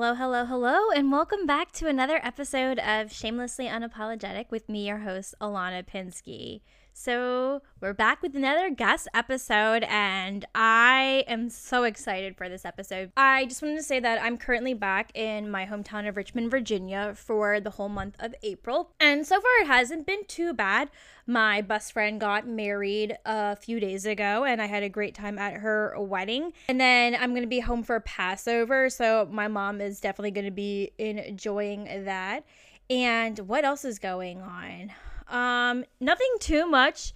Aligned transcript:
Hello, 0.00 0.14
hello, 0.14 0.46
hello, 0.46 0.90
and 0.96 1.12
welcome 1.12 1.44
back 1.44 1.72
to 1.72 1.86
another 1.86 2.20
episode 2.22 2.78
of 2.78 3.12
Shamelessly 3.12 3.66
Unapologetic 3.66 4.50
with 4.50 4.66
me, 4.66 4.88
your 4.88 5.00
host, 5.00 5.34
Ilana 5.42 5.86
Pinsky. 5.86 6.62
So, 7.02 7.62
we're 7.80 7.94
back 7.94 8.20
with 8.20 8.36
another 8.36 8.68
guest 8.68 9.08
episode, 9.14 9.84
and 9.84 10.44
I 10.54 11.24
am 11.26 11.48
so 11.48 11.84
excited 11.84 12.36
for 12.36 12.50
this 12.50 12.66
episode. 12.66 13.10
I 13.16 13.46
just 13.46 13.62
wanted 13.62 13.78
to 13.78 13.82
say 13.82 14.00
that 14.00 14.22
I'm 14.22 14.36
currently 14.36 14.74
back 14.74 15.10
in 15.14 15.50
my 15.50 15.64
hometown 15.64 16.06
of 16.06 16.18
Richmond, 16.18 16.50
Virginia 16.50 17.14
for 17.16 17.58
the 17.58 17.70
whole 17.70 17.88
month 17.88 18.16
of 18.20 18.34
April, 18.42 18.90
and 19.00 19.26
so 19.26 19.36
far 19.36 19.50
it 19.62 19.66
hasn't 19.66 20.06
been 20.06 20.26
too 20.26 20.52
bad. 20.52 20.90
My 21.26 21.62
best 21.62 21.94
friend 21.94 22.20
got 22.20 22.46
married 22.46 23.16
a 23.24 23.56
few 23.56 23.80
days 23.80 24.04
ago, 24.04 24.44
and 24.44 24.60
I 24.60 24.66
had 24.66 24.82
a 24.82 24.90
great 24.90 25.14
time 25.14 25.38
at 25.38 25.54
her 25.54 25.94
wedding. 25.98 26.52
And 26.68 26.78
then 26.78 27.16
I'm 27.18 27.34
to 27.34 27.46
be 27.46 27.60
home 27.60 27.82
for 27.82 27.98
Passover, 28.00 28.90
so 28.90 29.26
my 29.32 29.48
mom 29.48 29.80
is 29.80 30.02
definitely 30.02 30.32
to 30.42 30.50
be 30.50 30.90
enjoying 30.98 32.04
that. 32.04 32.44
And 32.90 33.38
what 33.38 33.64
else 33.64 33.86
is 33.86 33.98
going 33.98 34.42
on? 34.42 34.92
Um, 35.30 35.84
nothing 36.00 36.34
too 36.40 36.66
much. 36.68 37.14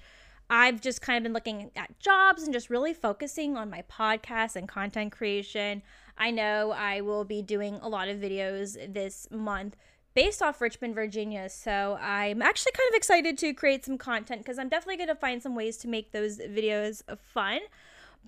I've 0.49 0.81
just 0.81 1.01
kind 1.01 1.19
of 1.19 1.23
been 1.23 1.33
looking 1.33 1.71
at 1.75 1.99
jobs 1.99 2.43
and 2.43 2.53
just 2.53 2.71
really 2.71 2.95
focusing 2.95 3.57
on 3.57 3.71
my 3.71 3.83
podcast 3.91 4.57
and 4.57 4.69
content 4.69 5.13
creation. 5.13 5.83
I 6.17 6.31
know 6.31 6.73
I 6.73 7.01
will 7.01 7.25
be 7.25 7.43
doing 7.43 7.79
a 7.83 7.89
lot 7.89 8.09
of 8.09 8.19
videos 8.19 8.93
this 8.93 9.27
month 9.31 9.77
based 10.15 10.43
off 10.43 10.61
Richmond, 10.61 10.95
Virginia. 10.95 11.49
So 11.49 11.99
I'm 12.01 12.41
actually 12.41 12.73
kind 12.73 12.89
of 12.91 12.97
excited 12.97 13.37
to 13.39 13.53
create 13.53 13.85
some 13.85 13.99
content 13.99 14.43
because 14.43 14.59
I'm 14.59 14.69
definitely 14.69 14.99
going 14.99 15.09
to 15.09 15.17
find 15.17 15.43
some 15.43 15.55
ways 15.55 15.77
to 15.79 15.89
make 15.89 16.13
those 16.13 16.39
videos 16.39 17.03
fun. 17.33 17.61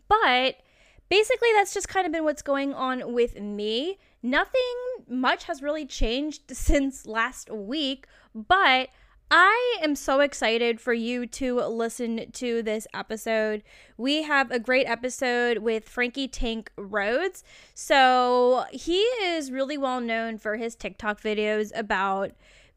But 0.08 0.56
basically, 1.08 1.48
that's 1.54 1.72
just 1.72 1.88
kind 1.88 2.06
of 2.06 2.12
been 2.12 2.24
what's 2.24 2.42
going 2.42 2.74
on 2.74 3.12
with 3.12 3.40
me. 3.40 3.98
Nothing 4.22 4.74
much 5.08 5.44
has 5.44 5.62
really 5.62 5.86
changed 5.86 6.42
since 6.52 7.06
last 7.06 7.50
week, 7.50 8.06
but 8.34 8.88
I 9.30 9.78
am 9.82 9.96
so 9.96 10.20
excited 10.20 10.80
for 10.80 10.92
you 10.92 11.26
to 11.26 11.60
listen 11.62 12.30
to 12.30 12.62
this 12.62 12.86
episode. 12.94 13.64
We 13.96 14.22
have 14.22 14.52
a 14.52 14.60
great 14.60 14.86
episode 14.86 15.58
with 15.58 15.88
Franky 15.88 16.28
Tank 16.28 16.70
Rhodes. 16.76 17.42
So, 17.74 18.66
he 18.70 19.00
is 19.00 19.50
really 19.50 19.76
well 19.76 20.00
known 20.00 20.38
for 20.38 20.56
his 20.56 20.76
TikTok 20.76 21.20
videos 21.20 21.72
about 21.76 22.32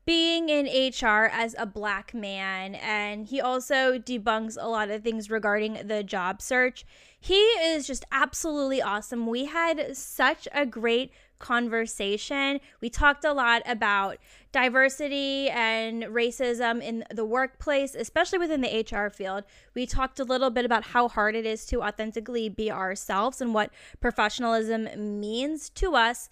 being 0.06 0.50
in 0.50 0.66
HR 0.66 1.30
as 1.32 1.54
a 1.60 1.68
black 1.68 2.16
man, 2.16 2.74
and 2.74 3.28
he 3.28 3.40
also 3.40 4.00
debunks 4.00 4.58
a 4.60 4.68
lot 4.68 4.90
of 4.90 5.04
things 5.04 5.30
regarding 5.30 5.86
the 5.86 6.02
job 6.02 6.42
search. 6.42 6.84
He 7.20 7.36
is 7.36 7.86
just 7.86 8.06
absolutely 8.12 8.82
awesome. 8.82 9.28
We 9.28 9.46
had 9.46 9.96
such 9.96 10.48
a 10.52 10.66
great 10.66 11.12
conversation. 11.40 12.60
We 12.82 12.90
talked 12.90 13.26
a 13.26 13.34
lot 13.34 13.62
about 13.66 14.18
diversity 14.52 15.50
and 15.50 16.04
racism 16.04 16.82
in 16.82 17.04
the 17.14 17.26
workplace, 17.26 17.96
especially 17.96 18.40
within 18.40 18.62
the 18.62 18.86
HR 18.92 19.10
field. 19.10 19.44
We 19.74 19.86
talked 19.86 20.20
a 20.20 20.24
little 20.24 20.50
bit 20.50 20.66
about 20.66 20.84
how 20.86 21.08
hard 21.08 21.36
it 21.36 21.46
is 21.46 21.66
to 21.68 21.82
authentically 21.82 22.50
be 22.50 22.72
ourselves 22.72 23.42
and 23.42 23.54
what 23.54 23.72
professionalism 24.00 25.20
means 25.20 25.70
to 25.72 25.96
us. 25.96 26.30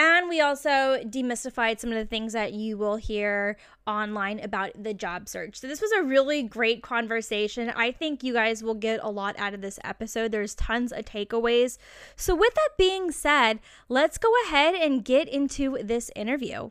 And 0.00 0.28
we 0.28 0.40
also 0.40 1.02
demystified 1.02 1.80
some 1.80 1.90
of 1.90 1.96
the 1.96 2.06
things 2.06 2.32
that 2.32 2.52
you 2.52 2.78
will 2.78 2.94
hear 2.94 3.56
online 3.84 4.38
about 4.38 4.70
the 4.80 4.94
job 4.94 5.28
search. 5.28 5.58
So, 5.58 5.66
this 5.66 5.80
was 5.80 5.90
a 5.90 6.04
really 6.04 6.44
great 6.44 6.84
conversation. 6.84 7.72
I 7.74 7.90
think 7.90 8.22
you 8.22 8.32
guys 8.32 8.62
will 8.62 8.76
get 8.76 9.00
a 9.02 9.10
lot 9.10 9.36
out 9.40 9.54
of 9.54 9.60
this 9.60 9.80
episode. 9.82 10.30
There's 10.30 10.54
tons 10.54 10.92
of 10.92 11.04
takeaways. 11.04 11.78
So, 12.14 12.36
with 12.36 12.54
that 12.54 12.68
being 12.78 13.10
said, 13.10 13.58
let's 13.88 14.18
go 14.18 14.32
ahead 14.46 14.76
and 14.76 15.04
get 15.04 15.28
into 15.28 15.76
this 15.82 16.12
interview. 16.14 16.68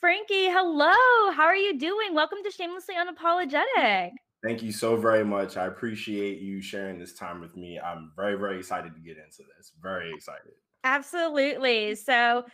Franky, 0.00 0.50
hello. 0.50 1.32
How 1.32 1.44
are 1.44 1.56
you 1.56 1.78
doing? 1.78 2.14
Welcome 2.14 2.40
to 2.44 2.50
Shamelessly 2.50 2.94
Unapologetic. 2.94 4.10
Thank 4.42 4.62
you 4.62 4.72
so 4.72 4.96
very 4.96 5.24
much. 5.24 5.56
I 5.56 5.66
appreciate 5.66 6.40
you 6.40 6.60
sharing 6.60 6.98
this 6.98 7.14
time 7.14 7.40
with 7.40 7.56
me. 7.56 7.78
I'm 7.78 8.10
very, 8.16 8.34
very 8.34 8.58
excited 8.58 8.92
to 8.94 9.00
get 9.00 9.16
into 9.16 9.44
this. 9.56 9.72
Very 9.80 10.12
excited. 10.12 10.52
Absolutely. 10.82 11.94
So, 11.94 12.44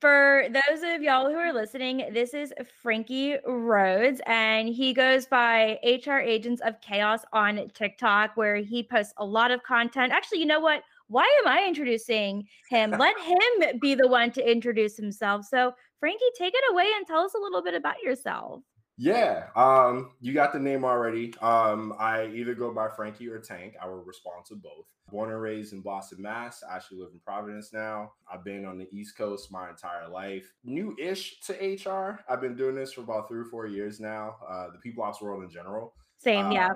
for 0.00 0.46
those 0.50 0.82
of 0.82 1.02
y'all 1.02 1.30
who 1.30 1.36
are 1.36 1.54
listening, 1.54 2.10
this 2.12 2.34
is 2.34 2.52
Franky 2.82 3.36
Rhodes, 3.46 4.20
and 4.26 4.68
he 4.68 4.92
goes 4.92 5.26
by 5.26 5.78
HR 5.84 6.18
Agents 6.18 6.60
of 6.60 6.80
Chaos 6.82 7.20
on 7.32 7.70
TikTok, 7.72 8.36
where 8.36 8.56
he 8.56 8.82
posts 8.82 9.14
a 9.16 9.24
lot 9.24 9.50
of 9.50 9.62
content. 9.62 10.12
Actually, 10.12 10.40
you 10.40 10.46
know 10.46 10.60
what? 10.60 10.82
Why 11.08 11.24
am 11.42 11.48
I 11.48 11.64
introducing 11.66 12.46
him? 12.68 12.90
Let 12.98 13.18
him 13.20 13.78
be 13.80 13.94
the 13.94 14.08
one 14.08 14.32
to 14.32 14.50
introduce 14.50 14.96
himself. 14.96 15.46
So, 15.46 15.72
Franky, 15.98 16.24
take 16.36 16.54
it 16.54 16.72
away 16.72 16.90
and 16.96 17.06
tell 17.06 17.20
us 17.20 17.32
a 17.34 17.40
little 17.40 17.62
bit 17.62 17.74
about 17.74 18.02
yourself. 18.02 18.62
Yeah, 18.98 19.48
um, 19.54 20.12
you 20.20 20.32
got 20.32 20.54
the 20.54 20.58
name 20.58 20.84
already. 20.84 21.34
Um, 21.42 21.94
I 21.98 22.26
either 22.28 22.54
go 22.54 22.72
by 22.72 22.88
Franky 22.88 23.28
or 23.28 23.38
Tank. 23.38 23.74
I 23.80 23.86
will 23.86 24.02
respond 24.02 24.46
to 24.46 24.54
both. 24.54 24.86
Born 25.10 25.30
and 25.30 25.40
raised 25.40 25.74
in 25.74 25.82
Boston, 25.82 26.22
Mass. 26.22 26.64
I 26.68 26.76
actually 26.76 27.00
live 27.00 27.10
in 27.12 27.20
Providence 27.20 27.72
now. 27.74 28.12
I've 28.32 28.42
been 28.42 28.64
on 28.64 28.78
the 28.78 28.88
East 28.90 29.16
Coast 29.16 29.52
my 29.52 29.68
entire 29.68 30.08
life. 30.08 30.50
New-ish 30.64 31.40
to 31.40 31.52
HR. 31.52 32.20
I've 32.28 32.40
been 32.40 32.56
doing 32.56 32.74
this 32.74 32.94
for 32.94 33.02
about 33.02 33.28
three 33.28 33.40
or 33.40 33.44
four 33.44 33.66
years 33.66 34.00
now. 34.00 34.36
Uh, 34.48 34.68
the 34.72 34.78
people 34.78 35.04
ops 35.04 35.20
world 35.20 35.44
in 35.44 35.50
general. 35.50 35.94
Same, 36.16 36.46
um, 36.46 36.52
yeah. 36.52 36.70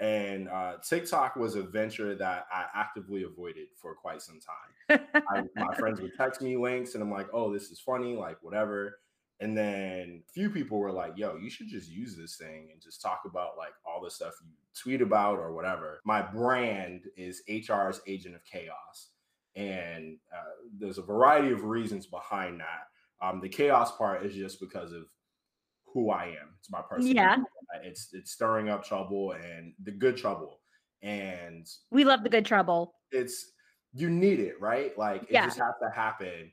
And 0.00 0.48
uh, 0.50 0.74
TikTok 0.86 1.34
was 1.34 1.56
a 1.56 1.62
venture 1.62 2.14
that 2.14 2.46
I 2.52 2.66
actively 2.74 3.24
avoided 3.24 3.68
for 3.74 3.94
quite 3.94 4.20
some 4.20 4.38
time. 4.38 5.00
I, 5.30 5.42
my 5.56 5.74
friends 5.74 6.00
would 6.00 6.14
text 6.16 6.42
me 6.42 6.56
links, 6.56 6.94
and 6.94 7.02
I'm 7.02 7.10
like, 7.10 7.26
"Oh, 7.32 7.52
this 7.52 7.70
is 7.72 7.80
funny," 7.80 8.14
like 8.14 8.36
whatever 8.40 8.98
and 9.40 9.56
then 9.56 10.22
a 10.28 10.32
few 10.32 10.50
people 10.50 10.78
were 10.78 10.92
like, 10.92 11.12
yo, 11.16 11.36
you 11.36 11.48
should 11.48 11.68
just 11.68 11.88
use 11.88 12.16
this 12.16 12.36
thing 12.36 12.68
and 12.72 12.82
just 12.82 13.00
talk 13.00 13.22
about 13.24 13.56
like 13.56 13.72
all 13.86 14.02
the 14.02 14.10
stuff 14.10 14.34
you 14.42 14.50
tweet 14.80 15.00
about 15.00 15.38
or 15.38 15.52
whatever. 15.52 16.00
My 16.04 16.22
brand 16.22 17.02
is 17.16 17.42
HR's 17.48 18.00
Agent 18.06 18.34
of 18.34 18.44
Chaos. 18.44 19.10
And 19.54 20.18
uh, 20.32 20.66
there's 20.78 20.98
a 20.98 21.02
variety 21.02 21.52
of 21.52 21.64
reasons 21.64 22.06
behind 22.06 22.60
that. 22.60 23.24
Um, 23.24 23.40
the 23.40 23.48
chaos 23.48 23.96
part 23.96 24.24
is 24.24 24.34
just 24.34 24.60
because 24.60 24.92
of 24.92 25.04
who 25.92 26.10
I 26.10 26.26
am. 26.26 26.54
It's 26.58 26.70
my 26.70 26.82
personality. 26.82 27.14
Yeah. 27.14 27.36
It's 27.82 28.08
it's 28.12 28.32
stirring 28.32 28.68
up 28.68 28.84
trouble 28.84 29.32
and 29.32 29.72
the 29.82 29.90
good 29.90 30.16
trouble. 30.16 30.60
And 31.02 31.66
we 31.90 32.04
love 32.04 32.22
the 32.22 32.28
good 32.28 32.44
trouble. 32.44 32.94
It's 33.10 33.52
you 33.92 34.10
need 34.10 34.40
it, 34.40 34.60
right? 34.60 34.96
Like 34.98 35.22
it 35.22 35.28
yeah. 35.30 35.46
just 35.46 35.58
has 35.58 35.74
to 35.82 35.90
happen. 35.94 36.52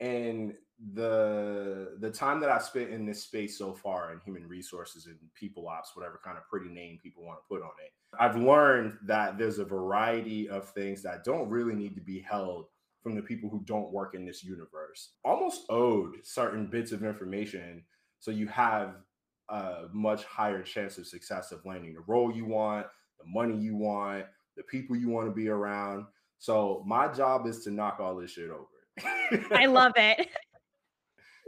And 0.00 0.54
the 0.94 1.96
the 2.00 2.10
time 2.10 2.40
that 2.40 2.50
I've 2.50 2.62
spent 2.62 2.90
in 2.90 3.06
this 3.06 3.22
space 3.22 3.56
so 3.56 3.72
far 3.72 4.12
in 4.12 4.20
human 4.24 4.46
resources 4.46 5.06
and 5.06 5.16
people 5.34 5.68
ops, 5.68 5.92
whatever 5.94 6.20
kind 6.22 6.36
of 6.36 6.46
pretty 6.48 6.68
name 6.68 6.98
people 7.02 7.24
want 7.24 7.38
to 7.38 7.48
put 7.48 7.62
on 7.62 7.70
it, 7.84 7.92
I've 8.20 8.36
learned 8.36 8.98
that 9.06 9.38
there's 9.38 9.58
a 9.58 9.64
variety 9.64 10.48
of 10.48 10.68
things 10.70 11.02
that 11.02 11.24
don't 11.24 11.48
really 11.48 11.74
need 11.74 11.94
to 11.94 12.02
be 12.02 12.20
held 12.20 12.66
from 13.02 13.14
the 13.14 13.22
people 13.22 13.48
who 13.48 13.62
don't 13.64 13.92
work 13.92 14.14
in 14.14 14.26
this 14.26 14.44
universe. 14.44 15.12
Almost 15.24 15.62
owed 15.70 16.16
certain 16.24 16.66
bits 16.66 16.92
of 16.92 17.04
information 17.04 17.84
so 18.18 18.30
you 18.30 18.48
have 18.48 18.96
a 19.48 19.84
much 19.92 20.24
higher 20.24 20.62
chance 20.62 20.98
of 20.98 21.06
success 21.06 21.52
of 21.52 21.64
landing 21.64 21.94
the 21.94 22.00
role 22.06 22.34
you 22.34 22.44
want, 22.44 22.86
the 23.18 23.24
money 23.26 23.56
you 23.56 23.76
want, 23.76 24.24
the 24.56 24.62
people 24.64 24.96
you 24.96 25.08
want 25.08 25.28
to 25.28 25.32
be 25.32 25.48
around. 25.48 26.06
So 26.38 26.82
my 26.86 27.08
job 27.08 27.46
is 27.46 27.62
to 27.64 27.70
knock 27.70 27.98
all 28.00 28.16
this 28.16 28.32
shit 28.32 28.50
over. 28.50 28.66
I 29.54 29.66
love 29.66 29.92
it. 29.96 30.28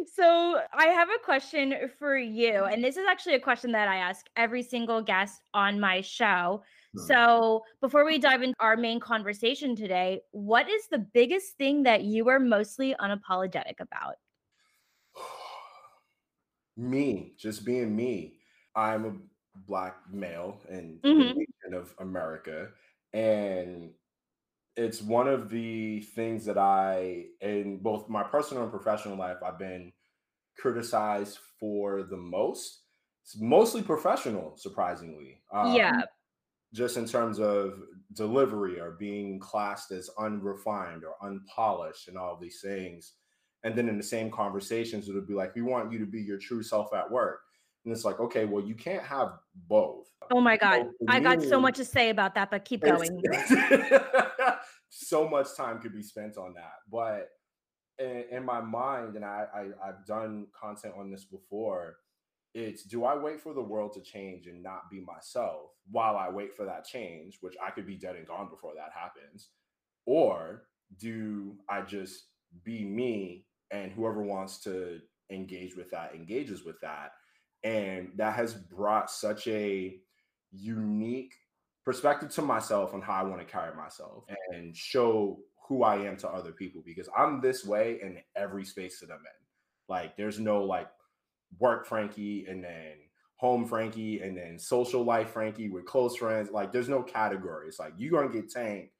So, 0.06 0.60
I 0.72 0.86
have 0.86 1.08
a 1.08 1.24
question 1.24 1.74
for 1.98 2.16
you. 2.16 2.64
And 2.64 2.82
this 2.82 2.96
is 2.96 3.04
actually 3.08 3.34
a 3.34 3.40
question 3.40 3.72
that 3.72 3.88
I 3.88 3.96
ask 3.96 4.26
every 4.36 4.62
single 4.62 5.02
guest 5.02 5.42
on 5.54 5.80
my 5.80 6.00
show. 6.00 6.62
So, 7.06 7.62
before 7.80 8.04
we 8.04 8.18
dive 8.18 8.42
into 8.42 8.56
our 8.60 8.76
main 8.76 8.98
conversation 8.98 9.76
today, 9.76 10.20
what 10.32 10.68
is 10.68 10.88
the 10.88 10.98
biggest 10.98 11.56
thing 11.56 11.82
that 11.84 12.02
you 12.02 12.28
are 12.28 12.40
mostly 12.40 12.94
unapologetic 13.00 13.80
about? 13.80 14.14
me, 16.76 17.34
just 17.38 17.64
being 17.64 17.94
me. 17.94 18.38
I'm 18.74 19.04
a 19.04 19.12
black 19.66 19.96
male 20.10 20.60
in 20.70 20.98
mm-hmm. 21.04 21.18
the 21.18 21.24
nation 21.24 21.74
of 21.74 21.94
America. 21.98 22.68
And 23.12 23.90
it's 24.78 25.02
one 25.02 25.26
of 25.26 25.50
the 25.50 26.00
things 26.00 26.44
that 26.44 26.56
I, 26.56 27.24
in 27.40 27.78
both 27.78 28.08
my 28.08 28.22
personal 28.22 28.62
and 28.62 28.70
professional 28.70 29.16
life, 29.16 29.38
I've 29.44 29.58
been 29.58 29.92
criticized 30.56 31.40
for 31.58 32.04
the 32.04 32.16
most. 32.16 32.82
It's 33.24 33.36
mostly 33.40 33.82
professional, 33.82 34.56
surprisingly. 34.56 35.40
Um, 35.52 35.74
yeah. 35.74 36.02
Just 36.72 36.96
in 36.96 37.06
terms 37.06 37.40
of 37.40 37.80
delivery 38.12 38.78
or 38.78 38.92
being 38.92 39.40
classed 39.40 39.90
as 39.90 40.10
unrefined 40.16 41.02
or 41.02 41.14
unpolished 41.26 42.06
and 42.06 42.16
all 42.16 42.38
these 42.40 42.60
things. 42.60 43.14
And 43.64 43.74
then 43.74 43.88
in 43.88 43.96
the 43.96 44.02
same 44.04 44.30
conversations, 44.30 45.08
it 45.08 45.14
would 45.14 45.26
be 45.26 45.34
like, 45.34 45.56
we 45.56 45.62
want 45.62 45.90
you 45.90 45.98
to 45.98 46.06
be 46.06 46.20
your 46.20 46.38
true 46.38 46.62
self 46.62 46.94
at 46.94 47.10
work. 47.10 47.40
And 47.88 47.96
it's 47.96 48.04
like, 48.04 48.20
okay, 48.20 48.44
well, 48.44 48.62
you 48.62 48.74
can't 48.74 49.02
have 49.02 49.38
both. 49.66 50.12
Oh 50.30 50.42
my 50.42 50.58
God. 50.58 50.82
So 50.82 51.06
I 51.08 51.20
got 51.20 51.42
so 51.42 51.58
much 51.58 51.78
to 51.78 51.86
say 51.86 52.10
about 52.10 52.34
that, 52.34 52.50
but 52.50 52.66
keep 52.66 52.82
going. 52.82 53.22
so 54.90 55.26
much 55.26 55.56
time 55.56 55.78
could 55.78 55.94
be 55.94 56.02
spent 56.02 56.36
on 56.36 56.52
that. 56.52 56.74
But 56.92 57.30
in, 57.98 58.24
in 58.30 58.44
my 58.44 58.60
mind, 58.60 59.16
and 59.16 59.24
I, 59.24 59.46
I 59.54 59.88
I've 59.88 60.04
done 60.04 60.48
content 60.52 60.96
on 60.98 61.10
this 61.10 61.24
before, 61.24 61.96
it's 62.52 62.82
do 62.82 63.06
I 63.06 63.16
wait 63.16 63.40
for 63.40 63.54
the 63.54 63.62
world 63.62 63.94
to 63.94 64.02
change 64.02 64.48
and 64.48 64.62
not 64.62 64.90
be 64.90 65.00
myself 65.00 65.70
while 65.90 66.18
I 66.18 66.28
wait 66.28 66.54
for 66.54 66.66
that 66.66 66.84
change, 66.84 67.38
which 67.40 67.54
I 67.66 67.70
could 67.70 67.86
be 67.86 67.96
dead 67.96 68.16
and 68.16 68.26
gone 68.26 68.50
before 68.50 68.74
that 68.74 68.90
happens? 68.94 69.48
Or 70.04 70.64
do 71.00 71.56
I 71.70 71.80
just 71.80 72.24
be 72.64 72.84
me 72.84 73.46
and 73.70 73.92
whoever 73.92 74.22
wants 74.22 74.58
to 74.64 74.98
engage 75.30 75.74
with 75.74 75.90
that 75.92 76.14
engages 76.14 76.66
with 76.66 76.78
that? 76.82 77.12
And 77.64 78.12
that 78.16 78.34
has 78.34 78.54
brought 78.54 79.10
such 79.10 79.46
a 79.48 79.98
unique 80.52 81.34
perspective 81.84 82.30
to 82.30 82.42
myself 82.42 82.94
on 82.94 83.00
how 83.00 83.14
I 83.14 83.22
want 83.22 83.40
to 83.40 83.46
carry 83.46 83.74
myself 83.74 84.24
and 84.52 84.76
show 84.76 85.40
who 85.68 85.82
I 85.82 85.96
am 85.96 86.16
to 86.18 86.28
other 86.28 86.52
people 86.52 86.82
because 86.84 87.08
I'm 87.16 87.40
this 87.40 87.64
way 87.64 87.98
in 88.02 88.18
every 88.36 88.64
space 88.64 89.00
that 89.00 89.10
I'm 89.10 89.18
in. 89.18 89.46
Like 89.88 90.16
there's 90.16 90.38
no 90.38 90.62
like 90.64 90.88
work 91.58 91.86
Franky 91.86 92.46
and 92.46 92.62
then 92.62 92.92
home 93.36 93.66
Franky 93.66 94.20
and 94.20 94.36
then 94.36 94.58
social 94.58 95.04
life 95.04 95.30
Franky 95.30 95.68
with 95.68 95.84
close 95.84 96.16
friends. 96.16 96.50
Like 96.50 96.72
there's 96.72 96.88
no 96.88 97.02
category. 97.02 97.68
It's 97.68 97.78
like 97.78 97.92
you're 97.96 98.10
gonna 98.10 98.32
get 98.32 98.50
tanked 98.50 98.92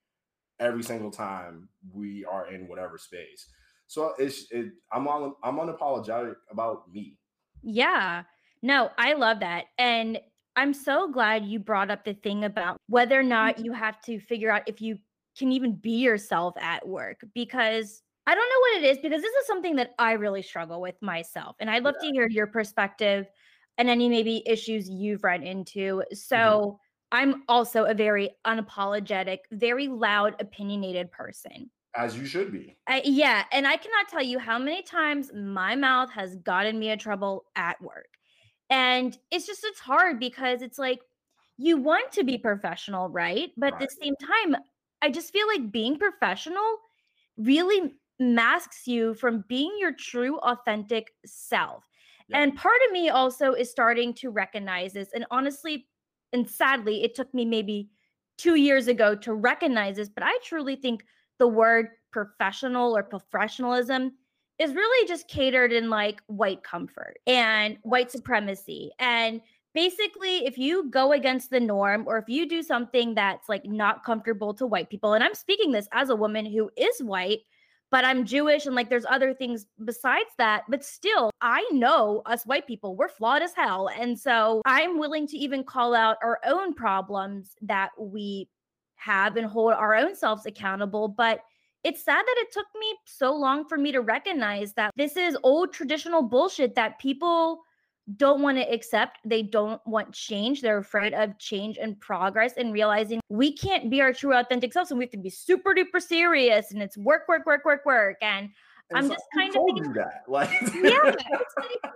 every 0.61 0.82
single 0.82 1.11
time 1.11 1.69
we 1.93 2.25
are 2.25 2.52
in 2.52 2.69
whatever 2.69 2.99
space. 2.99 3.49
So 3.87 4.12
it's 4.19 4.50
it, 4.50 4.66
I'm 4.93 5.08
on 5.08 5.34
I'm 5.43 5.56
unapologetic 5.56 6.37
about 6.50 6.90
me. 6.93 7.19
Yeah. 7.62 8.25
No, 8.62 8.90
I 8.99 9.14
love 9.14 9.40
that. 9.40 9.66
And 9.78 10.19
I'm 10.56 10.75
so 10.75 11.08
glad 11.08 11.44
you 11.44 11.58
brought 11.58 11.90
up 11.90 12.05
the 12.05 12.14
thing 12.14 12.44
about 12.44 12.78
whether 12.88 13.19
or 13.19 13.22
not 13.22 13.56
mm-hmm. 13.56 13.66
you 13.66 13.72
have 13.72 14.00
to 14.02 14.19
figure 14.19 14.50
out 14.50 14.62
if 14.66 14.81
you 14.81 14.99
can 15.38 15.52
even 15.52 15.76
be 15.76 15.99
yourself 15.99 16.55
at 16.60 16.87
work 16.87 17.20
because 17.32 18.02
I 18.26 18.34
don't 18.34 18.49
know 18.49 18.60
what 18.60 18.82
it 18.82 18.90
is 18.90 18.99
because 18.99 19.22
this 19.22 19.32
is 19.32 19.46
something 19.46 19.76
that 19.76 19.94
I 19.99 20.12
really 20.12 20.43
struggle 20.43 20.81
with 20.81 20.96
myself. 21.00 21.56
And 21.60 21.70
I'd 21.70 21.84
love 21.84 21.94
yeah. 22.02 22.08
to 22.08 22.12
hear 22.12 22.28
your 22.28 22.46
perspective 22.49 23.26
and 23.78 23.88
any 23.88 24.08
maybe 24.08 24.43
issues 24.46 24.90
you've 24.90 25.25
run 25.25 25.43
into. 25.44 25.78
Mm-hmm. 25.78 26.14
So 26.14 26.37
mm-hmm. 26.37 26.76
I'm 27.12 27.43
also 27.49 27.84
a 27.84 27.94
very 27.94 28.31
unapologetic, 28.46 29.38
very 29.52 29.88
loud, 29.88 30.34
opinionated 30.40 31.11
person. 31.11 31.70
As 31.96 32.19
you 32.19 32.26
should 32.26 32.52
be. 32.52 32.76
I, 32.87 33.00
yeah. 33.04 33.44
And 33.50 33.66
I 33.66 33.76
cannot 33.76 34.08
tell 34.08 34.22
you 34.22 34.38
how 34.38 34.58
many 34.58 34.82
times 34.82 35.31
my 35.32 35.75
mouth 35.75 36.11
has 36.11 36.37
gotten 36.37 36.78
me 36.78 36.90
in 36.90 36.99
trouble 36.99 37.44
at 37.56 37.81
work. 37.81 38.17
And 38.70 39.16
it's 39.30 39.46
just, 39.46 39.64
it's 39.64 39.80
hard 39.80 40.20
because 40.20 40.62
it's 40.62 40.78
like, 40.78 41.00
you 41.56 41.76
want 41.76 42.12
to 42.12 42.24
be 42.24 42.38
professional, 42.38 43.08
right? 43.08 43.50
But 43.56 43.72
right. 43.72 43.82
at 43.82 43.88
the 43.88 43.96
same 44.02 44.14
time, 44.16 44.60
I 45.02 45.10
just 45.10 45.32
feel 45.32 45.46
like 45.46 45.72
being 45.72 45.98
professional 45.98 46.78
really 47.36 47.94
masks 48.18 48.86
you 48.86 49.14
from 49.14 49.44
being 49.48 49.74
your 49.78 49.92
true, 49.92 50.38
authentic 50.38 51.12
self. 51.24 51.84
Yeah. 52.28 52.40
And 52.40 52.56
part 52.56 52.78
of 52.86 52.92
me 52.92 53.08
also 53.08 53.52
is 53.52 53.70
starting 53.70 54.12
to 54.14 54.30
recognize 54.30 54.92
this. 54.92 55.10
And 55.14 55.24
honestly, 55.30 55.86
and 56.32 56.48
sadly, 56.48 57.02
it 57.04 57.14
took 57.14 57.32
me 57.32 57.44
maybe 57.44 57.90
two 58.36 58.56
years 58.56 58.86
ago 58.86 59.14
to 59.16 59.34
recognize 59.34 59.96
this, 59.96 60.08
but 60.08 60.22
I 60.22 60.38
truly 60.44 60.76
think 60.76 61.04
the 61.38 61.48
word 61.48 61.88
professional 62.12 62.96
or 62.96 63.02
professionalism 63.02 64.12
is 64.58 64.75
really 64.75 65.08
just 65.08 65.28
catered 65.28 65.72
in 65.72 65.88
like 65.88 66.20
white 66.26 66.62
comfort 66.62 67.19
and 67.26 67.78
white 67.82 68.10
supremacy. 68.10 68.90
And 68.99 69.40
basically, 69.75 70.46
if 70.46 70.58
you 70.58 70.90
go 70.90 71.12
against 71.12 71.50
the 71.50 71.60
norm 71.60 72.05
or 72.06 72.19
if 72.19 72.28
you 72.28 72.49
do 72.49 72.62
something 72.62 73.14
that's 73.14 73.49
like 73.49 73.64
not 73.64 74.05
comfortable 74.05 74.52
to 74.55 74.66
white 74.66 74.90
people, 74.90 75.14
and 75.14 75.22
I'm 75.22 75.34
speaking 75.34 75.70
this 75.70 75.88
as 75.93 76.10
a 76.10 76.16
woman 76.16 76.44
who 76.44 76.70
is 76.76 77.00
white, 77.00 77.40
but 77.90 78.05
I'm 78.05 78.25
Jewish 78.25 78.66
and 78.66 78.75
like 78.75 78.90
there's 78.90 79.06
other 79.08 79.32
things 79.32 79.66
besides 79.84 80.31
that. 80.38 80.64
But 80.69 80.84
still, 80.84 81.31
I 81.40 81.66
know 81.72 82.22
us 82.26 82.44
white 82.44 82.66
people, 82.66 82.96
we're 82.96 83.08
flawed 83.08 83.43
as 83.43 83.54
hell. 83.54 83.88
And 83.99 84.19
so 84.19 84.61
I'm 84.66 84.99
willing 84.99 85.26
to 85.28 85.38
even 85.38 85.64
call 85.64 85.94
out 85.94 86.16
our 86.22 86.40
own 86.44 86.75
problems 86.75 87.54
that 87.62 87.90
we 87.99 88.49
have 88.96 89.37
and 89.37 89.46
hold 89.46 89.72
our 89.72 89.94
own 89.94 90.14
selves 90.16 90.44
accountable. 90.44 91.08
But 91.08 91.40
it's 91.84 92.04
sad 92.04 92.25
that 92.25 92.36
it 92.38 92.48
took 92.52 92.66
me 92.78 92.96
so 93.04 93.34
long 93.34 93.66
for 93.66 93.78
me 93.78 93.92
to 93.92 94.00
recognize 94.00 94.72
that 94.75 94.92
this 94.96 95.16
is 95.16 95.36
old 95.42 95.72
traditional 95.72 96.22
bullshit 96.22 96.75
that 96.75 96.98
people 96.98 97.62
don't 98.16 98.40
want 98.40 98.56
to 98.56 98.62
accept. 98.72 99.19
They 99.25 99.42
don't 99.42 99.80
want 99.86 100.12
change. 100.12 100.62
They're 100.62 100.78
afraid 100.78 101.12
of 101.14 101.38
change 101.38 101.78
and 101.78 101.98
progress 102.00 102.54
and 102.56 102.72
realizing 102.72 103.20
we 103.28 103.52
can't 103.52 103.90
be 103.90 104.00
our 104.00 104.12
true 104.12 104.34
authentic 104.34 104.72
selves 104.72 104.90
and 104.90 104.98
we 104.98 105.04
have 105.04 105.12
to 105.12 105.19
be 105.19 105.30
super 105.30 105.75
duper 105.75 106.00
serious 106.00 106.72
and 106.72 106.82
it's 106.82 106.96
work, 106.96 107.28
work, 107.28 107.44
work, 107.46 107.64
work, 107.64 107.84
work. 107.84 108.16
And, 108.22 108.48
and 108.90 108.98
I'm 108.98 109.04
so 109.04 109.14
just 109.14 109.25
kind 109.34 109.54
of 109.54 109.62
thinking, 109.66 109.92
that. 109.92 110.25
Like, 110.26 110.50
yeah. 110.75 111.14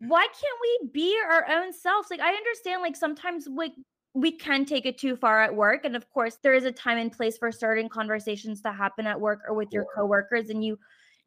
Why 0.00 0.26
can't 0.26 0.58
we 0.82 0.88
be 0.92 1.16
our 1.30 1.48
own 1.48 1.72
selves? 1.72 2.08
Like, 2.10 2.18
I 2.18 2.32
understand, 2.32 2.82
like, 2.82 2.96
sometimes 2.96 3.46
like 3.46 3.70
we 4.14 4.32
can 4.32 4.64
take 4.64 4.84
it 4.84 4.98
too 4.98 5.16
far 5.16 5.42
at 5.42 5.54
work. 5.54 5.84
And 5.84 5.96
of 5.96 6.10
course, 6.10 6.38
there 6.42 6.54
is 6.54 6.64
a 6.64 6.72
time 6.72 6.98
and 6.98 7.10
place 7.10 7.38
for 7.38 7.50
certain 7.50 7.88
conversations 7.88 8.60
to 8.62 8.72
happen 8.72 9.06
at 9.06 9.20
work 9.20 9.40
or 9.48 9.54
with 9.54 9.72
your 9.72 9.86
coworkers. 9.94 10.50
And 10.50 10.64
you 10.64 10.78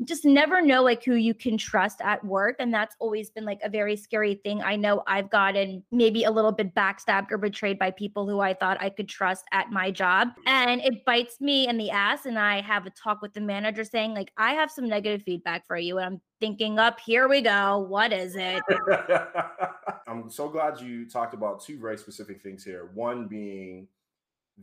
just 0.04 0.26
never 0.26 0.62
know 0.62 0.84
like 0.84 1.04
who 1.04 1.16
you 1.16 1.34
can 1.34 1.58
trust 1.58 2.02
at 2.02 2.24
work 2.26 2.58
and 2.60 2.74
that's 2.74 2.96
always 3.00 3.30
been 3.30 3.46
like 3.46 3.60
a 3.64 3.70
very 3.70 3.96
scary 3.96 4.36
thing. 4.44 4.62
I 4.62 4.76
know 4.76 5.04
i've 5.08 5.30
gotten 5.30 5.84
maybe 5.92 6.24
a 6.24 6.32
little 6.32 6.52
bit 6.52 6.74
backstabbed 6.76 7.32
or 7.32 7.38
betrayed 7.38 7.80
by 7.80 7.92
people 7.92 8.28
who 8.28 8.40
i 8.40 8.54
thought 8.54 8.78
i 8.82 8.90
could 8.90 9.08
trust 9.08 9.46
at 9.52 9.72
my 9.72 9.92
job 9.92 10.30
and 10.46 10.82
it 10.82 11.06
bites 11.06 11.40
me 11.40 11.68
in 11.68 11.78
the 11.78 11.92
ass 11.92 12.26
and 12.26 12.38
i 12.38 12.62
have 12.62 12.86
a 12.86 12.90
talk 12.92 13.22
with 13.22 13.34
the 13.34 13.42
manager 13.42 13.84
saying 13.84 14.14
like 14.14 14.32
i 14.38 14.54
have 14.54 14.72
some 14.72 14.88
negative 14.88 15.22
feedback 15.24 15.66
for 15.68 15.78
you 15.78 15.98
and 15.98 16.06
i'm 16.06 16.22
thinking 16.40 16.80
up 16.80 17.00
here 17.00 17.28
we 17.28 17.42
go 17.42 17.86
what 17.88 18.12
is 18.12 18.36
it? 18.36 18.62
I'm 20.08 20.30
so 20.30 20.50
glad 20.50 20.80
you 20.80 21.10
talked 21.10 21.34
about 21.34 21.64
two 21.64 21.80
very 21.80 21.98
specific 21.98 22.42
things 22.42 22.64
here. 22.64 22.90
One 22.94 23.28
being 23.28 23.88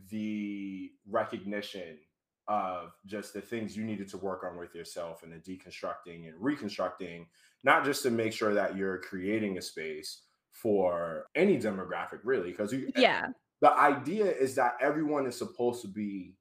the 0.09 0.91
recognition 1.09 1.97
of 2.47 2.93
just 3.05 3.33
the 3.33 3.41
things 3.41 3.75
you 3.75 3.83
needed 3.83 4.07
to 4.09 4.17
work 4.17 4.43
on 4.43 4.57
with 4.57 4.75
yourself 4.75 5.23
and 5.23 5.31
the 5.31 5.37
deconstructing 5.37 6.27
and 6.27 6.33
reconstructing, 6.39 7.25
not 7.63 7.85
just 7.85 8.03
to 8.03 8.11
make 8.11 8.33
sure 8.33 8.53
that 8.53 8.75
you're 8.75 8.99
creating 8.99 9.57
a 9.57 9.61
space 9.61 10.23
for 10.51 11.25
any 11.35 11.57
demographic, 11.57 12.19
really, 12.23 12.51
because 12.51 12.73
eh, 12.73 12.81
yeah, 12.95 13.27
the 13.61 13.71
idea 13.73 14.25
is 14.25 14.55
that 14.55 14.75
everyone 14.81 15.25
is 15.25 15.37
supposed 15.37 15.81
to 15.81 15.87
be 15.87 16.35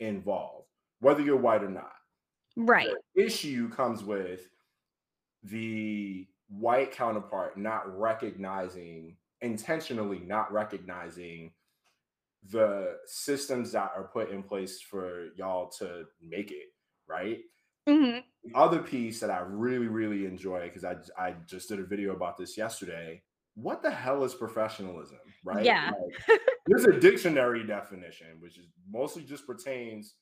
involved, 0.00 0.68
whether 1.00 1.22
you're 1.22 1.36
white 1.36 1.62
or 1.62 1.70
not. 1.70 1.92
Right. 2.56 2.88
The 3.14 3.24
issue 3.24 3.68
comes 3.68 4.02
with 4.02 4.48
the 5.42 6.26
white 6.48 6.92
counterpart 6.92 7.56
not 7.56 7.98
recognizing 7.98 9.16
intentionally 9.40 10.20
not 10.26 10.52
recognizing 10.52 11.52
the 12.50 12.96
systems 13.06 13.72
that 13.72 13.90
are 13.96 14.10
put 14.12 14.30
in 14.30 14.42
place 14.42 14.80
for 14.80 15.28
y'all 15.36 15.68
to 15.78 16.04
make 16.22 16.50
it 16.50 16.68
right. 17.08 17.40
Mm-hmm. 17.88 18.20
The 18.44 18.58
other 18.58 18.80
piece 18.80 19.20
that 19.20 19.30
I 19.30 19.40
really, 19.40 19.88
really 19.88 20.26
enjoy 20.26 20.62
because 20.64 20.84
I 20.84 20.96
I 21.18 21.34
just 21.46 21.68
did 21.68 21.80
a 21.80 21.84
video 21.84 22.14
about 22.14 22.36
this 22.36 22.56
yesterday. 22.56 23.22
What 23.54 23.82
the 23.82 23.90
hell 23.90 24.22
is 24.22 24.34
professionalism, 24.34 25.18
right? 25.44 25.64
Yeah. 25.64 25.90
Like, 26.28 26.40
there's 26.66 26.84
a 26.84 27.00
dictionary 27.00 27.66
definition, 27.66 28.28
which 28.38 28.56
is 28.56 28.66
mostly 28.88 29.24
just 29.24 29.46
pertains 29.46 30.14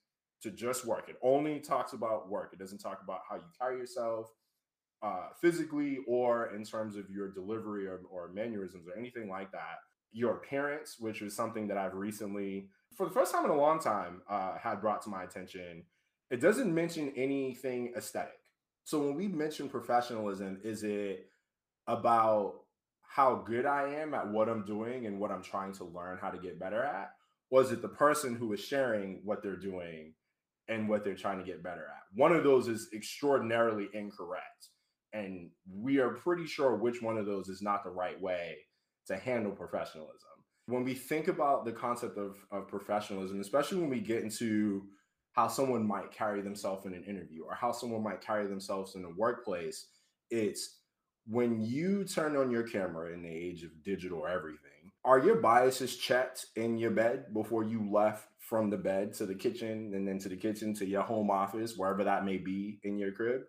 to 0.42 0.50
just 0.50 0.86
work. 0.86 1.08
It 1.08 1.16
only 1.22 1.60
talks 1.60 1.92
about 1.92 2.30
work. 2.30 2.50
It 2.52 2.58
doesn't 2.58 2.78
talk 2.78 3.00
about 3.02 3.20
how 3.28 3.36
you 3.36 3.42
carry 3.58 3.78
yourself 3.78 4.30
uh, 5.02 5.28
physically 5.40 5.98
or 6.06 6.54
in 6.54 6.64
terms 6.64 6.96
of 6.96 7.10
your 7.10 7.30
delivery 7.30 7.86
or, 7.86 8.00
or 8.10 8.30
mannerisms 8.32 8.86
or 8.88 8.98
anything 8.98 9.28
like 9.28 9.52
that 9.52 9.78
your 10.12 10.36
appearance, 10.36 10.96
which 10.98 11.20
was 11.20 11.34
something 11.34 11.68
that 11.68 11.78
I've 11.78 11.94
recently, 11.94 12.68
for 12.96 13.06
the 13.06 13.12
first 13.12 13.32
time 13.32 13.44
in 13.44 13.50
a 13.50 13.56
long 13.56 13.78
time, 13.78 14.22
uh, 14.28 14.56
had 14.58 14.80
brought 14.80 15.02
to 15.02 15.10
my 15.10 15.24
attention. 15.24 15.84
It 16.30 16.40
doesn't 16.40 16.74
mention 16.74 17.12
anything 17.16 17.92
aesthetic. 17.96 18.40
So 18.84 19.00
when 19.00 19.14
we 19.14 19.28
mention 19.28 19.68
professionalism, 19.68 20.60
is 20.64 20.82
it 20.82 21.26
about 21.86 22.54
how 23.02 23.36
good 23.46 23.66
I 23.66 23.88
am 23.94 24.14
at 24.14 24.28
what 24.28 24.48
I'm 24.48 24.64
doing 24.64 25.06
and 25.06 25.18
what 25.18 25.30
I'm 25.30 25.42
trying 25.42 25.72
to 25.74 25.84
learn 25.84 26.18
how 26.20 26.30
to 26.30 26.38
get 26.38 26.58
better 26.58 26.82
at? 26.82 27.12
Or 27.50 27.62
is 27.62 27.70
it 27.70 27.82
the 27.82 27.88
person 27.88 28.34
who 28.34 28.52
is 28.52 28.60
sharing 28.60 29.20
what 29.24 29.42
they're 29.42 29.56
doing 29.56 30.14
and 30.68 30.88
what 30.88 31.04
they're 31.04 31.14
trying 31.14 31.38
to 31.38 31.44
get 31.44 31.62
better 31.62 31.82
at? 31.82 32.02
One 32.14 32.32
of 32.32 32.44
those 32.44 32.68
is 32.68 32.88
extraordinarily 32.92 33.88
incorrect. 33.92 34.68
And 35.12 35.50
we 35.72 35.98
are 35.98 36.10
pretty 36.10 36.46
sure 36.46 36.76
which 36.76 37.00
one 37.00 37.16
of 37.16 37.26
those 37.26 37.48
is 37.48 37.62
not 37.62 37.84
the 37.84 37.90
right 37.90 38.20
way 38.20 38.56
to 39.06 39.16
handle 39.16 39.52
professionalism. 39.52 40.30
When 40.66 40.84
we 40.84 40.94
think 40.94 41.28
about 41.28 41.64
the 41.64 41.72
concept 41.72 42.18
of, 42.18 42.36
of 42.50 42.68
professionalism, 42.68 43.40
especially 43.40 43.78
when 43.78 43.90
we 43.90 44.00
get 44.00 44.22
into 44.22 44.82
how 45.32 45.48
someone 45.48 45.86
might 45.86 46.10
carry 46.10 46.40
themselves 46.40 46.86
in 46.86 46.94
an 46.94 47.04
interview 47.04 47.44
or 47.44 47.54
how 47.54 47.70
someone 47.70 48.02
might 48.02 48.20
carry 48.20 48.46
themselves 48.46 48.96
in 48.96 49.04
a 49.04 49.10
workplace, 49.10 49.86
it's 50.30 50.80
when 51.28 51.60
you 51.60 52.04
turn 52.04 52.36
on 52.36 52.50
your 52.50 52.62
camera 52.62 53.12
in 53.12 53.22
the 53.22 53.28
age 53.28 53.62
of 53.62 53.82
digital 53.82 54.26
everything, 54.26 54.92
are 55.04 55.18
your 55.18 55.36
biases 55.36 55.96
checked 55.96 56.46
in 56.56 56.78
your 56.78 56.90
bed 56.90 57.26
before 57.32 57.64
you 57.64 57.88
left 57.92 58.28
from 58.40 58.70
the 58.70 58.76
bed 58.76 59.12
to 59.14 59.26
the 59.26 59.34
kitchen 59.34 59.92
and 59.94 60.06
then 60.06 60.18
to 60.18 60.28
the 60.28 60.36
kitchen 60.36 60.74
to 60.74 60.86
your 60.86 61.02
home 61.02 61.30
office, 61.30 61.76
wherever 61.76 62.02
that 62.04 62.24
may 62.24 62.38
be 62.38 62.80
in 62.82 62.98
your 62.98 63.12
crib? 63.12 63.42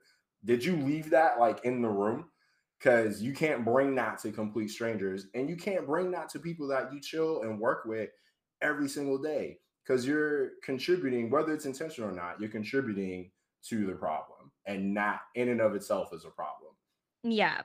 Did 0.46 0.64
you 0.64 0.76
leave 0.76 1.10
that 1.12 1.40
like 1.40 1.66
in 1.66 1.82
the 1.82 1.90
room? 1.90 2.26
Because 2.80 3.22
you 3.22 3.34
can't 3.34 3.66
bring 3.66 3.96
that 3.96 4.20
to 4.20 4.32
complete 4.32 4.70
strangers 4.70 5.28
and 5.34 5.50
you 5.50 5.56
can't 5.56 5.88
bring 5.88 6.12
that 6.12 6.30
to 6.30 6.40
people 6.40 6.68
that 6.68 6.94
you 6.94 7.02
chill 7.02 7.42
and 7.42 7.60
work 7.60 7.86
with 7.86 8.10
every 8.62 8.88
single 8.88 9.18
day 9.18 9.58
because 9.84 10.06
you're 10.06 10.52
contributing, 10.64 11.30
whether 11.30 11.54
it's 11.54 11.66
intentional 11.66 12.10
or 12.10 12.14
not, 12.14 12.40
you're 12.40 12.50
contributing 12.50 13.32
to 13.70 13.86
the 13.86 13.94
problem 13.94 14.52
and 14.66 14.94
not 14.94 15.22
in 15.36 15.50
and 15.50 15.62
of 15.62 15.74
itself 15.76 16.10
is 16.14 16.26
a 16.26 16.30
problem. 16.30 16.72
Yeah. 17.24 17.62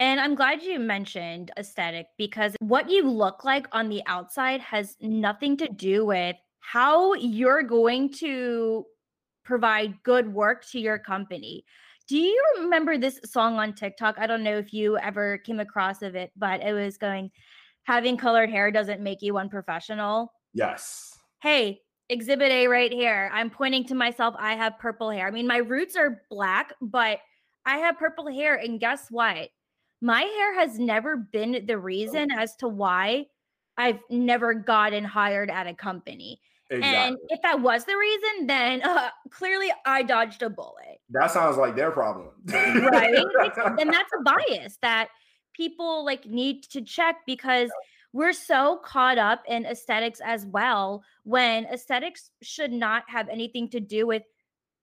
And 0.00 0.20
I'm 0.20 0.34
glad 0.34 0.62
you 0.62 0.78
mentioned 0.78 1.50
aesthetic 1.56 2.06
because 2.18 2.56
what 2.60 2.90
you 2.90 3.08
look 3.08 3.44
like 3.44 3.66
on 3.72 3.88
the 3.88 4.02
outside 4.06 4.60
has 4.60 4.96
nothing 5.00 5.56
to 5.58 5.68
do 5.68 6.04
with 6.04 6.36
how 6.60 7.14
you're 7.14 7.62
going 7.62 8.12
to 8.14 8.86
provide 9.44 10.02
good 10.02 10.32
work 10.32 10.64
to 10.70 10.80
your 10.80 10.98
company. 10.98 11.64
Do 12.08 12.18
you 12.18 12.44
remember 12.60 12.98
this 12.98 13.18
song 13.24 13.58
on 13.58 13.74
TikTok? 13.74 14.16
I 14.18 14.26
don't 14.26 14.42
know 14.42 14.58
if 14.58 14.72
you 14.72 14.98
ever 14.98 15.38
came 15.38 15.60
across 15.60 16.02
of 16.02 16.14
it, 16.14 16.32
but 16.36 16.60
it 16.60 16.72
was 16.72 16.98
going 16.98 17.30
having 17.84 18.16
colored 18.16 18.50
hair 18.50 18.70
doesn't 18.70 19.00
make 19.00 19.22
you 19.22 19.38
unprofessional. 19.38 20.32
Yes. 20.52 21.18
Hey, 21.40 21.80
exhibit 22.08 22.50
A 22.50 22.66
right 22.66 22.92
here. 22.92 23.30
I'm 23.32 23.50
pointing 23.50 23.84
to 23.86 23.94
myself. 23.94 24.34
I 24.38 24.54
have 24.54 24.78
purple 24.78 25.10
hair. 25.10 25.26
I 25.26 25.30
mean, 25.30 25.46
my 25.46 25.58
roots 25.58 25.96
are 25.96 26.22
black, 26.30 26.74
but 26.80 27.18
I 27.64 27.78
have 27.78 27.98
purple 27.98 28.28
hair. 28.28 28.56
And 28.56 28.80
guess 28.80 29.06
what? 29.10 29.48
My 30.00 30.20
hair 30.20 30.54
has 30.58 30.78
never 30.78 31.16
been 31.16 31.64
the 31.66 31.78
reason 31.78 32.30
as 32.30 32.56
to 32.56 32.68
why 32.68 33.24
I've 33.76 34.00
never 34.10 34.52
gotten 34.54 35.04
hired 35.04 35.50
at 35.50 35.66
a 35.66 35.74
company. 35.74 36.40
Exactly. 36.70 36.96
And 36.96 37.16
if 37.28 37.42
that 37.42 37.60
was 37.60 37.84
the 37.84 37.96
reason, 37.96 38.46
then 38.46 38.82
uh, 38.82 39.10
clearly 39.30 39.70
I 39.84 40.02
dodged 40.02 40.42
a 40.42 40.50
bullet. 40.50 40.98
That 41.10 41.30
sounds 41.30 41.56
like 41.56 41.76
their 41.76 41.90
problem. 41.90 42.30
right. 42.46 43.14
and 43.78 43.92
that's 43.92 44.10
a 44.18 44.22
bias 44.22 44.78
that 44.82 45.08
people 45.54 46.04
like 46.04 46.26
need 46.26 46.64
to 46.64 46.80
check 46.80 47.16
because 47.26 47.70
we're 48.12 48.32
so 48.32 48.80
caught 48.84 49.18
up 49.18 49.42
in 49.48 49.66
aesthetics 49.66 50.20
as 50.24 50.46
well 50.46 51.02
when 51.24 51.66
aesthetics 51.66 52.30
should 52.42 52.72
not 52.72 53.02
have 53.08 53.28
anything 53.28 53.68
to 53.70 53.80
do 53.80 54.06
with 54.06 54.22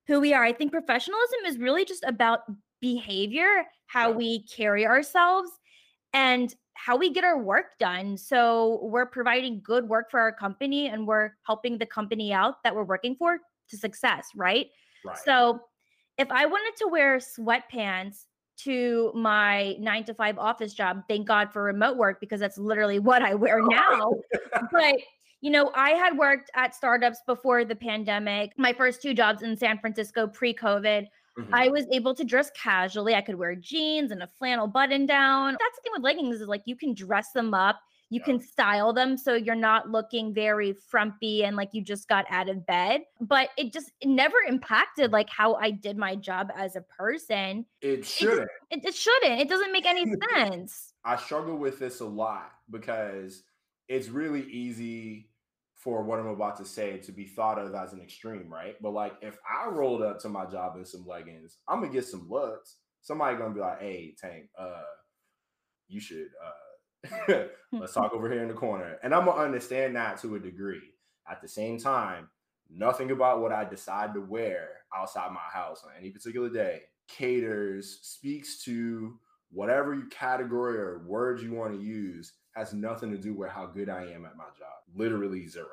who 0.08 0.20
we 0.20 0.34
are. 0.34 0.44
I 0.44 0.54
think 0.54 0.72
professionalism 0.72 1.40
is 1.48 1.58
really 1.58 1.86
just 1.86 2.04
about 2.04 2.42
behavior, 2.82 3.66
how 3.88 4.12
we 4.12 4.44
carry 4.48 4.86
ourselves, 4.86 5.50
and 6.14 6.54
how 6.74 6.98
we 6.98 7.12
get 7.12 7.24
our 7.24 7.38
work 7.38 7.78
done. 7.80 8.18
So 8.18 8.80
we're 8.84 9.06
providing 9.06 9.62
good 9.64 9.88
work 9.88 10.10
for 10.10 10.20
our 10.20 10.32
company 10.32 10.88
and 10.88 11.08
we're 11.08 11.32
helping 11.46 11.78
the 11.78 11.86
company 11.86 12.34
out 12.34 12.64
that 12.64 12.76
we're 12.76 12.84
working 12.84 13.16
for 13.16 13.40
to 13.70 13.78
success, 13.78 14.28
right? 14.36 14.68
right. 15.06 15.18
So 15.18 15.62
if 16.18 16.30
I 16.32 16.46
wanted 16.46 16.78
to 16.78 16.88
wear 16.88 17.18
sweatpants 17.18 18.26
to 18.64 19.12
my 19.16 19.76
nine 19.80 20.04
to 20.06 20.14
five 20.14 20.38
office 20.38 20.74
job, 20.74 21.04
thank 21.08 21.28
God 21.28 21.52
for 21.52 21.64
remote 21.64 21.98
work 21.98 22.20
because 22.20 22.40
that's 22.40 22.58
literally 22.58 23.00
what 23.00 23.22
I 23.22 23.34
wear 23.36 23.62
now. 23.68 24.14
but 24.72 24.96
you 25.42 25.50
know, 25.50 25.72
I 25.74 25.92
had 25.92 26.18
worked 26.18 26.52
at 26.56 26.76
startups 26.76 27.22
before 27.26 27.66
the 27.66 27.76
pandemic. 27.76 28.52
My 28.58 28.74
first 28.74 29.02
two 29.02 29.16
jobs 29.16 29.42
in 29.42 29.58
San 29.58 29.80
Francisco 29.80 30.28
pre 30.28 30.54
COVID 30.54 31.08
Mm-hmm. 31.40 31.54
I 31.54 31.70
was 31.70 31.86
able 31.92 32.14
to 32.16 32.24
dress 32.24 32.52
casually. 32.52 33.16
I 33.16 33.22
could 33.22 33.36
wear 33.36 33.56
jeans 33.56 34.12
and 34.12 34.22
a 34.22 34.28
flannel 34.28 34.68
button 34.68 35.06
down. 35.06 35.54
That's 35.54 35.78
the 35.78 35.82
thing 35.84 35.92
with 35.94 36.04
leggings 36.04 36.42
is 36.42 36.48
like 36.48 36.64
you 36.66 36.76
can 36.76 36.94
dress 36.94 37.32
them 37.32 37.54
up, 37.54 37.80
you 38.10 38.20
yeah. 38.20 38.26
can 38.26 38.40
style 38.42 38.92
them 38.92 39.18
so 39.18 39.36
you're 39.36 39.56
not 39.56 39.90
looking 39.90 40.34
very 40.34 40.74
frumpy 40.74 41.46
and 41.46 41.56
like 41.56 41.70
you 41.72 41.82
just 41.82 42.10
got 42.10 42.26
out 42.30 42.50
of 42.50 42.66
bed. 42.66 43.02
But 43.22 43.50
it 43.58 43.72
just 43.72 43.92
it 44.02 44.10
never 44.10 44.38
impacted 44.48 45.14
like 45.14 45.30
how 45.30 45.56
I 45.56 45.72
did 45.72 45.98
my 45.98 46.16
job 46.16 46.50
as 46.56 46.76
a 46.76 46.82
person. 46.82 47.66
It 47.82 48.06
shouldn't. 48.06 48.50
It, 48.70 48.80
it, 48.80 48.86
it 48.90 48.96
shouldn't. 48.96 49.40
It 49.40 49.48
doesn't 49.48 49.72
make 49.72 49.86
any 49.86 50.06
sense. 50.34 50.94
I 51.06 51.16
struggle 51.16 51.56
with 51.56 51.80
this 51.80 52.02
a 52.02 52.06
lot 52.06 52.52
because 52.70 53.44
it's 53.88 54.10
really 54.10 54.44
easy 54.44 55.31
for 55.84 56.04
what 56.04 56.20
I'm 56.20 56.28
about 56.28 56.58
to 56.58 56.66
say 56.66 56.98
to 57.00 57.12
be 57.12 57.26
thought 57.26 57.58
of 57.58 57.74
as 57.74 57.94
an 57.94 58.02
extreme, 58.02 58.48
right? 58.52 58.76
But 58.82 58.92
like 58.92 59.14
if 59.22 59.38
I 59.50 59.68
rolled 59.68 60.02
up 60.02 60.20
to 60.20 60.30
my 60.30 60.46
job 60.46 60.78
in 60.78 60.86
some 60.86 61.06
leggings, 61.08 61.58
I'm 61.68 61.82
gonna 61.82 61.92
get 61.92 62.06
some 62.06 62.30
looks. 62.30 62.78
Somebody 63.02 63.38
gonna 63.38 63.54
be 63.54 63.62
like, 63.62 63.80
"Hey, 63.80 64.16
Tank, 64.20 64.50
uh, 64.58 64.84
you 65.88 66.00
should 66.00 66.28
uh, 66.46 67.44
let's 67.72 67.94
talk 67.94 68.14
over 68.14 68.30
here 68.32 68.44
in 68.44 68.48
the 68.48 68.54
corner," 68.54 68.98
and 69.02 69.14
I'm 69.14 69.26
gonna 69.26 69.42
understand 69.42 69.96
that 69.96 70.22
to 70.22 70.36
a 70.36 70.40
degree. 70.40 70.94
At 71.30 71.42
the 71.42 71.48
same 71.48 71.80
time, 71.80 72.30
nothing 72.70 73.12
about 73.12 73.42
what 73.42 73.52
I 73.52 73.64
decide 73.64 74.14
to 74.14 74.22
wear 74.22 74.70
outside 74.96 75.32
my 75.32 75.40
house 75.52 75.84
on 75.84 75.92
any 75.98 76.12
particular 76.12 76.50
day 76.50 76.82
caters, 77.08 78.00
speaks 78.02 78.64
to 78.64 79.20
whatever 79.52 80.02
category 80.12 80.78
or 80.78 81.04
words 81.06 81.44
you 81.44 81.54
want 81.54 81.74
to 81.74 81.86
use 81.86 82.34
has 82.56 82.74
nothing 82.74 83.12
to 83.12 83.18
do 83.18 83.34
with 83.34 83.50
how 83.50 83.66
good 83.66 83.90
I 83.90 84.04
am 84.04 84.26
at 84.26 84.36
my 84.36 84.46
job. 84.58 84.84
Literally 84.96 85.48
zero. 85.48 85.68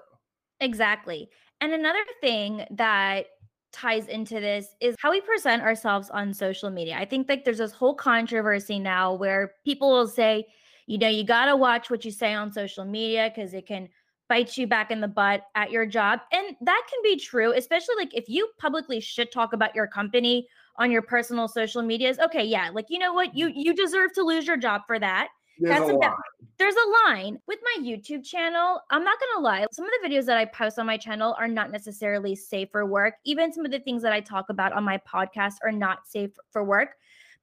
Exactly. 0.60 1.28
And 1.60 1.72
another 1.72 2.04
thing 2.20 2.64
that 2.70 3.26
ties 3.72 4.06
into 4.06 4.40
this 4.40 4.74
is 4.80 4.94
how 4.98 5.10
we 5.10 5.20
present 5.20 5.62
ourselves 5.62 6.10
on 6.10 6.32
social 6.32 6.70
media. 6.70 6.96
I 6.96 7.04
think 7.04 7.28
like 7.28 7.44
there's 7.44 7.58
this 7.58 7.72
whole 7.72 7.94
controversy 7.94 8.78
now 8.78 9.14
where 9.14 9.52
people 9.64 9.90
will 9.90 10.08
say, 10.08 10.46
you 10.86 10.98
know, 10.98 11.08
you 11.08 11.24
got 11.24 11.46
to 11.46 11.56
watch 11.56 11.90
what 11.90 12.04
you 12.04 12.10
say 12.10 12.32
on 12.32 12.52
social 12.52 12.84
media 12.84 13.30
because 13.34 13.52
it 13.52 13.66
can 13.66 13.88
bite 14.28 14.56
you 14.56 14.66
back 14.66 14.90
in 14.90 15.00
the 15.00 15.08
butt 15.08 15.42
at 15.54 15.70
your 15.70 15.86
job. 15.86 16.20
And 16.32 16.56
that 16.60 16.82
can 16.88 17.00
be 17.02 17.18
true, 17.18 17.52
especially 17.52 17.96
like 17.96 18.14
if 18.14 18.28
you 18.28 18.48
publicly 18.58 19.00
shit 19.00 19.32
talk 19.32 19.52
about 19.52 19.74
your 19.74 19.86
company 19.86 20.46
on 20.76 20.90
your 20.90 21.02
personal 21.02 21.48
social 21.48 21.82
medias. 21.82 22.18
Okay, 22.18 22.44
yeah, 22.44 22.70
like 22.72 22.86
you 22.88 22.98
know 22.98 23.12
what? 23.12 23.36
You 23.36 23.48
mm. 23.48 23.52
you 23.56 23.74
deserve 23.74 24.12
to 24.14 24.22
lose 24.22 24.46
your 24.46 24.56
job 24.56 24.82
for 24.86 24.98
that. 24.98 25.28
There's 25.58 25.78
That's 25.78 25.90
a 25.90 25.94
about, 25.94 26.16
there's 26.58 26.74
a 26.74 27.10
line 27.10 27.38
with 27.48 27.58
my 27.62 27.84
YouTube 27.84 28.24
channel. 28.24 28.80
I'm 28.90 29.02
not 29.02 29.18
gonna 29.18 29.44
lie, 29.44 29.66
some 29.72 29.84
of 29.84 29.90
the 30.00 30.08
videos 30.08 30.24
that 30.26 30.38
I 30.38 30.44
post 30.44 30.78
on 30.78 30.86
my 30.86 30.96
channel 30.96 31.34
are 31.38 31.48
not 31.48 31.72
necessarily 31.72 32.36
safe 32.36 32.68
for 32.70 32.86
work. 32.86 33.14
Even 33.24 33.52
some 33.52 33.64
of 33.64 33.72
the 33.72 33.80
things 33.80 34.02
that 34.02 34.12
I 34.12 34.20
talk 34.20 34.50
about 34.50 34.72
on 34.72 34.84
my 34.84 34.98
podcast 34.98 35.54
are 35.64 35.72
not 35.72 36.06
safe 36.06 36.30
for 36.50 36.62
work. 36.62 36.90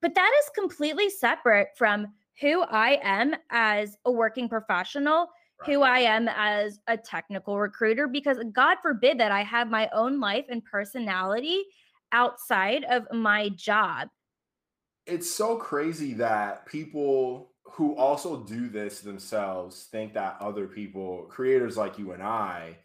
But 0.02 0.16
that 0.16 0.32
is 0.40 0.50
completely 0.56 1.10
separate 1.10 1.70
from 1.76 2.08
who 2.40 2.62
I 2.64 3.00
am 3.02 3.36
as 3.50 3.98
a 4.06 4.12
working 4.12 4.48
professional, 4.48 5.30
right. 5.62 5.74
who 5.74 5.82
I 5.82 6.00
am 6.00 6.30
as 6.30 6.80
a 6.88 6.98
technical 6.98 7.60
recruiter, 7.60 8.08
because 8.08 8.38
God 8.54 8.78
forbid 8.82 9.18
that 9.20 9.32
I 9.32 9.42
have 9.44 9.70
my 9.70 9.90
own 9.94 10.20
life 10.20 10.46
and 10.50 10.64
personality 10.64 11.64
outside 12.12 12.86
of 12.86 13.08
my 13.12 13.50
job. 13.50 14.10
It's 15.06 15.30
so 15.30 15.58
crazy 15.58 16.14
that 16.16 16.66
people 16.66 17.52
who 17.66 17.96
also 17.96 18.38
do 18.44 18.70
this 18.70 19.02
themselves 19.02 19.88
think 19.92 20.14
that 20.14 20.38
other 20.40 20.68
people, 20.68 21.26
creators 21.30 21.78
like 21.78 21.98
you 22.00 22.12
and 22.14 22.24
I, 22.24 22.78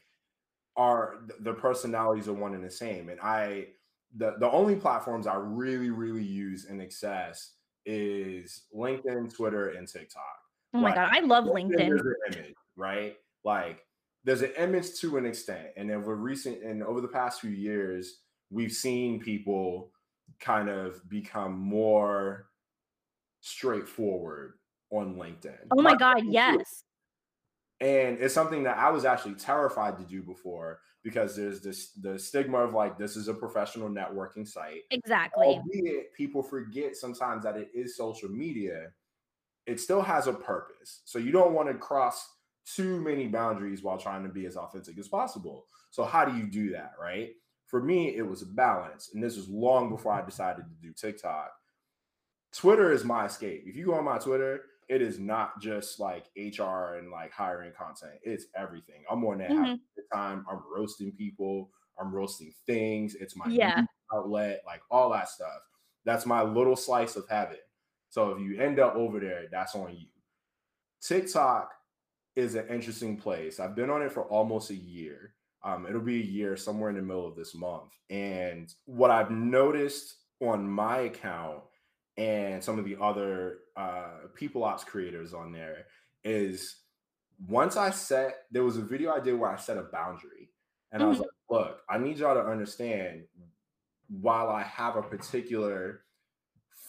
are 0.77 1.19
the 1.41 1.53
personalities 1.53 2.29
are 2.29 2.33
one 2.33 2.55
and 2.55 2.65
the 2.65 2.71
same. 2.71 3.09
And 3.09 3.21
I, 3.21 3.69
the 4.17 4.35
the 4.39 4.51
only 4.51 4.75
platforms 4.77 5.27
I 5.27 5.37
really 5.37 5.91
really 5.91 6.25
use 6.25 6.65
in 6.65 6.81
excess 6.81 7.53
is 7.87 8.63
LinkedIn, 8.75 9.35
Twitter, 9.35 9.71
and 9.71 9.87
TikTok. 9.87 10.23
Oh 10.75 10.79
my 10.79 10.89
like, 10.89 10.95
god, 10.97 11.11
I 11.13 11.21
love 11.21 11.45
LinkedIn. 11.45 11.81
Image, 11.81 12.55
right? 12.77 13.17
Like 13.45 13.85
there's 14.25 14.43
an 14.43 14.53
image 14.59 14.99
to 15.01 15.17
an 15.19 15.27
extent, 15.27 15.69
and 15.77 15.91
over 15.91 16.17
recent 16.17 16.63
and 16.65 16.83
over 16.83 17.01
the 17.01 17.09
past 17.09 17.41
few 17.41 17.51
years, 17.51 18.19
we've 18.51 18.73
seen 18.73 19.21
people 19.21 19.93
kind 20.41 20.69
of 20.69 21.09
become 21.09 21.59
more 21.59 22.49
straightforward 23.41 24.55
on 24.91 25.17
LinkedIn. 25.17 25.57
Oh 25.77 25.83
my 25.83 25.95
God, 25.95 26.23
yes. 26.25 26.85
And 27.81 28.19
it's 28.19 28.35
something 28.35 28.65
that 28.65 28.77
I 28.77 28.91
was 28.91 29.05
actually 29.05 29.35
terrified 29.35 29.97
to 29.99 30.05
do 30.05 30.23
before 30.23 30.81
because 31.03 31.35
there's 31.35 31.61
this 31.61 31.93
the 31.93 32.19
stigma 32.19 32.59
of 32.59 32.75
like 32.75 32.99
this 32.99 33.17
is 33.17 33.29
a 33.29 33.35
professional 33.35 33.89
networking 33.89 34.47
site. 34.47 34.83
Exactly. 34.91 35.47
Albeit 35.47 36.13
people 36.13 36.43
forget 36.43 36.97
sometimes 36.97 37.45
that 37.45 37.57
it 37.57 37.71
is 37.75 37.97
social 37.97 38.29
media, 38.29 38.89
it 39.67 39.81
still 39.81 40.03
has 40.03 40.27
a 40.27 40.33
purpose. 40.33 41.01
So 41.05 41.19
you 41.19 41.33
don't 41.33 41.55
want 41.55 41.69
to 41.69 41.75
cross 41.75 42.29
too 42.67 43.01
many 43.01 43.27
boundaries 43.29 43.83
while 43.83 43.99
trying 43.99 44.23
to 44.25 44.29
be 44.29 44.47
as 44.47 44.57
authentic 44.57 44.99
as 44.99 45.09
possible. 45.09 45.67
So 45.91 46.05
how 46.05 46.25
do 46.25 46.37
you 46.37 46.47
do 46.47 46.71
that, 46.73 46.93
right? 47.01 47.31
For 47.67 47.83
me, 47.83 48.17
it 48.17 48.27
was 48.27 48.43
a 48.43 48.47
balance. 48.47 49.11
And 49.15 49.23
this 49.23 49.37
was 49.37 49.49
long 49.49 49.91
before 49.91 50.13
I 50.13 50.25
decided 50.25 50.65
to 50.65 50.87
do 50.87 50.93
TikTok. 50.93 51.51
Twitter 52.53 52.93
is 52.93 53.05
my 53.05 53.27
escape. 53.27 53.65
If 53.67 53.77
you 53.77 53.87
go 53.87 53.95
on 53.95 54.05
my 54.05 54.19
Twitter, 54.19 54.63
it 54.91 55.01
is 55.01 55.21
not 55.21 55.61
just 55.61 56.01
like 56.01 56.25
HR 56.37 56.97
and 56.99 57.13
like 57.13 57.33
hiring 57.33 57.71
content. 57.79 58.15
It's 58.25 58.47
everything. 58.57 59.05
I'm 59.09 59.25
on 59.25 59.39
that 59.39 59.51
mm-hmm. 59.51 59.75
time. 60.13 60.45
I'm 60.51 60.63
roasting 60.69 61.13
people. 61.13 61.71
I'm 61.99 62.13
roasting 62.13 62.53
things. 62.67 63.15
It's 63.15 63.37
my 63.37 63.47
yeah. 63.47 63.85
outlet, 64.13 64.63
like 64.67 64.81
all 64.91 65.13
that 65.13 65.29
stuff. 65.29 65.61
That's 66.05 66.27
my 66.27 66.43
little 66.43 66.75
slice 66.75 67.15
of 67.15 67.29
heaven. 67.29 67.59
So 68.09 68.31
if 68.31 68.41
you 68.41 68.61
end 68.61 68.81
up 68.81 68.97
over 68.97 69.21
there, 69.21 69.45
that's 69.53 69.77
on 69.77 69.95
you. 69.97 70.09
TikTok 71.01 71.73
is 72.35 72.57
an 72.57 72.67
interesting 72.69 73.17
place. 73.17 73.61
I've 73.61 73.77
been 73.77 73.91
on 73.91 74.03
it 74.03 74.11
for 74.11 74.25
almost 74.25 74.71
a 74.71 74.77
year. 74.77 75.35
Um, 75.63 75.87
it'll 75.87 76.01
be 76.01 76.21
a 76.21 76.25
year 76.25 76.57
somewhere 76.57 76.91
in 76.91 76.97
the 76.97 77.03
middle 77.03 77.29
of 77.29 77.37
this 77.37 77.55
month. 77.55 77.93
And 78.09 78.75
what 78.87 79.13
I've 79.13 79.31
noticed 79.31 80.17
on 80.41 80.69
my 80.69 81.01
account 81.01 81.61
and 82.21 82.63
some 82.63 82.79
of 82.79 82.85
the 82.85 82.99
other 83.01 83.61
uh, 83.79 84.27
people 84.35 84.63
ops 84.63 84.85
creators 84.85 85.33
on 85.33 85.53
there 85.53 85.87
is 86.23 86.77
once 87.49 87.79
I 87.79 87.89
set, 87.89 88.43
there 88.51 88.63
was 88.63 88.77
a 88.77 88.83
video 88.83 89.11
I 89.11 89.21
did 89.21 89.41
where 89.41 89.51
I 89.51 89.57
set 89.57 89.79
a 89.79 89.85
boundary. 89.85 90.51
And 90.93 91.01
mm-hmm. 91.01 91.07
I 91.07 91.09
was 91.09 91.19
mm-hmm. 91.19 91.55
like, 91.55 91.67
look, 91.67 91.81
I 91.89 91.97
need 91.97 92.19
y'all 92.19 92.35
to 92.35 92.47
understand 92.47 93.23
while 94.09 94.51
I 94.51 94.63
have 94.65 94.97
a 94.97 95.03
particular 95.03 96.03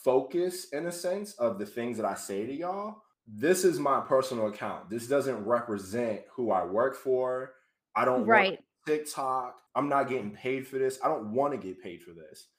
focus 0.03 0.67
in 0.73 0.87
a 0.87 0.91
sense 0.91 1.31
of 1.35 1.59
the 1.59 1.65
things 1.65 1.95
that 1.95 2.05
I 2.05 2.15
say 2.15 2.45
to 2.45 2.53
y'all, 2.53 2.97
this 3.25 3.63
is 3.63 3.79
my 3.79 4.01
personal 4.01 4.47
account. 4.47 4.89
This 4.89 5.07
doesn't 5.07 5.45
represent 5.45 6.23
who 6.35 6.51
I 6.51 6.65
work 6.65 6.97
for. 6.97 7.53
I 7.95 8.03
don't 8.03 8.25
right. 8.25 8.59
TikTok. 8.85 9.61
I'm 9.75 9.87
not 9.87 10.09
getting 10.09 10.31
paid 10.31 10.67
for 10.67 10.77
this. 10.77 10.99
I 11.01 11.07
don't 11.07 11.31
want 11.31 11.53
to 11.53 11.57
get 11.57 11.81
paid 11.81 12.01
for 12.01 12.11
this. 12.11 12.49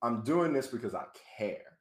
I'm 0.00 0.22
doing 0.22 0.54
this 0.54 0.68
because 0.68 0.94
I 0.94 1.04
care. 1.36 1.71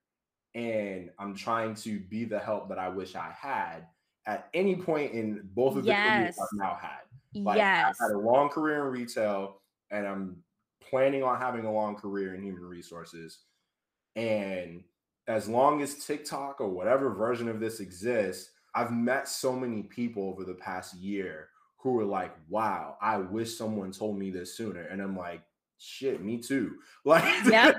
And 0.54 1.10
I'm 1.18 1.36
trying 1.36 1.76
to 1.76 2.00
be 2.00 2.26
the 2.26 2.40
help 2.40 2.70
that 2.70 2.80
I 2.80 2.90
wish 2.90 3.16
I 3.16 3.34
had 3.40 3.88
at 4.26 4.50
any 4.54 4.76
point 4.76 5.14
in 5.14 5.42
both 5.54 5.78
of 5.78 5.84
the 5.84 5.90
yes. 5.90 6.18
careers 6.18 6.36
I've 6.40 6.60
now 6.60 6.78
had. 6.80 7.00
Like 7.34 7.58
yes. 7.58 7.96
I've 8.02 8.10
had 8.10 8.16
a 8.16 8.20
long 8.20 8.50
career 8.50 8.86
in 8.86 8.92
retail 8.92 9.62
and 9.92 10.06
I'm 10.06 10.38
planning 10.82 11.24
on 11.24 11.40
having 11.40 11.66
a 11.66 11.72
long 11.72 11.96
career 11.96 12.36
in 12.36 12.44
human 12.44 12.66
resources. 12.66 13.40
And 14.16 14.84
as 15.28 15.48
long 15.48 15.82
as 15.82 16.06
TikTok 16.06 16.60
or 16.60 16.70
whatever 16.70 17.10
version 17.12 17.48
of 17.48 17.60
this 17.60 17.80
exists, 17.80 18.52
I've 18.76 18.92
met 18.92 19.28
so 19.28 19.54
many 19.54 19.84
people 19.84 20.30
over 20.30 20.44
the 20.44 20.54
past 20.54 20.96
year 20.96 21.50
who 21.78 21.92
were 21.92 22.06
like, 22.06 22.36
wow, 22.50 22.98
I 23.02 23.18
wish 23.18 23.58
someone 23.58 23.92
told 23.92 24.18
me 24.18 24.30
this 24.30 24.56
sooner. 24.56 24.84
And 24.84 25.02
I'm 25.02 25.18
like, 25.18 25.42
shit, 25.82 26.24
me 26.24 26.38
too. 26.38 26.76
Like, 27.06 27.46
yep. 27.46 27.78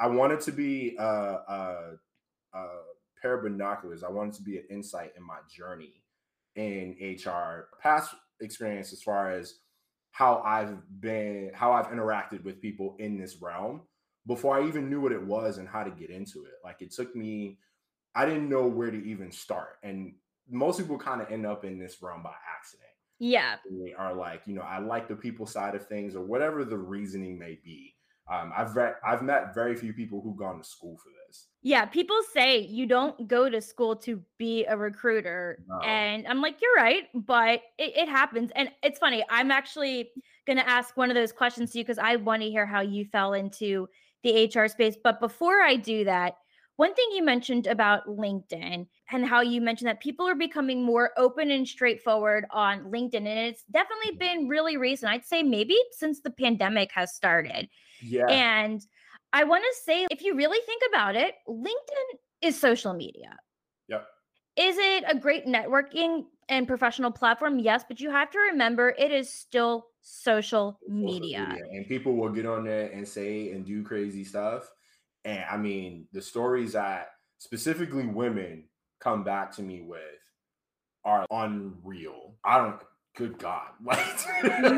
I 0.00 0.08
wanted 0.08 0.40
to 0.40 0.52
be 0.52 0.96
a, 0.98 1.04
a, 1.04 1.76
a 2.54 2.66
pair 3.20 3.34
of 3.34 3.44
binoculars. 3.44 4.02
I 4.02 4.10
wanted 4.10 4.34
to 4.34 4.42
be 4.42 4.58
an 4.58 4.64
insight 4.68 5.12
in 5.16 5.22
my 5.24 5.38
journey 5.48 6.02
in 6.56 6.96
HR, 7.00 7.68
past 7.80 8.14
experience 8.40 8.92
as 8.92 9.00
far 9.00 9.30
as 9.30 9.54
how 10.10 10.42
I've 10.44 10.76
been, 11.00 11.52
how 11.54 11.72
I've 11.72 11.86
interacted 11.86 12.42
with 12.42 12.60
people 12.60 12.96
in 12.98 13.16
this 13.16 13.40
realm 13.40 13.82
before 14.26 14.60
I 14.60 14.66
even 14.66 14.90
knew 14.90 15.00
what 15.00 15.12
it 15.12 15.24
was 15.24 15.58
and 15.58 15.68
how 15.68 15.84
to 15.84 15.90
get 15.90 16.10
into 16.10 16.44
it. 16.44 16.54
Like, 16.64 16.82
it 16.82 16.92
took 16.92 17.14
me, 17.14 17.58
I 18.16 18.26
didn't 18.26 18.48
know 18.48 18.66
where 18.66 18.90
to 18.90 19.06
even 19.06 19.30
start. 19.30 19.78
And 19.84 20.14
most 20.50 20.78
people 20.80 20.98
kind 20.98 21.22
of 21.22 21.30
end 21.30 21.46
up 21.46 21.64
in 21.64 21.78
this 21.78 22.02
realm 22.02 22.24
by 22.24 22.34
accident 22.58 22.91
yeah. 23.22 23.54
They 23.70 23.92
are 23.92 24.12
like, 24.12 24.42
you 24.46 24.54
know, 24.56 24.62
I 24.62 24.80
like 24.80 25.06
the 25.06 25.14
people 25.14 25.46
side 25.46 25.76
of 25.76 25.86
things 25.86 26.16
or 26.16 26.24
whatever 26.24 26.64
the 26.64 26.76
reasoning 26.76 27.38
may 27.38 27.56
be. 27.64 27.94
Um, 28.28 28.52
I've 28.56 28.74
re- 28.74 28.94
I've 29.06 29.22
met 29.22 29.54
very 29.54 29.76
few 29.76 29.92
people 29.92 30.20
who've 30.20 30.36
gone 30.36 30.58
to 30.58 30.64
school 30.64 30.96
for 30.96 31.10
this. 31.28 31.46
Yeah, 31.62 31.84
people 31.84 32.16
say 32.34 32.58
you 32.58 32.86
don't 32.86 33.28
go 33.28 33.48
to 33.48 33.60
school 33.60 33.94
to 33.96 34.20
be 34.38 34.64
a 34.64 34.76
recruiter, 34.76 35.62
no. 35.68 35.78
and 35.86 36.26
I'm 36.26 36.40
like, 36.40 36.56
you're 36.60 36.74
right, 36.74 37.04
but 37.14 37.60
it, 37.78 37.96
it 37.96 38.08
happens, 38.08 38.50
and 38.56 38.70
it's 38.82 38.98
funny. 38.98 39.24
I'm 39.30 39.52
actually 39.52 40.10
gonna 40.46 40.64
ask 40.66 40.96
one 40.96 41.10
of 41.10 41.14
those 41.14 41.30
questions 41.30 41.70
to 41.72 41.78
you 41.78 41.84
because 41.84 41.98
I 41.98 42.16
want 42.16 42.42
to 42.42 42.50
hear 42.50 42.66
how 42.66 42.80
you 42.80 43.04
fell 43.04 43.34
into 43.34 43.88
the 44.24 44.50
HR 44.52 44.66
space. 44.66 44.96
But 45.02 45.20
before 45.20 45.60
I 45.60 45.76
do 45.76 46.04
that, 46.04 46.34
one 46.76 46.94
thing 46.94 47.06
you 47.14 47.22
mentioned 47.22 47.66
about 47.66 48.06
LinkedIn 48.06 48.86
and 49.10 49.26
how 49.26 49.40
you 49.40 49.60
mentioned 49.60 49.88
that 49.88 50.00
people 50.00 50.26
are 50.26 50.34
becoming 50.34 50.82
more 50.82 51.10
open 51.18 51.50
and 51.50 51.68
straightforward 51.68 52.46
on 52.50 52.84
LinkedIn. 52.84 53.14
And 53.14 53.26
it's 53.26 53.64
definitely 53.70 54.12
mm-hmm. 54.12 54.40
been 54.40 54.48
really 54.48 54.76
recent. 54.76 55.12
I'd 55.12 55.24
say 55.24 55.42
maybe 55.42 55.76
since 55.92 56.20
the 56.20 56.30
pandemic 56.30 56.90
has 56.92 57.14
started. 57.14 57.68
Yeah. 58.00 58.26
And 58.26 58.84
I 59.32 59.44
want 59.44 59.64
to 59.64 59.84
say, 59.84 60.06
if 60.10 60.22
you 60.22 60.34
really 60.34 60.58
think 60.66 60.82
about 60.88 61.14
it, 61.14 61.34
LinkedIn 61.48 62.18
is 62.40 62.58
social 62.58 62.94
media. 62.94 63.36
Yep. 63.88 64.06
Is 64.56 64.76
it 64.78 65.04
a 65.06 65.16
great 65.16 65.46
networking 65.46 66.24
and 66.48 66.66
professional 66.66 67.10
platform? 67.10 67.58
Yes, 67.58 67.84
but 67.86 68.00
you 68.00 68.10
have 68.10 68.30
to 68.30 68.38
remember 68.38 68.94
it 68.98 69.10
is 69.10 69.32
still 69.32 69.86
social, 70.00 70.78
social 70.80 70.94
media. 70.94 71.46
media. 71.48 71.64
And 71.70 71.86
people 71.86 72.14
will 72.14 72.30
get 72.30 72.44
on 72.44 72.64
there 72.64 72.90
and 72.90 73.06
say 73.06 73.50
and 73.50 73.64
do 73.64 73.82
crazy 73.82 74.24
stuff. 74.24 74.70
And 75.24 75.44
I 75.50 75.56
mean, 75.56 76.06
the 76.12 76.22
stories 76.22 76.72
that 76.72 77.08
specifically 77.38 78.06
women 78.06 78.64
come 79.00 79.24
back 79.24 79.52
to 79.56 79.62
me 79.62 79.82
with 79.82 80.00
are 81.04 81.26
unreal. 81.30 82.34
I 82.44 82.58
don't 82.58 82.80
good 83.14 83.36
god 83.38 83.68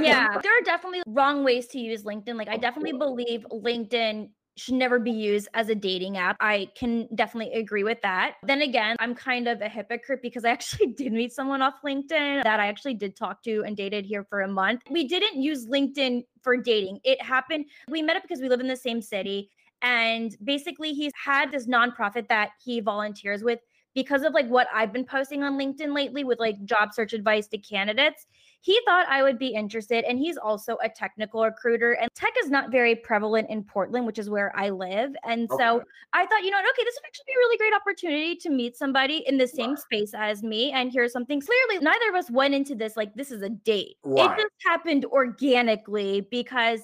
yeah 0.02 0.26
there 0.42 0.58
are 0.58 0.62
definitely 0.64 1.00
wrong 1.06 1.44
ways 1.44 1.68
to 1.68 1.78
use 1.78 2.02
linkedin 2.02 2.34
like 2.34 2.48
i 2.48 2.56
definitely 2.56 2.90
believe 2.90 3.46
linkedin 3.52 4.28
should 4.56 4.74
never 4.74 4.98
be 4.98 5.10
used 5.10 5.48
as 5.54 5.68
a 5.68 5.74
dating 5.74 6.16
app. 6.16 6.36
I 6.40 6.68
can 6.76 7.08
definitely 7.14 7.54
agree 7.54 7.82
with 7.82 8.00
that. 8.02 8.34
Then 8.44 8.62
again, 8.62 8.96
I'm 9.00 9.14
kind 9.14 9.48
of 9.48 9.60
a 9.60 9.68
hypocrite 9.68 10.20
because 10.22 10.44
I 10.44 10.50
actually 10.50 10.88
did 10.88 11.12
meet 11.12 11.32
someone 11.32 11.62
off 11.62 11.74
LinkedIn 11.84 12.44
that 12.44 12.60
I 12.60 12.66
actually 12.66 12.94
did 12.94 13.16
talk 13.16 13.42
to 13.44 13.64
and 13.66 13.76
dated 13.76 14.04
here 14.04 14.24
for 14.24 14.42
a 14.42 14.48
month. 14.48 14.82
We 14.90 15.08
didn't 15.08 15.42
use 15.42 15.66
LinkedIn 15.66 16.22
for 16.42 16.56
dating. 16.56 17.00
It 17.04 17.20
happened, 17.20 17.66
we 17.88 18.02
met 18.02 18.16
up 18.16 18.22
because 18.22 18.40
we 18.40 18.48
live 18.48 18.60
in 18.60 18.68
the 18.68 18.76
same 18.76 19.02
city. 19.02 19.50
And 19.84 20.34
basically, 20.42 20.94
he's 20.94 21.12
had 21.22 21.52
this 21.52 21.66
nonprofit 21.66 22.26
that 22.28 22.52
he 22.64 22.80
volunteers 22.80 23.44
with 23.44 23.60
because 23.94 24.22
of 24.22 24.32
like 24.32 24.48
what 24.48 24.66
I've 24.74 24.94
been 24.94 25.04
posting 25.04 25.42
on 25.42 25.58
LinkedIn 25.58 25.94
lately 25.94 26.24
with 26.24 26.40
like 26.40 26.56
job 26.64 26.92
search 26.92 27.12
advice 27.12 27.46
to 27.48 27.58
candidates. 27.58 28.26
He 28.62 28.80
thought 28.86 29.06
I 29.10 29.22
would 29.22 29.38
be 29.38 29.48
interested, 29.48 30.04
and 30.04 30.18
he's 30.18 30.38
also 30.38 30.78
a 30.82 30.88
technical 30.88 31.44
recruiter. 31.44 31.92
And 31.92 32.08
tech 32.14 32.32
is 32.42 32.50
not 32.50 32.70
very 32.70 32.94
prevalent 32.94 33.50
in 33.50 33.62
Portland, 33.62 34.06
which 34.06 34.18
is 34.18 34.30
where 34.30 34.56
I 34.56 34.70
live. 34.70 35.14
And 35.22 35.50
okay. 35.52 35.62
so 35.62 35.82
I 36.14 36.24
thought, 36.24 36.42
you 36.42 36.50
know, 36.50 36.58
okay, 36.58 36.84
this 36.84 36.94
would 36.96 37.06
actually 37.06 37.24
be 37.26 37.32
a 37.34 37.36
really 37.36 37.58
great 37.58 37.74
opportunity 37.74 38.36
to 38.36 38.48
meet 38.48 38.74
somebody 38.74 39.22
in 39.26 39.36
the 39.36 39.46
same 39.46 39.70
right. 39.70 39.78
space 39.78 40.14
as 40.16 40.42
me 40.42 40.72
and 40.72 40.90
hear 40.90 41.06
something. 41.10 41.42
Clearly, 41.42 41.84
neither 41.84 42.08
of 42.08 42.14
us 42.14 42.30
went 42.30 42.54
into 42.54 42.74
this 42.74 42.96
like 42.96 43.14
this 43.14 43.30
is 43.30 43.42
a 43.42 43.50
date. 43.50 43.96
Right. 44.02 44.30
It 44.30 44.42
just 44.42 44.54
happened 44.64 45.04
organically 45.04 46.26
because 46.30 46.80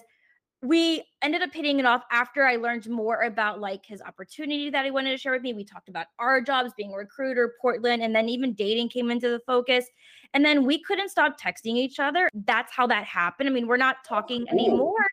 we 0.63 1.03
ended 1.23 1.41
up 1.41 1.55
hitting 1.55 1.79
it 1.79 1.87
off 1.87 2.03
after 2.11 2.45
I 2.45 2.57
learned 2.57 2.89
more 2.89 3.23
about 3.23 3.61
like 3.61 3.87
his 3.87 4.03
opportunity 4.03 4.69
that 4.69 4.85
he 4.85 4.91
wanted 4.91 5.13
to 5.13 5.17
share 5.17 5.33
with 5.33 5.43
me. 5.43 5.55
We 5.55 5.65
talked 5.65 5.89
about 5.89 6.07
our 6.19 6.43
jobs, 6.43 6.73
being 6.77 6.93
a 6.93 6.97
recruiter, 6.97 7.55
Portland, 7.61 8.03
and 8.03 8.15
then 8.15 8.29
even 8.29 8.53
dating 8.53 8.91
came 8.91 9.11
into 9.11 9.31
the 9.31 9.41
focus. 9.41 9.87
And 10.35 10.45
then 10.45 10.67
we 10.67 10.83
couldn't 10.83 11.09
stop 11.09 11.41
texting 11.41 11.77
each 11.77 11.99
other. 11.99 12.29
That's 12.35 12.73
how 12.73 12.87
that 12.89 13.05
happened. 13.05 13.49
I 13.49 13.53
mean, 13.53 13.67
we're 13.67 13.79
not 13.79 14.05
talking 14.07 14.45
oh. 14.49 14.53
anymore, 14.53 15.07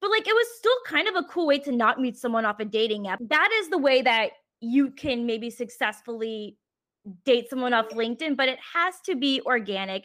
but 0.00 0.10
like 0.10 0.26
it 0.26 0.34
was 0.34 0.46
still 0.56 0.76
kind 0.86 1.08
of 1.08 1.14
a 1.16 1.24
cool 1.24 1.46
way 1.46 1.58
to 1.58 1.72
not 1.72 2.00
meet 2.00 2.16
someone 2.16 2.46
off 2.46 2.58
a 2.60 2.64
dating 2.64 3.08
app. 3.08 3.18
That 3.28 3.50
is 3.60 3.68
the 3.68 3.78
way 3.78 4.00
that 4.00 4.30
you 4.60 4.90
can 4.90 5.26
maybe 5.26 5.50
successfully 5.50 6.56
date 7.26 7.50
someone 7.50 7.74
off 7.74 7.90
LinkedIn, 7.90 8.34
but 8.34 8.48
it 8.48 8.58
has 8.74 8.94
to 9.04 9.14
be 9.14 9.42
organic. 9.44 10.04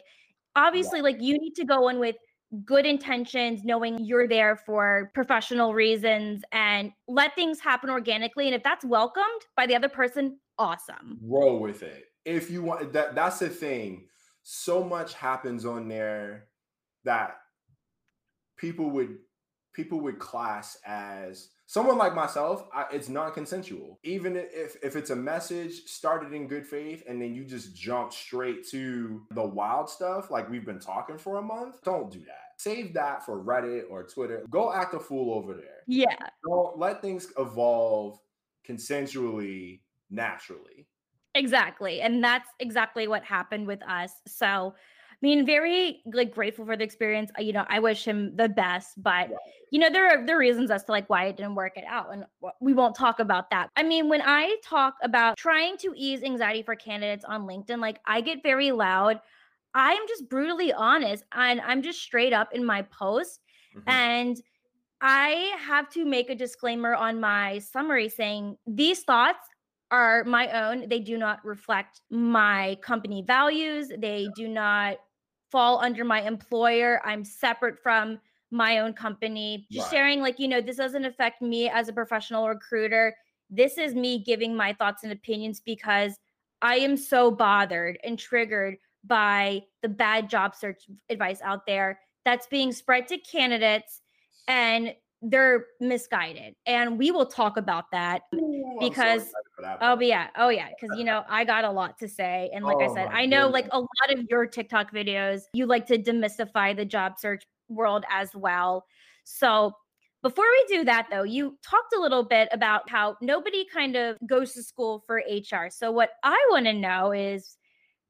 Obviously, 0.54 1.00
like 1.00 1.16
you 1.20 1.38
need 1.38 1.54
to 1.54 1.64
go 1.64 1.88
in 1.88 1.98
with 1.98 2.16
good 2.64 2.86
intentions, 2.86 3.64
knowing 3.64 4.04
you're 4.04 4.28
there 4.28 4.56
for 4.56 5.10
professional 5.14 5.74
reasons 5.74 6.42
and 6.52 6.92
let 7.08 7.34
things 7.34 7.60
happen 7.60 7.90
organically. 7.90 8.46
And 8.46 8.54
if 8.54 8.62
that's 8.62 8.84
welcomed 8.84 9.26
by 9.56 9.66
the 9.66 9.74
other 9.74 9.88
person, 9.88 10.38
awesome. 10.58 11.18
Roll 11.22 11.60
with 11.60 11.82
it. 11.82 12.04
If 12.24 12.50
you 12.50 12.62
want 12.62 12.92
that, 12.92 13.14
that's 13.14 13.38
the 13.38 13.48
thing. 13.48 14.06
So 14.42 14.84
much 14.84 15.14
happens 15.14 15.64
on 15.64 15.88
there 15.88 16.48
that 17.04 17.36
people 18.56 18.90
would 18.90 19.16
people 19.72 20.00
would 20.00 20.18
class 20.18 20.76
as 20.86 21.48
someone 21.72 21.96
like 21.96 22.14
myself 22.14 22.68
I, 22.74 22.84
it's 22.92 23.08
non-consensual. 23.08 23.98
Even 24.04 24.36
if 24.36 24.76
if 24.82 24.94
it's 24.94 25.08
a 25.08 25.16
message 25.16 25.84
started 25.86 26.34
in 26.34 26.46
good 26.46 26.66
faith 26.66 27.02
and 27.08 27.20
then 27.20 27.34
you 27.34 27.44
just 27.44 27.74
jump 27.74 28.12
straight 28.12 28.68
to 28.68 29.22
the 29.30 29.42
wild 29.42 29.88
stuff 29.88 30.30
like 30.30 30.50
we've 30.50 30.66
been 30.66 30.78
talking 30.78 31.16
for 31.16 31.38
a 31.38 31.42
month 31.42 31.82
don't 31.82 32.10
do 32.10 32.20
that. 32.20 32.58
Save 32.58 32.92
that 32.92 33.24
for 33.24 33.42
reddit 33.42 33.84
or 33.90 34.02
twitter. 34.04 34.44
Go 34.50 34.70
act 34.70 34.92
a 34.92 35.00
fool 35.00 35.32
over 35.32 35.54
there. 35.54 35.80
Yeah. 35.86 36.14
Don't 36.46 36.78
let 36.78 37.00
things 37.00 37.32
evolve 37.38 38.18
consensually 38.68 39.80
naturally. 40.10 40.86
Exactly 41.34 42.02
and 42.02 42.22
that's 42.22 42.50
exactly 42.60 43.08
what 43.08 43.24
happened 43.24 43.66
with 43.66 43.82
us. 43.88 44.12
So 44.26 44.74
mean, 45.22 45.46
very 45.46 46.02
like 46.12 46.34
grateful 46.34 46.66
for 46.66 46.76
the 46.76 46.84
experience. 46.84 47.30
You 47.38 47.52
know, 47.52 47.64
I 47.68 47.78
wish 47.78 48.04
him 48.04 48.34
the 48.36 48.48
best, 48.48 49.00
but 49.02 49.30
you 49.70 49.78
know, 49.78 49.88
there 49.88 50.06
are 50.08 50.24
are 50.28 50.38
reasons 50.38 50.70
as 50.70 50.84
to 50.84 50.92
like 50.92 51.08
why 51.08 51.26
it 51.26 51.36
didn't 51.36 51.54
work 51.54 51.76
it 51.76 51.84
out, 51.88 52.12
and 52.12 52.24
we 52.60 52.74
won't 52.74 52.96
talk 52.96 53.20
about 53.20 53.48
that. 53.50 53.70
I 53.76 53.82
mean, 53.82 54.08
when 54.08 54.22
I 54.22 54.56
talk 54.64 54.94
about 55.02 55.36
trying 55.36 55.76
to 55.78 55.94
ease 55.96 56.22
anxiety 56.22 56.62
for 56.62 56.74
candidates 56.74 57.24
on 57.24 57.42
LinkedIn, 57.42 57.78
like 57.78 58.00
I 58.04 58.20
get 58.20 58.42
very 58.42 58.72
loud. 58.72 59.20
I 59.74 59.92
am 59.92 60.06
just 60.06 60.28
brutally 60.28 60.72
honest, 60.72 61.24
and 61.32 61.60
I'm 61.60 61.82
just 61.82 62.02
straight 62.02 62.32
up 62.32 62.52
in 62.52 62.64
my 62.64 62.82
post, 62.82 63.40
mm-hmm. 63.74 63.88
and 63.88 64.42
I 65.00 65.54
have 65.58 65.88
to 65.90 66.04
make 66.04 66.30
a 66.30 66.34
disclaimer 66.34 66.94
on 66.94 67.20
my 67.20 67.58
summary 67.58 68.08
saying 68.08 68.56
these 68.66 69.02
thoughts 69.02 69.46
are 69.90 70.24
my 70.24 70.48
own. 70.48 70.88
They 70.88 71.00
do 71.00 71.18
not 71.18 71.44
reflect 71.44 72.00
my 72.10 72.78
company 72.82 73.22
values. 73.26 73.90
They 73.98 74.28
do 74.34 74.48
not 74.48 74.98
fall 75.52 75.78
under 75.80 76.04
my 76.04 76.22
employer. 76.22 77.00
I'm 77.04 77.24
separate 77.24 77.78
from 77.78 78.18
my 78.50 78.78
own 78.78 78.94
company. 78.94 79.66
Just 79.70 79.92
right. 79.92 79.98
sharing, 79.98 80.20
like, 80.20 80.40
you 80.40 80.48
know, 80.48 80.62
this 80.62 80.78
doesn't 80.78 81.04
affect 81.04 81.42
me 81.42 81.68
as 81.68 81.88
a 81.88 81.92
professional 81.92 82.48
recruiter. 82.48 83.14
This 83.50 83.76
is 83.76 83.94
me 83.94 84.18
giving 84.18 84.56
my 84.56 84.72
thoughts 84.72 85.04
and 85.04 85.12
opinions 85.12 85.60
because 85.60 86.18
I 86.62 86.76
am 86.76 86.96
so 86.96 87.30
bothered 87.30 87.98
and 88.02 88.18
triggered 88.18 88.78
by 89.04 89.62
the 89.82 89.88
bad 89.88 90.30
job 90.30 90.56
search 90.56 90.84
advice 91.10 91.40
out 91.42 91.66
there 91.66 92.00
that's 92.24 92.46
being 92.46 92.72
spread 92.72 93.08
to 93.08 93.18
candidates 93.18 94.00
and 94.48 94.94
they're 95.22 95.66
misguided. 95.80 96.56
And 96.66 96.98
we 96.98 97.10
will 97.10 97.26
talk 97.26 97.56
about 97.56 97.84
that 97.92 98.22
Ooh, 98.34 98.76
because 98.80 99.32
that 99.60 99.78
oh 99.80 99.98
yeah, 100.00 100.28
oh 100.36 100.48
yeah, 100.48 100.68
because 100.68 100.98
you 100.98 101.04
know 101.10 101.22
I 101.28 101.44
got 101.44 101.64
a 101.64 101.70
lot 101.70 101.98
to 101.98 102.08
say. 102.08 102.50
And 102.52 102.64
like 102.64 102.78
oh, 102.80 102.90
I 102.90 102.94
said, 102.94 103.08
I 103.12 103.26
know 103.26 103.46
goodness. 103.46 103.52
like 103.52 103.68
a 103.72 103.78
lot 103.78 104.18
of 104.18 104.26
your 104.28 104.46
TikTok 104.46 104.92
videos, 104.92 105.42
you 105.54 105.66
like 105.66 105.86
to 105.86 105.98
demystify 105.98 106.76
the 106.76 106.84
job 106.84 107.18
search 107.18 107.44
world 107.68 108.04
as 108.10 108.30
well. 108.34 108.84
So 109.24 109.72
before 110.22 110.44
we 110.44 110.76
do 110.76 110.84
that, 110.84 111.08
though, 111.10 111.24
you 111.24 111.58
talked 111.64 111.94
a 111.96 112.00
little 112.00 112.22
bit 112.22 112.48
about 112.52 112.88
how 112.88 113.16
nobody 113.20 113.66
kind 113.72 113.96
of 113.96 114.16
goes 114.24 114.52
to 114.52 114.62
school 114.62 115.02
for 115.06 115.16
HR. 115.16 115.68
So, 115.68 115.90
what 115.90 116.10
I 116.22 116.38
want 116.50 116.66
to 116.66 116.72
know 116.72 117.12
is 117.12 117.56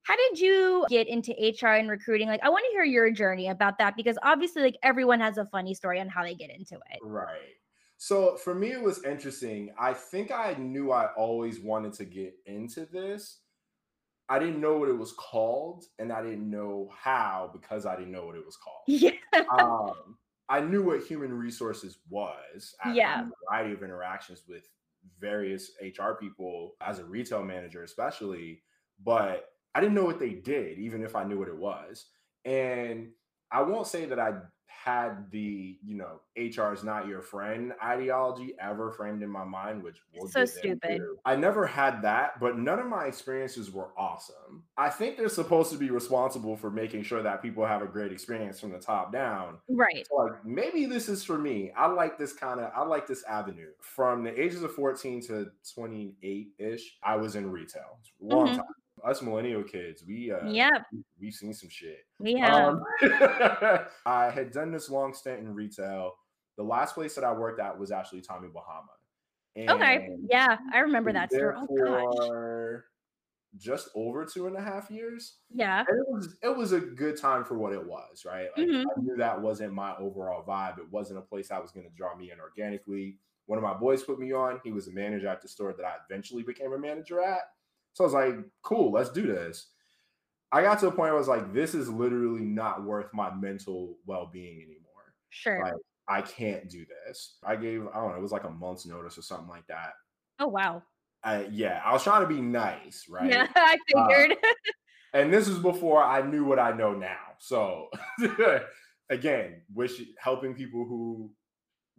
how 0.03 0.17
did 0.17 0.39
you 0.39 0.85
get 0.89 1.09
into 1.09 1.33
HR 1.33 1.75
and 1.75 1.89
recruiting? 1.89 2.29
Like, 2.29 2.43
I 2.43 2.49
want 2.49 2.65
to 2.69 2.73
hear 2.73 2.85
your 2.85 3.11
journey 3.11 3.49
about 3.49 3.79
that 3.79 3.97
because 3.97 4.19
obviously, 4.23 4.63
like, 4.63 4.77
everyone 4.83 5.21
has 5.21 5.39
a 5.39 5.47
funny 5.47 5.75
story 5.75 6.01
on 6.01 6.09
how 6.09 6.23
they 6.23 6.35
get 6.35 6.51
into 6.51 6.75
it. 6.75 6.99
Right. 7.03 7.57
So, 7.99 8.37
for 8.37 8.55
me, 8.55 8.73
it 8.73 8.83
was 8.83 9.05
interesting. 9.05 9.71
I 9.79 9.95
think 9.95 10.33
I 10.33 10.55
knew 10.55 10.91
I 10.91 11.07
always 11.17 11.61
wanted 11.61 11.93
to 11.95 12.05
get 12.05 12.35
into 12.47 12.85
this. 12.87 13.39
I 14.29 14.39
didn't 14.39 14.61
know 14.61 14.77
what 14.77 14.89
it 14.89 14.99
was 14.99 15.13
called, 15.13 15.85
and 15.99 16.13
I 16.13 16.23
didn't 16.23 16.51
know 16.51 16.91
how 16.97 17.51
because 17.53 17.87
I 17.87 17.95
didn't 17.97 18.13
know 18.13 18.27
what 18.27 18.37
it 18.37 18.45
was 18.45 18.57
called. 18.65 18.83
Yeah. 18.87 19.13
um, 19.59 20.17
I 20.49 20.61
knew 20.61 20.83
what 20.83 21.03
human 21.03 21.33
resources 21.33 21.99
was. 22.11 22.75
yeah. 22.93 23.23
a 23.23 23.31
variety 23.49 23.73
of 23.73 23.83
interactions 23.83 24.43
with 24.49 24.69
various 25.21 25.73
HR 25.81 26.13
people 26.21 26.75
as 26.81 26.99
a 26.99 27.05
retail 27.05 27.45
manager, 27.45 27.85
especially, 27.85 28.63
but 29.05 29.52
I 29.75 29.81
didn't 29.81 29.95
know 29.95 30.05
what 30.05 30.19
they 30.19 30.31
did, 30.31 30.79
even 30.79 31.03
if 31.03 31.17
I 31.17 31.25
knew 31.25 31.39
what 31.39 31.49
it 31.49 31.57
was. 31.57 32.07
And 32.45 33.09
I 33.51 33.63
won't 33.63 33.87
say 33.87 34.05
that 34.07 34.19
I 34.19 34.33
had 34.85 35.31
the 35.31 35.79
you 35.85 35.95
know 35.95 36.21
HR 36.37 36.73
is 36.73 36.83
not 36.83 37.07
your 37.07 37.23
friend 37.23 37.73
ideology 37.85 38.55
ever 38.61 38.91
framed 38.91 39.23
in 39.23 39.31
my 39.31 39.45
mind, 39.45 39.83
which 39.83 39.99
we'll 40.15 40.29
so 40.29 40.45
stupid. 40.45 41.01
I 41.25 41.37
never 41.37 41.67
had 41.67 42.03
that, 42.03 42.41
but 42.41 42.59
none 42.59 42.81
of 42.81 42.87
my 42.87 43.05
experiences 43.05 43.71
were 43.71 43.91
awesome. 43.97 44.65
I 44.77 44.89
think 44.89 45.17
they're 45.17 45.29
supposed 45.29 45.71
to 45.73 45.79
be 45.79 45.91
responsible 45.91 46.57
for 46.57 46.71
making 46.71 47.05
sure 47.05 47.23
that 47.23 47.43
people 47.43 47.65
have 47.65 47.83
a 47.83 47.87
great 47.87 48.11
experience 48.11 48.59
from 48.59 48.73
the 48.73 48.79
top 48.79 49.13
down. 49.13 49.59
Right. 49.69 50.07
So 50.09 50.17
like 50.17 50.45
maybe 50.45 50.87
this 50.87 51.09
is 51.09 51.23
for 51.23 51.39
me. 51.39 51.71
I 51.77 51.87
like 51.87 52.19
this 52.19 52.33
kind 52.33 52.59
of 52.59 52.73
I 52.75 52.83
like 52.83 53.07
this 53.07 53.23
avenue. 53.25 53.71
From 53.81 54.25
the 54.25 54.41
ages 54.41 54.63
of 54.63 54.75
14 54.75 55.23
to 55.29 55.47
28 55.75 56.49
ish, 56.59 56.97
I 57.05 57.17
was 57.17 57.37
in 57.37 57.51
retail. 57.51 57.99
Long 58.21 58.49
mm-hmm. 58.49 58.57
time 58.57 58.67
us 59.05 59.23
millennial 59.23 59.63
kids, 59.63 60.05
we 60.07 60.33
uh 60.33 60.47
yeah 60.49 60.71
we, 61.21 61.27
have 61.27 61.35
seen 61.35 61.53
some 61.53 61.69
shit. 61.69 62.07
We 62.19 62.35
have. 62.39 62.55
Um, 62.55 62.85
I 64.07 64.31
had 64.31 64.53
done 64.53 64.73
this 64.73 64.91
long 64.91 65.15
stint 65.15 65.41
in 65.41 65.55
retail. 65.55 66.15
The 66.57 66.63
last 66.63 66.95
place 66.95 67.15
that 67.15 67.25
I 67.25 67.33
worked 67.33 67.61
at 67.61 67.79
was 67.79 67.91
actually 67.91 68.21
Tommy 68.21 68.49
Bahama. 68.49 68.93
And 69.57 69.71
okay. 69.71 70.09
Yeah, 70.31 70.57
I 70.73 70.79
remember 70.79 71.13
that 71.13 71.33
store. 71.33 71.57
Oh 71.57 71.67
gosh. 71.67 72.83
Just 73.59 73.91
over 73.95 74.25
two 74.25 74.47
and 74.47 74.57
a 74.57 74.63
half 74.63 74.91
years. 74.91 75.35
Yeah. 75.55 75.85
And 75.87 75.99
it 75.99 76.07
was 76.09 76.37
it 76.43 76.57
was 76.57 76.73
a 76.73 76.81
good 76.81 77.21
time 77.21 77.45
for 77.45 77.59
what 77.59 77.73
it 77.73 77.85
was, 77.85 78.25
right? 78.25 78.49
Like 78.57 78.67
mm-hmm. 78.67 78.89
I 78.89 79.03
knew 79.03 79.17
that 79.17 79.41
wasn't 79.41 79.75
my 79.75 79.95
overall 79.97 80.43
vibe. 80.43 80.79
It 80.79 80.91
wasn't 80.91 81.19
a 81.19 81.23
place 81.23 81.49
that 81.49 81.61
was 81.61 81.71
going 81.71 81.87
to 81.87 81.93
draw 81.95 82.17
me 82.17 82.31
in 82.31 82.41
organically. 82.41 83.19
One 83.47 83.59
of 83.59 83.63
my 83.63 83.75
boys 83.75 84.03
put 84.03 84.19
me 84.19 84.33
on. 84.33 84.61
He 84.65 84.73
was 84.73 84.89
a 84.89 84.93
manager 84.93 85.29
at 85.29 85.43
the 85.43 85.49
store 85.49 85.75
that 85.75 85.85
I 85.85 85.97
eventually 86.09 86.43
became 86.43 86.73
a 86.73 86.79
manager 86.79 87.21
at. 87.21 87.41
So 87.95 88.05
I 88.05 88.07
was 88.07 88.15
like, 88.15 88.35
cool, 88.63 88.93
let's 88.93 89.11
do 89.11 89.27
this. 89.27 89.69
I 90.51 90.63
got 90.63 90.79
to 90.81 90.89
a 90.89 90.91
point 90.91 90.99
where 90.99 91.15
I 91.15 91.19
was 91.19 91.29
like, 91.29 91.55
this 91.55 91.75
is 91.75 91.89
literally 91.89 92.45
not 92.45 92.85
worth 92.85 93.09
my 93.15 93.35
mental 93.35 93.97
well 94.07 94.29
being 94.31 94.57
anymore. 94.57 95.15
Sure. 95.31 95.65
Like, 95.65 95.75
I 96.09 96.21
can't 96.21 96.69
do 96.69 96.85
this. 97.07 97.39
I 97.45 97.57
gave, 97.57 97.87
I 97.87 98.01
don't 98.01 98.11
know, 98.11 98.17
it 98.17 98.23
was 98.23 98.33
like 98.33 98.45
a 98.45 98.51
month's 98.51 98.87
notice 98.87 99.17
or 99.17 99.23
something 99.23 99.49
like 99.49 99.67
that. 99.69 99.93
Oh, 100.39 100.49
wow. 100.49 100.83
I, 101.25 101.47
yeah, 101.51 101.81
I 101.85 101.93
was 101.93 102.03
trying 102.03 102.23
to 102.23 102.35
be 102.35 102.41
nice, 102.41 103.07
right? 103.09 103.31
Yeah, 103.31 103.47
I 103.55 103.79
figured. 103.87 104.33
Uh, 104.33 104.47
and 105.15 105.33
this 105.33 105.49
is 105.49 105.59
before 105.59 106.03
I 106.03 106.23
knew 106.23 106.45
what 106.45 106.59
I 106.59 106.73
know 106.73 106.93
now. 106.93 107.17
So, 107.39 107.89
again, 109.11 109.63
wish 109.73 110.01
helping 110.19 110.55
people 110.55 110.85
who 110.85 111.31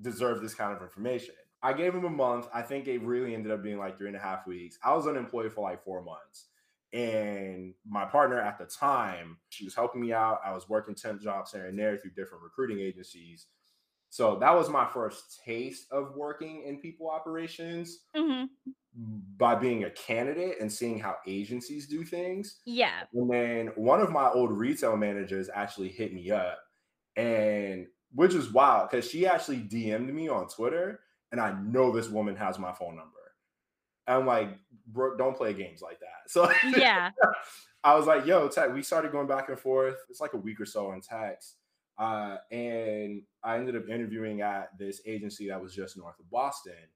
deserve 0.02 0.42
this 0.42 0.54
kind 0.54 0.76
of 0.76 0.82
information. 0.82 1.36
I 1.64 1.72
gave 1.72 1.96
him 1.96 2.04
a 2.04 2.10
month. 2.10 2.48
I 2.54 2.62
think 2.62 2.88
it 2.88 3.02
really 3.02 3.34
ended 3.34 3.52
up 3.52 3.64
being 3.64 3.78
like 3.78 3.98
three 3.98 4.08
and 4.08 4.18
a 4.18 4.20
half 4.20 4.46
weeks. 4.46 4.78
I 4.84 4.94
was 4.94 5.08
unemployed 5.08 5.54
for 5.54 5.62
like 5.62 5.84
four 5.84 6.04
months. 6.04 6.50
And 6.92 7.74
my 7.90 8.06
partner 8.06 8.40
at 8.40 8.60
the 8.60 8.66
time, 8.66 9.38
she 9.50 9.64
was 9.64 9.74
helping 9.74 10.02
me 10.02 10.14
out. 10.14 10.42
I 10.46 10.54
was 10.54 10.70
working 10.70 10.94
temp 10.94 11.22
jobs 11.22 11.52
here 11.52 11.66
and 11.66 11.80
there 11.80 11.98
through 11.98 12.12
different 12.12 12.44
recruiting 12.44 12.80
agencies. 12.82 13.48
So 14.10 14.38
that 14.42 14.54
was 14.54 14.70
my 14.70 14.86
first 14.86 15.42
taste 15.44 15.88
of 15.90 16.16
working 16.16 16.64
in 16.68 16.78
people 16.78 17.10
operations 17.10 18.02
mm-hmm. 18.16 18.46
by 19.38 19.56
being 19.56 19.86
a 19.86 19.90
candidate 19.90 20.58
and 20.62 20.72
seeing 20.72 21.00
how 21.00 21.16
agencies 21.26 21.88
do 21.88 22.04
things. 22.04 22.60
Yeah. 22.66 23.06
And 23.16 23.28
then 23.32 23.68
one 23.74 24.02
of 24.02 24.12
my 24.12 24.30
old 24.30 24.52
retail 24.52 24.96
managers 24.98 25.50
actually 25.52 25.90
hit 25.90 26.14
me 26.14 26.30
up, 26.30 26.60
and 27.16 27.88
which 28.14 28.36
is 28.36 28.52
wild 28.52 28.92
because 28.92 29.10
she 29.10 29.26
actually 29.26 29.62
DM'd 29.62 30.14
me 30.14 30.30
on 30.30 30.48
Twitter 30.48 31.00
and 31.34 31.42
I 31.42 31.52
know 31.64 31.92
this 31.92 32.10
woman 32.10 32.36
has 32.36 32.60
my 32.60 32.72
phone 32.72 32.96
number. 32.96 33.10
I'm 34.08 34.28
like, 34.28 34.50
bro, 34.88 35.18
don't 35.18 35.36
play 35.36 35.54
games 35.54 35.82
like 35.82 36.00
that. 36.00 36.08
So 36.30 36.50
yeah, 36.78 37.10
I 37.84 37.96
was 37.96 38.08
like, 38.08 38.26
yo, 38.26 38.48
tech. 38.48 38.74
We 38.74 38.82
started 38.82 39.12
going 39.12 39.28
back 39.28 39.50
and 39.50 39.60
forth. 39.60 39.98
It's 40.10 40.22
like 40.22 40.34
a 40.34 40.38
week 40.38 40.62
or 40.62 40.66
so 40.66 40.92
on 40.92 41.02
text, 41.02 41.58
uh, 41.98 42.38
and 42.50 43.24
I 43.44 43.58
ended 43.58 43.76
up 43.76 43.90
interviewing 43.90 44.40
at 44.40 44.70
this 44.80 45.02
agency 45.06 45.50
that 45.50 45.62
was 45.62 45.76
just 45.76 45.98
north 45.98 46.18
of 46.20 46.32
Boston, 46.32 46.88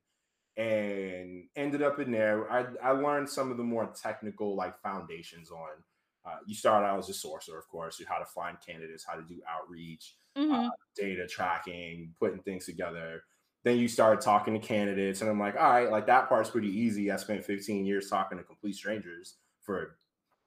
and 0.55 1.43
ended 1.57 1.81
up 1.81 1.99
in 1.99 2.09
there. 2.09 2.49
I 2.49 2.67
I 2.81 2.91
learned 2.91 3.29
some 3.29 3.51
of 3.51 3.57
the 3.57 3.63
more 3.63 3.91
technical 4.01 4.55
like 4.55 4.79
foundations 4.81 5.51
on. 5.51 5.83
Uh, 6.25 6.37
you 6.45 6.55
start 6.55 6.85
out 6.85 6.99
as 6.99 7.09
a 7.09 7.13
sourcer, 7.13 7.57
of 7.57 7.67
course, 7.67 7.99
you 7.99 8.05
how 8.07 8.17
to 8.17 8.25
find 8.25 8.57
candidates, 8.65 9.05
how 9.05 9.15
to 9.15 9.23
do 9.23 9.41
outreach, 9.49 10.15
mm-hmm. 10.37 10.53
uh, 10.53 10.69
data 10.95 11.27
tracking, 11.27 12.13
putting 12.17 12.41
things 12.43 12.65
together 12.65 13.23
then 13.67 13.77
you 13.77 13.87
start 13.87 14.21
talking 14.21 14.53
to 14.53 14.59
candidates 14.59 15.21
and 15.21 15.29
i'm 15.29 15.39
like 15.39 15.55
all 15.55 15.69
right 15.69 15.91
like 15.91 16.07
that 16.07 16.29
part's 16.29 16.49
pretty 16.49 16.69
easy. 16.69 17.11
I 17.11 17.17
spent 17.17 17.43
15 17.43 17.85
years 17.85 18.09
talking 18.09 18.37
to 18.37 18.43
complete 18.43 18.75
strangers 18.75 19.35
for 19.61 19.97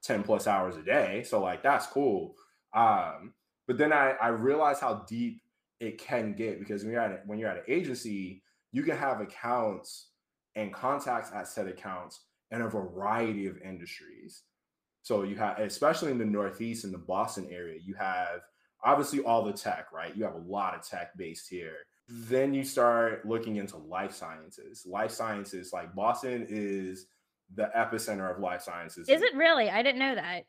10 0.03 0.23
plus 0.23 0.47
hours 0.47 0.77
a 0.77 0.81
day 0.81 1.23
so 1.23 1.41
like 1.41 1.61
that's 1.61 1.87
cool. 1.87 2.35
Um 2.73 3.33
but 3.67 3.77
then 3.77 3.93
i 3.93 4.15
i 4.21 4.29
realized 4.29 4.81
how 4.81 5.05
deep 5.07 5.41
it 5.79 5.97
can 5.97 6.33
get 6.33 6.59
because 6.59 6.83
when 6.83 6.93
you're 6.93 7.01
at 7.01 7.27
when 7.27 7.37
you're 7.37 7.49
at 7.49 7.57
an 7.57 7.63
agency 7.67 8.43
you 8.71 8.83
can 8.83 8.97
have 8.97 9.21
accounts 9.21 10.09
and 10.55 10.73
contacts 10.73 11.31
at 11.33 11.47
said 11.47 11.67
accounts 11.67 12.21
in 12.51 12.61
a 12.61 12.67
variety 12.67 13.47
of 13.47 13.61
industries. 13.61 14.43
So 15.03 15.23
you 15.23 15.35
have 15.35 15.59
especially 15.59 16.11
in 16.11 16.17
the 16.17 16.25
northeast 16.25 16.85
in 16.85 16.91
the 16.91 16.97
boston 16.97 17.47
area 17.51 17.79
you 17.83 17.93
have 17.95 18.41
obviously 18.83 19.21
all 19.21 19.43
the 19.43 19.53
tech 19.53 19.91
right? 19.93 20.15
You 20.15 20.23
have 20.23 20.35
a 20.35 20.39
lot 20.49 20.75
of 20.75 20.87
tech 20.87 21.15
based 21.17 21.47
here 21.49 21.77
then 22.11 22.53
you 22.53 22.63
start 22.63 23.25
looking 23.25 23.55
into 23.55 23.77
life 23.77 24.13
sciences. 24.13 24.85
Life 24.85 25.11
sciences, 25.11 25.71
like 25.71 25.95
Boston 25.95 26.45
is 26.49 27.07
the 27.55 27.69
epicenter 27.75 28.29
of 28.29 28.39
life 28.39 28.61
sciences. 28.61 29.07
Is 29.07 29.21
it 29.21 29.33
really? 29.33 29.69
I 29.69 29.81
didn't 29.81 29.99
know 29.99 30.15
that. 30.15 30.43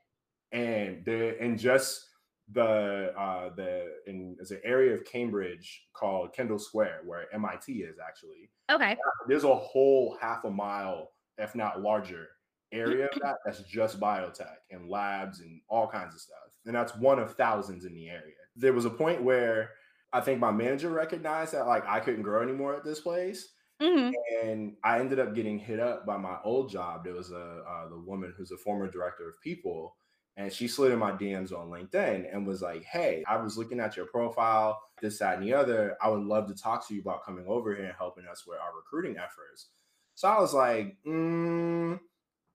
And 0.50 1.04
the 1.04 1.40
and 1.40 1.58
just 1.58 2.08
the 2.50 3.14
uh 3.16 3.50
the 3.54 3.92
in 4.06 4.34
there's 4.36 4.50
an 4.50 4.60
area 4.64 4.92
of 4.92 5.04
Cambridge 5.04 5.84
called 5.94 6.34
Kendall 6.34 6.58
Square 6.58 7.02
where 7.04 7.32
MIT 7.32 7.72
is 7.72 7.96
actually. 8.04 8.50
Okay. 8.70 8.96
There's 9.28 9.44
a 9.44 9.54
whole 9.54 10.18
half 10.20 10.44
a 10.44 10.50
mile, 10.50 11.12
if 11.38 11.54
not 11.54 11.80
larger, 11.80 12.26
area 12.72 13.04
of 13.04 13.20
that 13.20 13.36
that's 13.44 13.62
just 13.62 14.00
biotech 14.00 14.56
and 14.70 14.90
labs 14.90 15.40
and 15.40 15.60
all 15.68 15.86
kinds 15.86 16.14
of 16.14 16.20
stuff. 16.20 16.38
And 16.66 16.74
that's 16.74 16.96
one 16.96 17.20
of 17.20 17.34
thousands 17.34 17.84
in 17.84 17.94
the 17.94 18.08
area. 18.08 18.34
There 18.56 18.72
was 18.72 18.84
a 18.84 18.90
point 18.90 19.22
where 19.22 19.70
I 20.12 20.20
think 20.20 20.40
my 20.40 20.50
manager 20.50 20.90
recognized 20.90 21.52
that 21.52 21.66
like 21.66 21.86
I 21.86 22.00
couldn't 22.00 22.22
grow 22.22 22.42
anymore 22.42 22.74
at 22.74 22.84
this 22.84 23.00
place. 23.00 23.48
Mm-hmm. 23.80 24.12
And 24.46 24.76
I 24.84 25.00
ended 25.00 25.18
up 25.18 25.34
getting 25.34 25.58
hit 25.58 25.80
up 25.80 26.06
by 26.06 26.16
my 26.16 26.36
old 26.44 26.70
job. 26.70 27.04
There 27.04 27.14
was 27.14 27.32
a 27.32 27.62
uh, 27.68 27.88
the 27.88 27.98
woman 27.98 28.32
who's 28.36 28.52
a 28.52 28.56
former 28.56 28.88
director 28.88 29.28
of 29.28 29.40
people, 29.40 29.96
and 30.36 30.52
she 30.52 30.68
slid 30.68 30.92
in 30.92 30.98
my 30.98 31.12
DMs 31.12 31.52
on 31.52 31.68
LinkedIn 31.68 32.32
and 32.32 32.46
was 32.46 32.62
like, 32.62 32.84
"Hey, 32.84 33.24
I 33.26 33.36
was 33.38 33.58
looking 33.58 33.80
at 33.80 33.96
your 33.96 34.06
profile, 34.06 34.80
this, 35.00 35.18
that, 35.18 35.38
and 35.38 35.42
the 35.42 35.54
other. 35.54 35.96
I 36.00 36.08
would 36.10 36.22
love 36.22 36.46
to 36.48 36.54
talk 36.54 36.86
to 36.88 36.94
you 36.94 37.00
about 37.00 37.24
coming 37.24 37.44
over 37.48 37.74
here 37.74 37.86
and 37.86 37.94
helping 37.96 38.26
us 38.26 38.44
with 38.46 38.58
our 38.60 38.76
recruiting 38.76 39.16
efforts." 39.16 39.70
So 40.14 40.28
I 40.28 40.38
was 40.38 40.54
like, 40.54 40.96
mm, 41.06 41.98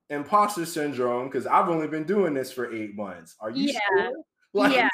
imposter 0.10 0.66
syndrome, 0.66 1.28
because 1.28 1.48
I've 1.48 1.68
only 1.68 1.88
been 1.88 2.06
doing 2.06 2.34
this 2.34 2.52
for 2.52 2.74
eight 2.74 2.96
months. 2.96 3.36
Are 3.42 3.50
you 3.50 3.72
yeah. 3.74 3.80
sure? 3.90 4.12
Like, 4.58 4.74
yeah. 4.74 4.90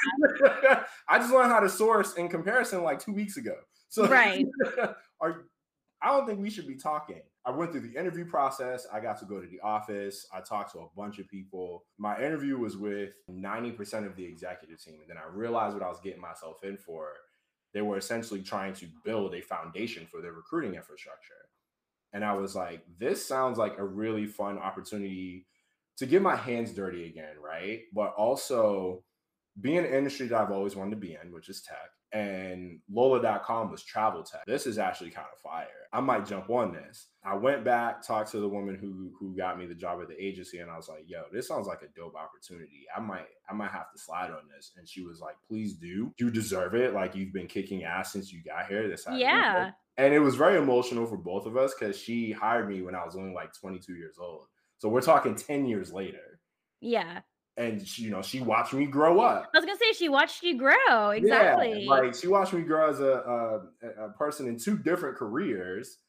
I 1.10 1.20
just 1.20 1.34
learned 1.34 1.52
how 1.52 1.60
to 1.60 1.70
source 1.70 2.14
in 2.14 2.30
comparison 2.30 2.84
like 2.84 3.00
two 3.00 3.14
weeks 3.14 3.38
ago. 3.38 3.56
So 3.90 4.08
right. 4.08 4.46
are 5.22 5.46
I 6.04 6.08
don't 6.08 6.28
think 6.28 6.40
we 6.40 6.50
should 6.50 6.68
be 6.68 6.76
talking. 6.76 7.22
I 7.46 7.52
went 7.52 7.72
through 7.72 7.88
the 7.88 7.98
interview 7.98 8.26
process. 8.26 8.86
I 8.92 9.00
got 9.00 9.20
to 9.20 9.26
go 9.26 9.40
to 9.40 9.48
the 9.48 9.62
office. 9.62 10.28
I 10.34 10.42
talked 10.42 10.74
to 10.74 10.80
a 10.80 10.88
bunch 10.98 11.18
of 11.20 11.30
people. 11.30 11.86
My 11.98 12.18
interview 12.18 12.58
was 12.58 12.76
with 12.76 13.14
90% 13.32 14.06
of 14.06 14.16
the 14.18 14.26
executive 14.26 14.84
team. 14.84 14.96
And 15.00 15.10
then 15.10 15.18
I 15.18 15.34
realized 15.34 15.76
what 15.76 15.84
I 15.84 15.88
was 15.88 16.02
getting 16.02 16.20
myself 16.20 16.64
in 16.64 16.78
for. 16.78 17.14
They 17.74 17.82
were 17.82 17.98
essentially 17.98 18.42
trying 18.42 18.74
to 18.76 18.88
build 19.06 19.34
a 19.34 19.42
foundation 19.42 20.06
for 20.06 20.22
their 20.22 20.34
recruiting 20.34 20.76
infrastructure. 20.76 21.34
And 22.12 22.24
I 22.24 22.34
was 22.34 22.54
like, 22.54 22.84
this 23.00 23.26
sounds 23.26 23.58
like 23.58 23.78
a 23.78 23.86
really 23.86 24.26
fun 24.26 24.58
opportunity 24.58 25.48
to 25.98 26.06
get 26.06 26.22
my 26.22 26.36
hands 26.36 26.74
dirty 26.74 27.08
again, 27.08 27.36
right? 27.44 27.82
But 27.94 28.14
also 28.16 29.04
be 29.62 29.76
in 29.76 29.86
an 29.86 29.94
industry 29.94 30.28
that 30.28 30.42
I've 30.42 30.52
always 30.52 30.76
wanted 30.76 30.92
to 30.92 30.98
be 30.98 31.18
in, 31.22 31.32
which 31.32 31.50
is 31.50 31.62
tech 31.62 31.92
and 32.14 32.80
Lola.com 32.92 33.72
was 33.72 33.84
travel 33.84 34.24
tech. 34.24 34.46
This 34.46 34.68
is 34.68 34.78
actually 34.78 35.10
kind 35.10 35.28
of 35.34 35.40
fire. 35.40 35.68
I 35.92 36.00
might 36.00 36.28
jump 36.28 36.50
on 36.50 36.72
this. 36.72 37.08
I 37.26 37.36
went 37.36 37.64
back, 37.64 38.06
talked 38.06 38.32
to 38.32 38.40
the 38.40 38.48
woman 38.48 38.76
who 38.76 39.12
who 39.20 39.36
got 39.36 39.58
me 39.58 39.66
the 39.66 39.74
job 39.74 40.00
at 40.02 40.08
the 40.08 40.24
agency, 40.24 40.60
and 40.60 40.70
I 40.70 40.78
was 40.78 40.88
like, 40.88 41.06
yo, 41.08 41.24
this 41.32 41.48
sounds 41.48 41.66
like 41.66 41.82
a 41.82 42.00
dope 42.00 42.16
opportunity. 42.16 42.86
I 42.96 43.00
might 43.00 43.26
I 43.50 43.54
might 43.54 43.72
have 43.72 43.92
to 43.92 44.00
slide 44.00 44.30
on 44.30 44.44
this. 44.56 44.74
And 44.78 44.88
she 44.88 45.02
was 45.02 45.20
like, 45.20 45.36
please 45.48 45.74
do. 45.74 46.14
You 46.20 46.30
deserve 46.30 46.76
it. 46.76 46.94
Like 46.94 47.16
you've 47.16 47.34
been 47.34 47.48
kicking 47.48 47.84
ass 47.84 48.14
since 48.14 48.32
you 48.32 48.44
got 48.44 48.68
here. 48.68 48.88
This 48.88 49.08
yeah. 49.12 49.72
And 49.98 50.14
it 50.14 50.20
was 50.20 50.36
very 50.36 50.58
emotional 50.58 51.06
for 51.08 51.18
both 51.18 51.46
of 51.46 51.58
us 51.58 51.74
because 51.78 51.98
she 51.98 52.32
hired 52.32 52.70
me 52.70 52.82
when 52.82 52.96
I 52.96 53.04
was 53.04 53.16
only 53.16 53.34
like 53.34 53.54
22 53.54 53.94
years 53.96 54.18
old. 54.20 54.46
So 54.78 54.90
we're 54.90 55.02
talking 55.02 55.36
10 55.36 55.66
years 55.66 55.94
later. 55.94 56.40
Yeah 56.82 57.22
and 57.58 57.86
she, 57.88 58.04
you 58.04 58.10
know, 58.10 58.22
she 58.22 58.42
watched 58.42 58.74
me 58.74 58.86
grow 58.86 59.20
up. 59.20 59.50
I 59.54 59.58
was 59.58 59.66
gonna 59.66 59.78
say 59.78 59.94
she 59.94 60.10
watched 60.10 60.44
you 60.44 60.58
grow. 60.58 61.12
Exactly. 61.12 61.84
Yeah, 61.84 61.90
like 61.90 62.16
she 62.16 62.28
watched 62.28 62.54
me 62.54 62.62
grow 62.62 62.90
as 62.90 63.00
a, 63.00 63.62
a, 63.84 64.06
a 64.06 64.10
person 64.14 64.48
in 64.48 64.58
two 64.58 64.78
different 64.78 65.18
careers, 65.18 66.00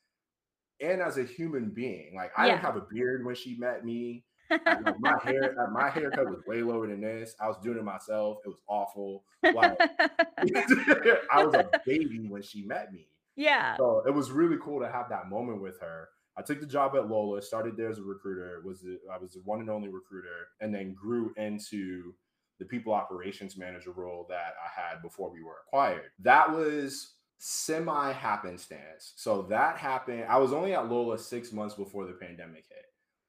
and 0.81 1.03
as 1.03 1.19
a 1.19 1.25
human 1.25 1.71
being. 1.71 2.13
Like 2.15 2.33
I 2.37 2.47
yeah. 2.47 2.53
didn't 2.53 2.65
have 2.65 2.77
a 2.77 2.87
beard 2.91 3.25
when 3.25 3.35
she 3.35 3.57
met 3.57 3.85
me. 3.85 4.25
like, 4.51 4.99
my 5.01 5.15
hair, 5.23 5.55
uh, 5.61 5.71
my 5.71 5.91
haircut 5.91 6.27
was 6.27 6.41
way 6.47 6.63
lower 6.63 6.87
than 6.87 7.01
this. 7.01 7.35
I 7.41 7.47
was 7.49 7.57
doing 7.63 7.79
it 7.79 7.85
myself. 7.85 8.39
It 8.45 8.49
was 8.49 8.61
awful. 8.69 9.25
Like 9.43 9.79
I 11.33 11.45
was 11.45 11.55
a 11.55 11.69
baby 11.85 12.27
when 12.29 12.43
she 12.43 12.63
met 12.63 12.93
me. 12.93 13.09
Yeah. 13.37 13.77
So 13.77 14.03
it 14.07 14.15
was 14.15 14.31
really 14.31 14.57
cool 14.63 14.81
to 14.81 14.89
have 14.89 15.09
that 15.11 15.29
moment 15.29 15.61
with 15.61 15.81
her. 15.81 16.09
I 16.37 16.43
took 16.43 16.61
the 16.61 16.67
job 16.67 16.97
at 16.97 17.09
Lola, 17.09 17.41
started 17.41 17.77
there 17.77 17.91
as 17.91 17.99
a 17.99 18.03
recruiter, 18.03 18.61
was 18.65 18.81
the, 18.81 18.99
I 19.13 19.19
was 19.19 19.35
the 19.35 19.41
one 19.45 19.61
and 19.61 19.71
only 19.71 19.89
recruiter, 19.89 20.49
and 20.61 20.75
then 20.75 20.95
grew 20.95 21.33
into 21.37 22.15
the 22.59 22.65
people 22.65 22.93
operations 22.93 23.57
manager 23.57 23.93
role 23.93 24.27
that 24.29 24.55
I 24.65 24.81
had 24.81 25.03
before 25.03 25.31
we 25.31 25.43
were 25.43 25.59
acquired. 25.67 26.11
That 26.21 26.51
was 26.51 27.15
semi 27.39 28.13
happenstance. 28.13 29.13
So 29.17 29.43
that 29.43 29.77
happened. 29.77 30.25
I 30.29 30.39
was 30.39 30.53
only 30.53 30.75
at 30.75 30.89
Lola 30.89 31.19
six 31.19 31.53
months 31.53 31.75
before 31.75 32.07
the 32.07 32.13
pandemic 32.13 32.65
hit. 32.69 32.87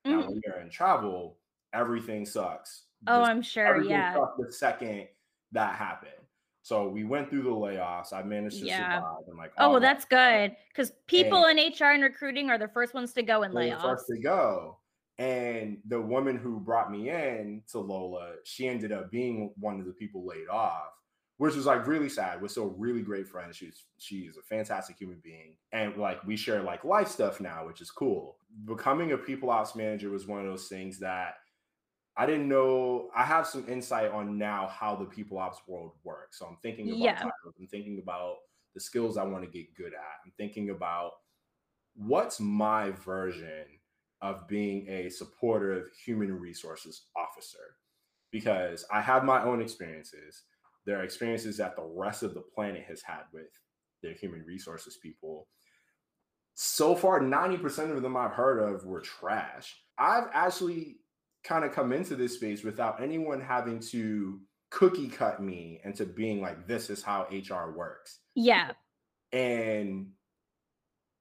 Mm-hmm. 0.08 0.20
Now, 0.20 0.28
when 0.28 0.42
you're 0.46 0.62
in 0.62 0.70
travel, 0.70 1.38
everything 1.74 2.26
sucks. 2.26 2.84
Oh, 3.08 3.22
I'm 3.22 3.42
sure. 3.42 3.84
Yeah. 3.84 4.16
The 4.38 4.52
second 4.52 5.08
that 5.52 5.76
happened. 5.76 6.12
So 6.66 6.88
we 6.88 7.04
went 7.04 7.30
through 7.30 7.44
the 7.44 7.52
layoffs. 7.52 8.12
I 8.12 8.24
managed 8.24 8.58
to 8.62 8.66
yeah. 8.66 8.96
survive. 8.96 9.28
And 9.28 9.38
like, 9.38 9.52
oh, 9.60 9.70
well, 9.70 9.80
that's 9.80 10.04
good 10.04 10.56
because 10.70 10.94
people 11.06 11.46
and 11.46 11.60
in 11.60 11.72
HR 11.72 11.92
and 11.92 12.02
recruiting 12.02 12.50
are 12.50 12.58
the 12.58 12.70
first 12.70 12.96
ones 12.96 13.14
to 13.14 13.22
go 13.22 13.44
in 13.44 13.52
layoffs. 13.52 13.84
First 13.84 14.08
to 14.08 14.20
go. 14.20 14.80
And 15.20 15.78
the 15.88 16.02
woman 16.02 16.38
who 16.38 16.60
brought 16.60 16.92
me 16.92 17.12
in 17.12 17.62
to 17.72 17.78
Lola, 17.78 18.38
she 18.46 18.68
ended 18.68 18.92
up 18.92 19.12
being 19.12 19.54
one 19.60 19.80
of 19.80 19.86
the 19.86 19.94
people 19.94 20.26
laid 20.26 20.48
off, 20.48 20.90
which 21.38 21.56
was 21.56 21.68
like 21.68 21.86
really 21.86 22.10
sad. 22.10 22.42
We're 22.42 22.48
still 22.48 22.74
really 22.80 23.04
great 23.04 23.28
friends. 23.28 23.58
She's 23.58 23.84
she 24.00 24.22
is 24.22 24.38
a 24.38 24.42
fantastic 24.42 24.98
human 24.98 25.22
being, 25.24 25.58
and 25.72 25.96
like 25.98 26.26
we 26.26 26.36
share 26.36 26.64
like 26.64 26.84
life 26.84 27.10
stuff 27.10 27.40
now, 27.40 27.68
which 27.68 27.80
is 27.80 27.92
cool. 27.92 28.38
Becoming 28.66 29.12
a 29.12 29.18
people 29.20 29.52
ops 29.52 29.76
manager 29.76 30.10
was 30.10 30.26
one 30.26 30.40
of 30.40 30.48
those 30.48 30.68
things 30.68 30.98
that 30.98 31.36
I 32.18 32.26
didn't 32.26 32.48
know. 32.48 33.10
I 33.16 33.24
have 33.24 33.46
some 33.46 33.66
insight 33.68 34.12
on 34.12 34.38
now 34.38 34.68
how 34.68 34.96
the 34.96 35.06
people 35.06 35.38
ops 35.38 35.60
world 35.68 35.92
works. 36.04 36.40
So 36.40 36.46
I'm 36.46 36.58
thinking 36.64 36.88
about 36.88 37.00
yeah. 37.00 37.16
titles. 37.16 37.56
I'm 37.60 37.68
thinking 37.68 38.00
about 38.02 38.36
the 38.74 38.80
skills 38.80 39.18
I 39.18 39.24
want 39.24 39.44
to 39.44 39.50
get 39.50 39.76
good 39.76 39.94
at. 39.94 40.20
I'm 40.26 40.32
thinking 40.38 40.70
about 40.70 41.12
what's 41.96 42.40
my 42.40 42.92
version 42.92 43.66
of 44.22 44.48
being 44.48 44.88
a 44.88 45.10
supportive 45.10 45.90
human 46.06 46.40
resources 46.40 47.08
officer 47.18 47.78
because 48.32 48.86
I 48.92 49.02
have 49.02 49.24
my 49.24 49.44
own 49.44 49.62
experiences. 49.62 50.44
There 50.86 51.00
are 51.00 51.04
experiences 51.04 51.58
that 51.58 51.76
the 51.76 51.84
rest 51.84 52.24
of 52.24 52.34
the 52.34 52.42
planet 52.42 52.86
has 52.88 53.02
had 53.02 53.24
with 53.34 53.50
their 54.02 54.14
human 54.14 54.44
resources 54.46 54.98
people. 55.02 55.48
So 56.54 56.96
far, 56.96 57.20
90% 57.20 57.96
of 57.96 58.02
them 58.02 58.16
I've 58.16 58.32
heard 58.32 58.60
of 58.60 58.86
were 58.86 59.02
trash. 59.02 59.76
I've 59.98 60.28
actually 60.34 60.98
kind 61.46 61.64
of 61.64 61.72
come 61.72 61.94
into 61.94 62.16
this 62.16 62.34
space 62.34 62.64
without 62.64 63.02
anyone 63.02 63.40
having 63.40 63.80
to 63.80 64.40
cookie 64.72 65.08
cut 65.08 65.42
me 65.42 65.80
into 65.86 66.06
being 66.06 66.42
like 66.42 66.68
this 66.68 66.90
is 66.90 67.04
how 67.04 67.28
HR 67.32 67.72
works. 67.72 68.20
Yeah. 68.34 68.72
And 69.32 70.10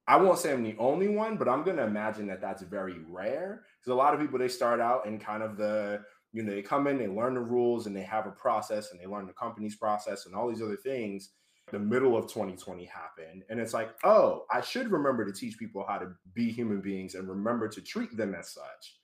I 0.06 0.16
won't 0.16 0.38
say 0.38 0.52
I'm 0.52 0.62
the 0.62 0.76
only 0.78 1.08
one, 1.08 1.36
but 1.36 1.48
I'm 1.48 1.62
going 1.62 1.76
to 1.76 1.84
imagine 1.84 2.26
that 2.26 2.40
that's 2.40 2.62
very 2.62 2.98
rare 3.08 3.62
because 3.80 3.92
a 3.92 3.96
lot 3.96 4.14
of 4.14 4.20
people 4.20 4.38
they 4.38 4.48
start 4.48 4.80
out 4.80 5.06
in 5.06 5.18
kind 5.18 5.42
of 5.42 5.56
the 5.56 6.00
you 6.32 6.42
know 6.42 6.52
they 6.52 6.62
come 6.62 6.86
in, 6.86 6.98
they 6.98 7.06
learn 7.06 7.34
the 7.34 7.40
rules, 7.40 7.86
and 7.86 7.96
they 7.96 8.02
have 8.02 8.26
a 8.26 8.32
process, 8.32 8.90
and 8.90 9.00
they 9.00 9.06
learn 9.06 9.26
the 9.26 9.32
company's 9.32 9.76
process, 9.76 10.26
and 10.26 10.34
all 10.34 10.48
these 10.48 10.62
other 10.62 10.76
things. 10.76 11.30
The 11.72 11.78
middle 11.78 12.14
of 12.14 12.24
2020 12.24 12.84
happened, 12.84 13.44
and 13.48 13.58
it's 13.58 13.72
like, 13.72 13.90
oh, 14.04 14.44
I 14.52 14.60
should 14.60 14.90
remember 14.90 15.24
to 15.24 15.32
teach 15.32 15.58
people 15.58 15.84
how 15.88 15.96
to 15.96 16.08
be 16.34 16.50
human 16.50 16.82
beings 16.82 17.14
and 17.14 17.26
remember 17.26 17.68
to 17.68 17.80
treat 17.80 18.14
them 18.16 18.34
as 18.34 18.52
such. 18.52 18.98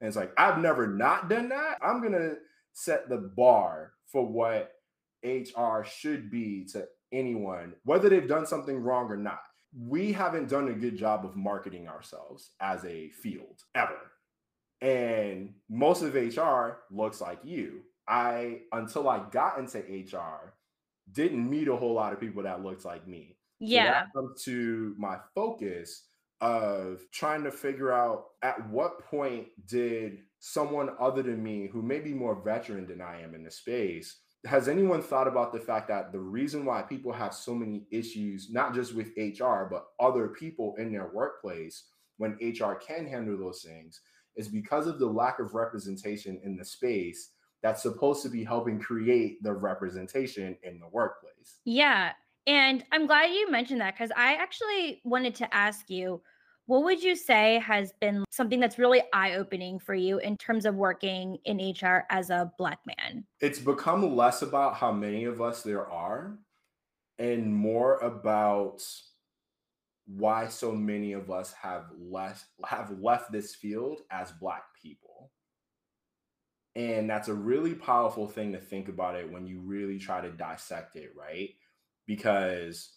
And 0.00 0.08
it's 0.08 0.16
like, 0.16 0.32
I've 0.36 0.58
never 0.58 0.86
not 0.86 1.28
done 1.28 1.48
that. 1.50 1.78
I'm 1.82 2.00
going 2.00 2.12
to 2.12 2.36
set 2.72 3.08
the 3.08 3.18
bar 3.18 3.92
for 4.06 4.26
what 4.26 4.72
HR 5.24 5.82
should 5.84 6.30
be 6.30 6.66
to 6.72 6.86
anyone, 7.12 7.74
whether 7.84 8.08
they've 8.08 8.28
done 8.28 8.46
something 8.46 8.78
wrong 8.78 9.10
or 9.10 9.16
not. 9.16 9.40
We 9.76 10.12
haven't 10.12 10.48
done 10.48 10.68
a 10.68 10.74
good 10.74 10.96
job 10.96 11.24
of 11.24 11.36
marketing 11.36 11.88
ourselves 11.88 12.50
as 12.60 12.84
a 12.84 13.10
field 13.10 13.62
ever. 13.74 13.98
And 14.80 15.54
most 15.68 16.02
of 16.02 16.14
HR 16.14 16.78
looks 16.90 17.20
like 17.20 17.40
you. 17.42 17.80
I, 18.06 18.60
until 18.72 19.08
I 19.08 19.22
got 19.30 19.58
into 19.58 19.78
HR, 19.78 20.54
didn't 21.10 21.48
meet 21.48 21.68
a 21.68 21.76
whole 21.76 21.94
lot 21.94 22.12
of 22.12 22.20
people 22.20 22.42
that 22.42 22.62
looked 22.62 22.84
like 22.84 23.06
me. 23.08 23.36
Yeah. 23.58 23.84
So 23.84 23.90
that 23.92 24.12
comes 24.14 24.42
to 24.44 24.94
my 24.98 25.16
focus 25.34 26.04
of 26.40 27.00
trying 27.12 27.44
to 27.44 27.50
figure 27.50 27.92
out 27.92 28.26
at 28.42 28.68
what 28.68 28.98
point 29.04 29.46
did 29.66 30.18
someone 30.40 30.90
other 31.00 31.22
than 31.22 31.42
me 31.42 31.68
who 31.72 31.80
may 31.80 32.00
be 32.00 32.12
more 32.12 32.42
veteran 32.42 32.86
than 32.86 33.00
I 33.00 33.22
am 33.22 33.34
in 33.34 33.44
the 33.44 33.50
space 33.50 34.18
has 34.46 34.68
anyone 34.68 35.00
thought 35.00 35.26
about 35.26 35.54
the 35.54 35.60
fact 35.60 35.88
that 35.88 36.12
the 36.12 36.20
reason 36.20 36.66
why 36.66 36.82
people 36.82 37.12
have 37.12 37.32
so 37.32 37.54
many 37.54 37.86
issues 37.90 38.48
not 38.50 38.74
just 38.74 38.94
with 38.94 39.16
HR 39.16 39.64
but 39.70 39.86
other 39.98 40.28
people 40.28 40.74
in 40.76 40.92
their 40.92 41.10
workplace 41.14 41.84
when 42.18 42.38
HR 42.40 42.74
can 42.74 43.06
handle 43.06 43.38
those 43.38 43.62
things 43.62 44.00
is 44.36 44.48
because 44.48 44.86
of 44.86 44.98
the 44.98 45.06
lack 45.06 45.38
of 45.38 45.54
representation 45.54 46.40
in 46.44 46.56
the 46.56 46.64
space 46.64 47.30
that's 47.62 47.82
supposed 47.82 48.22
to 48.22 48.28
be 48.28 48.44
helping 48.44 48.78
create 48.78 49.42
the 49.42 49.52
representation 49.52 50.56
in 50.62 50.78
the 50.78 50.88
workplace. 50.88 51.60
Yeah. 51.64 52.12
And 52.46 52.84
I'm 52.92 53.06
glad 53.06 53.30
you 53.30 53.50
mentioned 53.50 53.80
that 53.80 53.94
because 53.94 54.10
I 54.16 54.34
actually 54.34 55.00
wanted 55.04 55.34
to 55.36 55.54
ask 55.54 55.88
you 55.88 56.20
what 56.66 56.84
would 56.84 57.02
you 57.02 57.14
say 57.14 57.58
has 57.58 57.92
been 58.00 58.24
something 58.30 58.58
that's 58.58 58.78
really 58.78 59.02
eye 59.12 59.34
opening 59.34 59.78
for 59.78 59.94
you 59.94 60.18
in 60.18 60.38
terms 60.38 60.64
of 60.64 60.74
working 60.74 61.36
in 61.44 61.58
HR 61.58 62.06
as 62.08 62.30
a 62.30 62.50
Black 62.56 62.78
man? 62.86 63.26
It's 63.40 63.58
become 63.58 64.16
less 64.16 64.40
about 64.40 64.76
how 64.76 64.90
many 64.90 65.24
of 65.24 65.42
us 65.42 65.62
there 65.62 65.86
are 65.90 66.38
and 67.18 67.54
more 67.54 67.98
about 67.98 68.82
why 70.06 70.48
so 70.48 70.72
many 70.72 71.12
of 71.12 71.30
us 71.30 71.52
have 71.52 71.84
less 71.98 72.44
have 72.66 72.98
left 73.00 73.32
this 73.32 73.54
field 73.54 74.00
as 74.10 74.32
black 74.32 74.64
people 74.80 75.30
and 76.76 77.08
that's 77.08 77.28
a 77.28 77.34
really 77.34 77.74
powerful 77.74 78.28
thing 78.28 78.52
to 78.52 78.58
think 78.58 78.88
about 78.88 79.14
it 79.14 79.30
when 79.30 79.46
you 79.46 79.60
really 79.60 79.98
try 79.98 80.20
to 80.20 80.30
dissect 80.30 80.96
it 80.96 81.10
right 81.16 81.54
because 82.06 82.90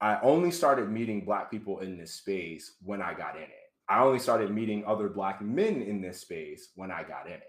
I 0.00 0.18
only 0.20 0.50
started 0.50 0.90
meeting 0.90 1.24
black 1.24 1.50
people 1.50 1.80
in 1.80 1.98
this 1.98 2.14
space 2.14 2.76
when 2.82 3.02
I 3.02 3.14
got 3.14 3.36
in 3.36 3.42
it. 3.42 3.50
I 3.88 4.02
only 4.02 4.18
started 4.18 4.50
meeting 4.50 4.84
other 4.86 5.08
black 5.08 5.40
men 5.40 5.82
in 5.82 6.00
this 6.00 6.20
space 6.20 6.68
when 6.74 6.90
I 6.90 7.02
got 7.02 7.26
in 7.26 7.32
it. 7.32 7.42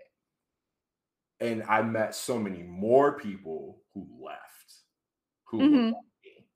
And 1.42 1.64
I 1.64 1.82
met 1.82 2.16
so 2.16 2.40
many 2.40 2.64
more 2.64 3.18
people 3.18 3.82
who 3.94 4.08
left, 4.22 4.74
who 5.46 5.60
mm-hmm. 5.60 5.92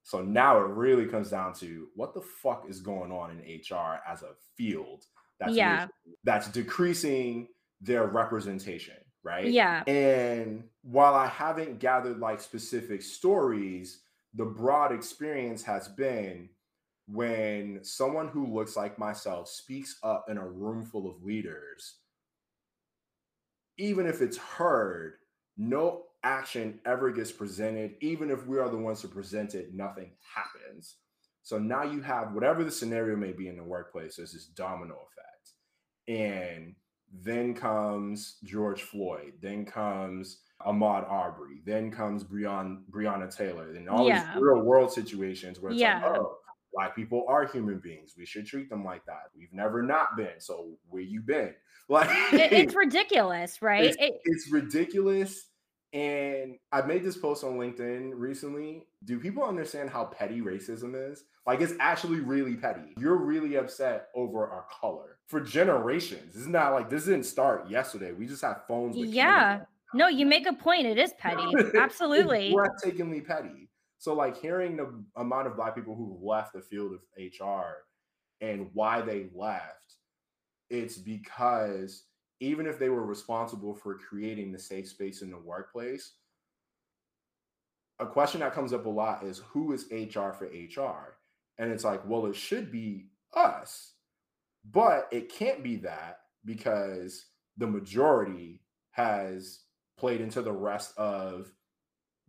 So 0.06 0.22
now 0.22 0.58
it 0.58 0.67
really 0.67 1.06
comes 1.06 1.30
down 1.30 1.54
to 1.56 1.88
what 1.96 2.13
the 2.13 2.22
fuck 2.22 2.65
is 2.67 2.82
going 2.82 3.12
on 3.12 3.32
in 3.32 3.38
HR 3.39 4.02
as 4.06 4.22
a 4.22 4.32
field 4.58 5.06
that's 5.39 5.56
yeah. 5.56 5.88
that's 6.24 6.48
decreasing 6.50 7.48
their 7.82 8.06
representation, 8.06 8.96
right? 9.24 9.48
Yeah. 9.48 9.84
And 9.88 10.65
while 10.84 11.15
I 11.15 11.28
haven't 11.28 11.80
gathered 11.80 12.19
like 12.19 12.41
specific 12.41 13.02
stories, 13.02 14.02
the 14.34 14.46
broad 14.46 14.91
experience 14.91 15.63
has 15.63 15.88
been 15.88 16.50
when 17.08 17.80
someone 17.84 18.28
who 18.28 18.54
looks 18.54 18.76
like 18.76 18.98
myself 18.98 19.50
speaks 19.50 19.98
up 20.04 20.26
in 20.30 20.38
a 20.38 20.48
room 20.48 20.84
full 20.84 21.10
of 21.10 21.24
leaders, 21.24 21.98
even 23.78 24.06
if 24.06 24.22
it's 24.22 24.38
heard, 24.38 25.15
no 25.58 26.04
action 26.24 26.80
ever 26.86 27.12
gets 27.12 27.32
presented. 27.32 27.96
Even 28.02 28.30
if 28.30 28.48
we 28.48 28.58
are 28.58 28.69
the 28.69 28.78
ones 28.78 29.02
to 29.02 29.08
present 29.08 29.56
it, 29.56 29.74
nothing 29.74 30.12
happens. 30.34 30.96
So 31.43 31.60
now 31.60 31.84
you 31.84 32.02
have 32.02 32.34
whatever 32.34 32.63
the 32.63 32.72
scenario 32.72 33.17
may 33.17 33.34
be 33.34 33.50
in 33.50 33.58
the 33.58 33.63
workplace, 33.63 34.15
there's 34.15 34.32
this 34.32 34.46
domino 34.46 34.96
effect. 35.12 35.52
And 36.08 36.76
then 37.12 37.54
comes 37.54 38.38
George 38.43 38.82
Floyd, 38.82 39.34
then 39.41 39.65
comes 39.65 40.39
Ahmaud 40.62 41.10
Arbery. 41.10 41.62
then 41.66 41.92
comes 41.92 42.24
Breon, 42.24 42.84
Breonna 42.89 43.34
Taylor, 43.36 43.72
and 43.72 43.89
all 43.89 44.08
yeah. 44.08 44.34
these 44.34 44.42
real 44.42 44.62
world 44.62 44.92
situations 44.92 45.60
where 45.60 45.72
it's 45.72 45.82
yeah. 45.82 46.02
like, 46.06 46.20
oh, 46.20 46.38
black 46.74 46.96
people 46.96 47.26
are 47.28 47.46
human 47.46 47.80
beings. 47.80 48.13
We 48.18 48.26
should 48.26 48.46
treat 48.46 48.70
them 48.70 48.84
like 48.84 49.06
that. 49.06 49.30
We've 49.36 49.54
never 49.54 49.84
not 49.84 50.16
been. 50.18 50.39
So 50.39 50.72
where 50.89 51.02
you 51.02 51.22
been? 51.22 51.54
Like 51.89 52.08
it's 52.32 52.74
ridiculous, 52.74 53.62
right? 53.62 53.84
It's, 53.84 53.98
it, 54.00 54.13
it's 54.24 54.50
ridiculous. 54.50 55.50
And 55.92 56.56
I've 56.72 56.88
made 56.88 57.04
this 57.04 57.18
post 57.18 57.44
on 57.44 57.58
LinkedIn 57.58 58.13
recently. 58.16 58.88
Do 59.04 59.20
people 59.20 59.44
understand 59.44 59.89
how 59.89 60.06
petty 60.06 60.39
racism 60.39 61.12
is? 61.12 61.26
Like, 61.46 61.60
it's 61.60 61.74
actually 61.80 62.22
really 62.22 62.56
petty. 62.56 62.96
You're 62.98 63.18
really 63.18 63.56
upset 63.58 64.08
over 64.16 64.48
our 64.48 64.66
color 64.80 65.18
for 65.28 65.42
generations. 65.42 66.36
It's 66.36 66.48
not 66.48 66.74
like 66.74 66.89
this 66.89 67.06
didn't 67.06 67.26
start 67.26 67.70
yesterday. 67.70 68.13
We 68.13 68.28
just 68.28 68.42
have 68.44 68.62
phones. 68.68 68.96
yeah. 68.96 69.62
No, 69.94 70.08
you 70.08 70.26
make 70.26 70.48
a 70.48 70.54
point. 70.54 70.86
It 70.86 70.98
is 70.98 71.14
petty. 71.20 71.44
Absolutely. 71.78 72.54
it's 72.54 72.86
breathtakingly 72.86 73.26
petty. 73.26 73.70
So, 73.98 74.14
like, 74.14 74.40
hearing 74.40 74.76
the 74.76 75.04
amount 75.16 75.48
of 75.48 75.56
Black 75.56 75.76
people 75.76 75.96
who 75.96 76.20
left 76.22 76.54
the 76.54 76.62
field 76.62 76.94
of 76.94 77.02
HR 77.18 77.86
and 78.42 78.70
why 78.74 79.02
they 79.02 79.30
left, 79.34 79.96
it's 80.70 80.98
because 80.98 82.04
even 82.40 82.68
if 82.68 82.78
they 82.78 82.90
were 82.90 83.06
responsible 83.06 83.74
for 83.74 83.98
creating 83.98 84.52
the 84.52 84.60
safe 84.60 84.90
space 84.90 85.22
in 85.22 85.32
the 85.32 85.38
workplace, 85.38 86.14
a 88.00 88.06
question 88.06 88.42
that 88.42 88.54
comes 88.54 88.74
up 88.74 88.86
a 88.86 88.90
lot 88.90 89.24
is 89.24 89.42
who 89.48 89.72
is 89.72 89.86
HR 89.92 90.32
for 90.32 90.48
HR? 90.48 91.18
And 91.58 91.72
it's 91.72 91.84
like, 91.84 92.02
well, 92.06 92.26
it 92.26 92.36
should 92.36 92.72
be 92.72 93.06
us, 93.34 93.94
but 94.70 95.08
it 95.12 95.32
can't 95.32 95.64
be 95.64 95.78
that 95.78 96.20
because 96.44 97.26
the 97.58 97.68
majority 97.68 98.62
has 98.92 99.60
played 99.98 100.22
into 100.22 100.42
the 100.42 100.52
rest 100.52 100.98
of 100.98 101.52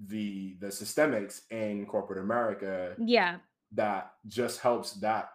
the 0.06 0.56
the 0.60 0.66
systemics 0.68 1.42
in 1.50 1.86
corporate 1.86 2.18
America. 2.18 2.94
Yeah. 2.98 3.36
That 3.72 4.12
just 4.26 4.60
helps 4.60 4.92
that 4.94 5.30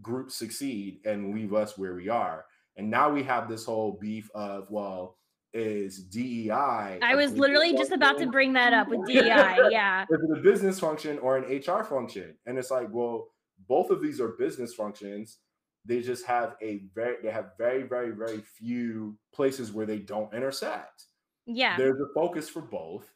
group 0.00 0.30
succeed 0.30 1.00
and 1.04 1.34
leave 1.34 1.54
us 1.54 1.76
where 1.76 1.94
we 1.94 2.08
are. 2.08 2.44
And 2.76 2.90
now 2.90 3.10
we 3.10 3.22
have 3.24 3.48
this 3.48 3.64
whole 3.64 3.98
beef 4.00 4.30
of, 4.34 4.70
well, 4.70 5.16
is 5.52 6.04
DEI. 6.04 6.98
I 7.02 7.14
was 7.14 7.32
literally 7.32 7.72
just 7.72 7.90
about 7.90 8.18
to 8.18 8.26
bring 8.26 8.52
that 8.52 8.72
up 8.72 8.88
with 8.88 9.06
DEI. 9.06 9.56
Yeah. 9.70 10.04
is 10.08 10.20
it 10.22 10.38
a 10.38 10.40
business 10.40 10.78
function 10.78 11.18
or 11.18 11.36
an 11.36 11.44
HR 11.44 11.82
function? 11.82 12.36
And 12.46 12.58
it's 12.58 12.70
like, 12.70 12.88
well, 12.90 13.28
both 13.66 13.90
of 13.90 14.00
these 14.00 14.20
are 14.20 14.28
business 14.28 14.74
functions. 14.74 15.38
They 15.84 16.00
just 16.00 16.24
have 16.26 16.56
a 16.62 16.82
very, 16.94 17.16
they 17.22 17.30
have 17.30 17.52
very, 17.56 17.82
very, 17.82 18.10
very 18.10 18.40
few 18.40 19.18
places 19.34 19.72
where 19.72 19.86
they 19.86 19.98
don't 19.98 20.32
intersect. 20.32 21.04
Yeah. 21.48 21.76
There's 21.76 21.98
a 22.00 22.14
focus 22.14 22.48
for 22.48 22.62
both 22.62 23.12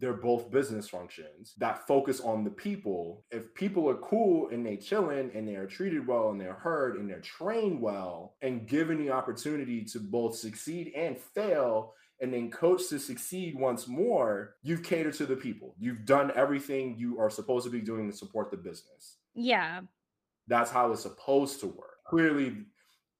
they're 0.00 0.12
both 0.12 0.50
business 0.50 0.88
functions 0.88 1.54
that 1.58 1.86
focus 1.86 2.20
on 2.20 2.44
the 2.44 2.50
people. 2.50 3.24
If 3.30 3.52
people 3.54 3.88
are 3.90 3.96
cool 3.96 4.48
and 4.50 4.64
they 4.64 4.76
chilling 4.76 5.30
and 5.34 5.46
they 5.46 5.56
are 5.56 5.66
treated 5.66 6.06
well 6.06 6.30
and 6.30 6.40
they're 6.40 6.54
heard 6.54 6.96
and 6.96 7.10
they're 7.10 7.20
trained 7.20 7.80
well 7.80 8.36
and 8.40 8.68
given 8.68 8.98
the 8.98 9.10
opportunity 9.10 9.84
to 9.86 9.98
both 9.98 10.36
succeed 10.36 10.92
and 10.96 11.18
fail 11.18 11.94
and 12.20 12.32
then 12.32 12.50
coach 12.50 12.88
to 12.88 12.98
succeed 12.98 13.58
once 13.58 13.88
more, 13.88 14.56
you've 14.62 14.82
catered 14.82 15.14
to 15.14 15.26
the 15.26 15.36
people. 15.36 15.74
You've 15.78 16.04
done 16.04 16.32
everything 16.34 16.96
you 16.96 17.18
are 17.18 17.30
supposed 17.30 17.64
to 17.64 17.70
be 17.70 17.80
doing 17.80 18.10
to 18.10 18.16
support 18.16 18.50
the 18.50 18.56
business. 18.56 19.16
Yeah. 19.34 19.80
That's 20.46 20.70
how 20.70 20.92
it's 20.92 21.02
supposed 21.02 21.60
to 21.60 21.66
work. 21.66 22.04
Clearly, 22.06 22.56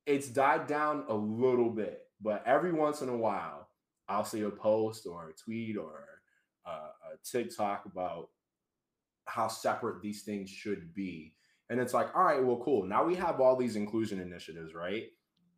it's 0.06 0.28
died 0.28 0.66
down 0.66 1.04
a 1.08 1.14
little 1.14 1.70
bit, 1.70 2.02
but 2.20 2.42
every 2.46 2.72
once 2.72 3.02
in 3.02 3.08
a 3.08 3.16
while, 3.16 3.67
I'll 4.08 4.24
see 4.24 4.42
a 4.42 4.50
post 4.50 5.06
or 5.06 5.30
a 5.30 5.32
tweet 5.34 5.76
or 5.76 6.04
a 6.66 7.16
TikTok 7.24 7.86
about 7.86 8.28
how 9.26 9.48
separate 9.48 10.00
these 10.02 10.22
things 10.22 10.50
should 10.50 10.94
be. 10.94 11.34
And 11.70 11.80
it's 11.80 11.94
like, 11.94 12.14
all 12.14 12.24
right, 12.24 12.42
well, 12.42 12.60
cool. 12.64 12.84
Now 12.84 13.04
we 13.04 13.14
have 13.16 13.40
all 13.40 13.56
these 13.56 13.76
inclusion 13.76 14.20
initiatives, 14.20 14.74
right? 14.74 15.06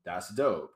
That's 0.04 0.34
dope. 0.34 0.72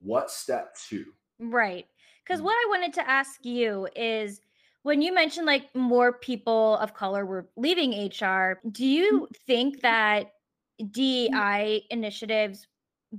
What 0.00 0.30
step 0.30 0.76
two? 0.88 1.04
Right. 1.38 1.86
Because 2.24 2.40
mm. 2.40 2.44
what 2.44 2.54
I 2.54 2.66
wanted 2.68 2.92
to 2.94 3.08
ask 3.08 3.44
you 3.44 3.88
is 3.94 4.40
when 4.82 5.02
you 5.02 5.14
mentioned 5.14 5.46
like 5.46 5.74
more 5.74 6.12
people 6.12 6.76
of 6.78 6.94
color 6.94 7.24
were 7.24 7.48
leaving 7.56 7.92
HR, 8.08 8.60
do 8.70 8.84
you 8.84 9.28
mm. 9.30 9.36
think 9.46 9.80
that. 9.82 10.32
DEI 10.90 11.86
initiatives 11.88 12.66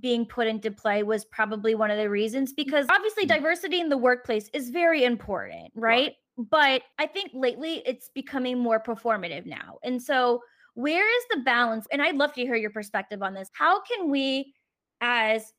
being 0.01 0.25
put 0.25 0.47
into 0.47 0.71
play 0.71 1.03
was 1.03 1.25
probably 1.25 1.75
one 1.75 1.91
of 1.91 1.97
the 1.97 2.09
reasons? 2.09 2.53
Mm. 2.53 2.57
Because 2.57 2.85
obviously, 2.89 3.25
mm. 3.25 3.29
diversity 3.29 3.79
in 3.79 3.89
the 3.89 3.97
workplace 3.97 4.49
is 4.53 4.69
very 4.69 5.03
important, 5.03 5.71
right? 5.75 6.05
right 6.05 6.15
but 6.37 6.83
I 6.99 7.07
think 7.07 7.31
lately 7.33 7.81
it's 7.85 8.09
becoming 8.09 8.59
more 8.59 8.81
performative 8.81 9.45
now. 9.45 9.79
And 9.83 10.01
so, 10.01 10.41
where 10.75 11.07
is 11.17 11.23
the 11.31 11.41
balance? 11.41 11.87
And 11.91 12.01
I'd 12.01 12.15
love 12.15 12.33
to 12.33 12.41
hear 12.41 12.55
your 12.55 12.69
perspective 12.69 13.23
on 13.23 13.33
this. 13.33 13.49
How 13.53 13.81
can 13.81 14.11
we, 14.11 14.53
as 15.01 15.53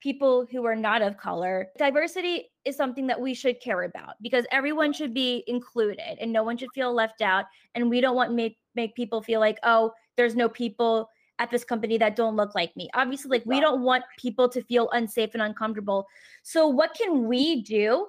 people 0.00 0.46
who 0.50 0.64
are 0.64 0.76
not 0.76 1.02
of 1.02 1.16
color, 1.16 1.68
diversity 1.76 2.48
is 2.64 2.76
something 2.76 3.08
that 3.08 3.20
we 3.20 3.34
should 3.34 3.60
care 3.60 3.82
about 3.82 4.14
because 4.22 4.46
everyone 4.52 4.92
should 4.92 5.12
be 5.12 5.42
included 5.48 6.16
and 6.20 6.32
no 6.32 6.44
one 6.44 6.56
should 6.56 6.70
feel 6.72 6.94
left 6.94 7.20
out. 7.20 7.46
And 7.74 7.90
we 7.90 8.00
don't 8.00 8.14
want 8.14 8.32
make 8.32 8.56
make 8.76 8.94
people 8.94 9.20
feel 9.20 9.40
like, 9.40 9.58
oh, 9.64 9.92
there's 10.16 10.36
no 10.36 10.48
people 10.48 11.08
at 11.40 11.50
this 11.50 11.64
company 11.64 11.98
that 11.98 12.14
don't 12.14 12.36
look 12.36 12.54
like 12.54 12.76
me. 12.76 12.88
Obviously, 12.94 13.30
like 13.30 13.46
we 13.46 13.60
don't 13.60 13.82
want 13.82 14.04
people 14.18 14.48
to 14.50 14.62
feel 14.62 14.88
unsafe 14.90 15.30
and 15.32 15.42
uncomfortable. 15.42 16.06
So, 16.44 16.68
what 16.68 16.94
can 16.94 17.26
we 17.26 17.62
do 17.62 18.06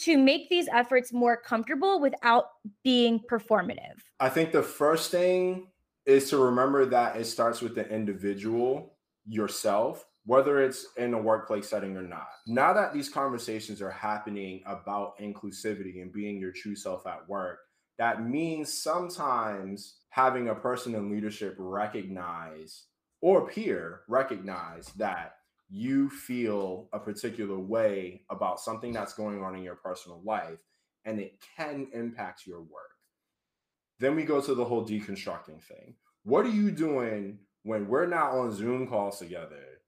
to 0.00 0.18
make 0.18 0.48
these 0.50 0.68
efforts 0.68 1.12
more 1.12 1.36
comfortable 1.36 2.00
without 2.00 2.46
being 2.84 3.20
performative? 3.30 3.96
I 4.20 4.28
think 4.28 4.52
the 4.52 4.62
first 4.62 5.10
thing 5.10 5.68
is 6.06 6.28
to 6.30 6.38
remember 6.38 6.84
that 6.86 7.16
it 7.16 7.24
starts 7.24 7.62
with 7.62 7.74
the 7.74 7.88
individual 7.88 8.96
yourself, 9.26 10.04
whether 10.26 10.62
it's 10.62 10.86
in 10.98 11.14
a 11.14 11.20
workplace 11.20 11.68
setting 11.70 11.96
or 11.96 12.02
not. 12.02 12.28
Now 12.46 12.74
that 12.74 12.92
these 12.92 13.08
conversations 13.08 13.80
are 13.80 13.90
happening 13.90 14.62
about 14.66 15.18
inclusivity 15.18 16.02
and 16.02 16.12
being 16.12 16.38
your 16.38 16.52
true 16.52 16.76
self 16.76 17.06
at 17.06 17.26
work, 17.28 17.60
that 17.96 18.28
means 18.28 18.72
sometimes 18.72 20.00
having 20.14 20.48
a 20.48 20.54
person 20.54 20.94
in 20.94 21.10
leadership 21.10 21.56
recognize 21.58 22.84
or 23.20 23.48
peer 23.48 24.02
recognize 24.06 24.86
that 24.96 25.34
you 25.68 26.08
feel 26.08 26.88
a 26.92 27.00
particular 27.00 27.58
way 27.58 28.22
about 28.30 28.60
something 28.60 28.92
that's 28.92 29.14
going 29.14 29.42
on 29.42 29.56
in 29.56 29.62
your 29.64 29.74
personal 29.74 30.22
life 30.24 30.60
and 31.04 31.18
it 31.18 31.42
can 31.56 31.88
impact 31.92 32.46
your 32.46 32.60
work. 32.60 32.92
Then 33.98 34.14
we 34.14 34.22
go 34.22 34.40
to 34.40 34.54
the 34.54 34.64
whole 34.64 34.86
deconstructing 34.86 35.60
thing. 35.60 35.96
What 36.22 36.46
are 36.46 36.50
you 36.50 36.70
doing 36.70 37.40
when 37.64 37.88
we're 37.88 38.06
not 38.06 38.30
on 38.34 38.54
Zoom 38.54 38.86
calls 38.86 39.18
together 39.18 39.80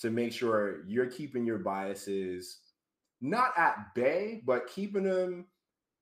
to 0.00 0.08
make 0.08 0.32
sure 0.32 0.82
you're 0.86 1.10
keeping 1.10 1.44
your 1.44 1.58
biases 1.58 2.60
not 3.20 3.52
at 3.58 3.94
bay, 3.94 4.40
but 4.46 4.66
keeping 4.66 5.02
them 5.02 5.44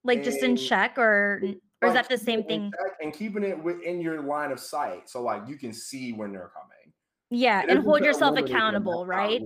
like 0.05 0.19
in, 0.19 0.25
just 0.25 0.45
in 0.45 0.57
check 0.57 0.97
or 0.99 1.43
or 1.83 1.89
is 1.89 1.95
that 1.95 2.09
the 2.09 2.19
same 2.19 2.43
thing? 2.45 2.73
And 3.01 3.13
keeping 3.13 3.45
it 3.45 3.63
within 3.63 4.01
your 4.01 4.23
line 4.23 4.51
of 4.51 4.61
sight. 4.61 5.09
So 5.09 5.23
like 5.23 5.43
you 5.47 5.57
can 5.57 5.73
see 5.73 6.13
when 6.13 6.33
they're 6.33 6.51
coming. 6.55 6.93
Yeah, 7.31 7.65
and 7.69 7.81
hold 7.81 8.05
yourself 8.05 8.39
accountable, 8.39 9.05
right? 9.05 9.43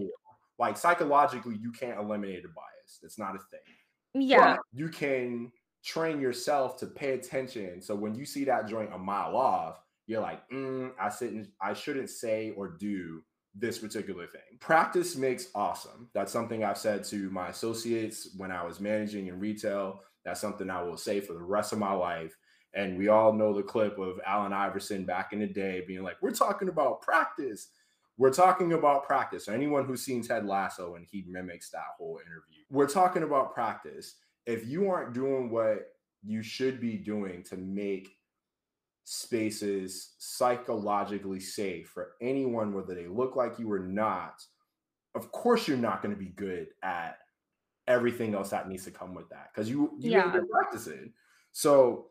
Like 0.58 0.76
psychologically, 0.76 1.56
you 1.60 1.72
can't 1.72 1.98
eliminate 1.98 2.44
a 2.44 2.48
bias. 2.48 3.00
It's 3.02 3.18
not 3.18 3.34
a 3.34 3.38
thing. 3.50 3.60
Yeah. 4.28 4.56
But 4.56 4.60
you 4.72 4.88
can 4.88 5.50
train 5.82 6.20
yourself 6.20 6.76
to 6.78 6.86
pay 6.86 7.12
attention. 7.12 7.80
So 7.80 7.94
when 7.94 8.14
you 8.14 8.26
see 8.26 8.44
that 8.44 8.68
joint 8.68 8.92
a 8.92 8.98
mile 8.98 9.36
off, 9.36 9.80
you're 10.06 10.20
like, 10.20 10.48
mm, 10.50 10.90
I 11.00 11.08
shouldn't, 11.08 11.48
I 11.62 11.72
shouldn't 11.72 12.10
say 12.10 12.52
or 12.56 12.68
do 12.68 13.22
this 13.54 13.78
particular 13.78 14.26
thing. 14.26 14.58
Practice 14.60 15.16
makes 15.16 15.48
awesome. 15.54 16.08
That's 16.14 16.32
something 16.32 16.64
I've 16.64 16.78
said 16.78 17.04
to 17.04 17.30
my 17.30 17.48
associates 17.48 18.30
when 18.36 18.50
I 18.50 18.64
was 18.64 18.80
managing 18.80 19.28
in 19.28 19.40
retail. 19.40 20.02
That's 20.24 20.40
something 20.40 20.70
I 20.70 20.82
will 20.82 20.96
say 20.96 21.20
for 21.20 21.32
the 21.32 21.42
rest 21.42 21.72
of 21.72 21.78
my 21.78 21.92
life. 21.92 22.36
And 22.74 22.96
we 22.96 23.08
all 23.08 23.32
know 23.32 23.52
the 23.52 23.62
clip 23.62 23.98
of 23.98 24.20
Allen 24.24 24.52
Iverson 24.52 25.04
back 25.04 25.32
in 25.32 25.40
the 25.40 25.46
day 25.46 25.82
being 25.86 26.02
like, 26.02 26.16
We're 26.20 26.30
talking 26.30 26.68
about 26.68 27.02
practice. 27.02 27.68
We're 28.16 28.32
talking 28.32 28.74
about 28.74 29.04
practice. 29.04 29.48
Anyone 29.48 29.86
who's 29.86 30.02
seen 30.02 30.22
Ted 30.22 30.44
Lasso 30.44 30.94
and 30.96 31.06
he 31.10 31.24
mimics 31.26 31.70
that 31.70 31.94
whole 31.96 32.20
interview, 32.24 32.64
we're 32.70 32.86
talking 32.86 33.22
about 33.22 33.54
practice. 33.54 34.16
If 34.46 34.66
you 34.66 34.90
aren't 34.90 35.14
doing 35.14 35.50
what 35.50 35.88
you 36.22 36.42
should 36.42 36.80
be 36.80 36.96
doing 36.96 37.42
to 37.44 37.56
make 37.56 38.10
spaces 39.04 40.14
psychologically 40.18 41.40
safe 41.40 41.88
for 41.88 42.12
anyone, 42.20 42.74
whether 42.74 42.94
they 42.94 43.06
look 43.06 43.36
like 43.36 43.58
you 43.58 43.72
or 43.72 43.78
not, 43.78 44.44
of 45.14 45.32
course 45.32 45.66
you're 45.66 45.76
not 45.76 46.02
going 46.02 46.14
to 46.14 46.20
be 46.20 46.30
good 46.30 46.68
at 46.82 47.19
everything 47.90 48.34
else 48.34 48.50
that 48.50 48.68
needs 48.68 48.84
to 48.84 48.90
come 48.90 49.14
with 49.14 49.28
that 49.28 49.50
because 49.52 49.68
you 49.68 49.90
you 49.98 50.12
yeah. 50.12 50.32
get 50.32 50.48
practicing. 50.48 51.12
So 51.52 52.06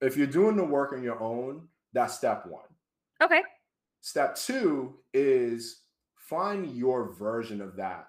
if 0.00 0.16
you're 0.16 0.26
doing 0.26 0.56
the 0.56 0.64
work 0.64 0.92
on 0.92 1.02
your 1.02 1.22
own, 1.22 1.68
that's 1.92 2.14
step 2.14 2.44
one. 2.46 2.64
Okay. 3.22 3.42
Step 4.00 4.34
two 4.34 4.96
is 5.14 5.82
find 6.16 6.74
your 6.76 7.12
version 7.14 7.60
of 7.60 7.76
that 7.76 8.08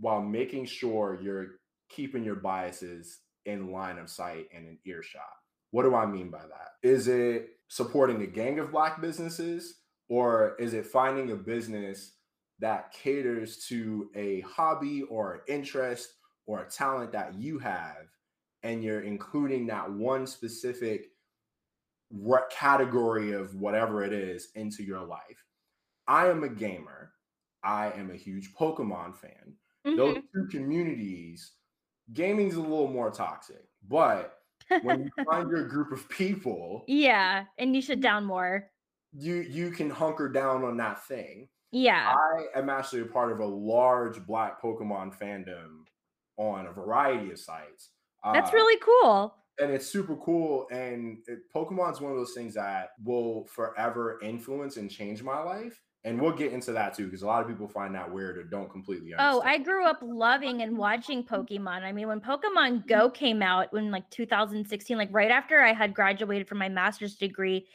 while 0.00 0.20
making 0.20 0.66
sure 0.66 1.18
you're 1.22 1.60
keeping 1.88 2.24
your 2.24 2.34
biases 2.34 3.20
in 3.44 3.70
line 3.70 3.98
of 3.98 4.10
sight 4.10 4.46
and 4.54 4.66
in 4.66 4.78
earshot. 4.84 5.22
What 5.70 5.84
do 5.84 5.94
I 5.94 6.04
mean 6.04 6.30
by 6.30 6.42
that? 6.42 6.70
Is 6.82 7.06
it 7.06 7.50
supporting 7.68 8.22
a 8.22 8.26
gang 8.26 8.58
of 8.58 8.72
black 8.72 9.00
businesses 9.00 9.82
or 10.08 10.56
is 10.58 10.74
it 10.74 10.86
finding 10.86 11.30
a 11.30 11.36
business 11.36 12.12
that 12.58 12.92
caters 12.92 13.66
to 13.68 14.10
a 14.16 14.40
hobby 14.40 15.02
or 15.02 15.34
an 15.34 15.40
interest 15.48 16.14
or 16.46 16.62
a 16.62 16.70
talent 16.70 17.12
that 17.12 17.34
you 17.34 17.58
have 17.58 18.06
and 18.62 18.82
you're 18.82 19.02
including 19.02 19.66
that 19.66 19.90
one 19.90 20.26
specific 20.26 21.10
what 22.08 22.50
category 22.50 23.32
of 23.32 23.54
whatever 23.56 24.04
it 24.04 24.12
is 24.12 24.48
into 24.54 24.82
your 24.82 25.02
life. 25.02 25.44
I 26.06 26.28
am 26.28 26.44
a 26.44 26.48
gamer. 26.48 27.12
I 27.64 27.90
am 27.92 28.10
a 28.10 28.16
huge 28.16 28.54
Pokemon 28.54 29.16
fan. 29.16 29.54
Mm-hmm. 29.86 29.96
Those 29.96 30.16
two 30.34 30.46
communities, 30.50 31.52
gaming's 32.12 32.54
a 32.54 32.60
little 32.60 32.88
more 32.88 33.10
toxic, 33.10 33.64
but 33.88 34.38
when 34.82 35.04
you 35.04 35.24
find 35.30 35.50
your 35.50 35.66
group 35.66 35.92
of 35.92 36.08
people, 36.08 36.84
yeah, 36.86 37.44
and 37.58 37.74
you 37.74 37.82
should 37.82 38.00
down 38.00 38.24
more. 38.24 38.70
You 39.12 39.36
you 39.36 39.70
can 39.70 39.90
hunker 39.90 40.28
down 40.28 40.64
on 40.64 40.76
that 40.76 41.04
thing. 41.06 41.48
Yeah. 41.72 42.14
I 42.14 42.58
am 42.58 42.70
actually 42.70 43.02
a 43.02 43.06
part 43.06 43.32
of 43.32 43.40
a 43.40 43.46
large 43.46 44.24
black 44.26 44.62
Pokemon 44.62 45.16
fandom 45.18 45.84
on 46.36 46.66
a 46.66 46.72
variety 46.72 47.30
of 47.30 47.38
sites. 47.38 47.90
That's 48.32 48.50
uh, 48.50 48.54
really 48.54 48.80
cool. 48.80 49.34
And 49.58 49.70
it's 49.70 49.86
super 49.86 50.16
cool. 50.16 50.66
And 50.70 51.18
it, 51.26 51.40
Pokemon's 51.54 52.00
one 52.00 52.12
of 52.12 52.18
those 52.18 52.34
things 52.34 52.54
that 52.54 52.90
will 53.04 53.46
forever 53.46 54.18
influence 54.22 54.76
and 54.76 54.90
change 54.90 55.22
my 55.22 55.40
life. 55.40 55.80
And 56.04 56.20
we'll 56.20 56.36
get 56.36 56.52
into 56.52 56.70
that 56.72 56.94
too, 56.94 57.06
because 57.06 57.22
a 57.22 57.26
lot 57.26 57.42
of 57.42 57.48
people 57.48 57.66
find 57.66 57.92
that 57.96 58.12
weird 58.12 58.38
or 58.38 58.44
don't 58.44 58.70
completely 58.70 59.12
understand. 59.12 59.34
Oh, 59.34 59.40
I 59.44 59.58
grew 59.58 59.84
up 59.84 59.98
loving 60.02 60.62
and 60.62 60.78
watching 60.78 61.24
Pokemon. 61.24 61.82
I 61.82 61.90
mean, 61.90 62.06
when 62.06 62.20
Pokemon 62.20 62.86
Go 62.86 63.10
came 63.10 63.42
out 63.42 63.72
in 63.72 63.90
like 63.90 64.08
2016, 64.10 64.96
like 64.96 65.08
right 65.10 65.32
after 65.32 65.60
I 65.60 65.72
had 65.72 65.94
graduated 65.94 66.46
from 66.46 66.58
my 66.58 66.68
master's 66.68 67.16
degree, 67.16 67.66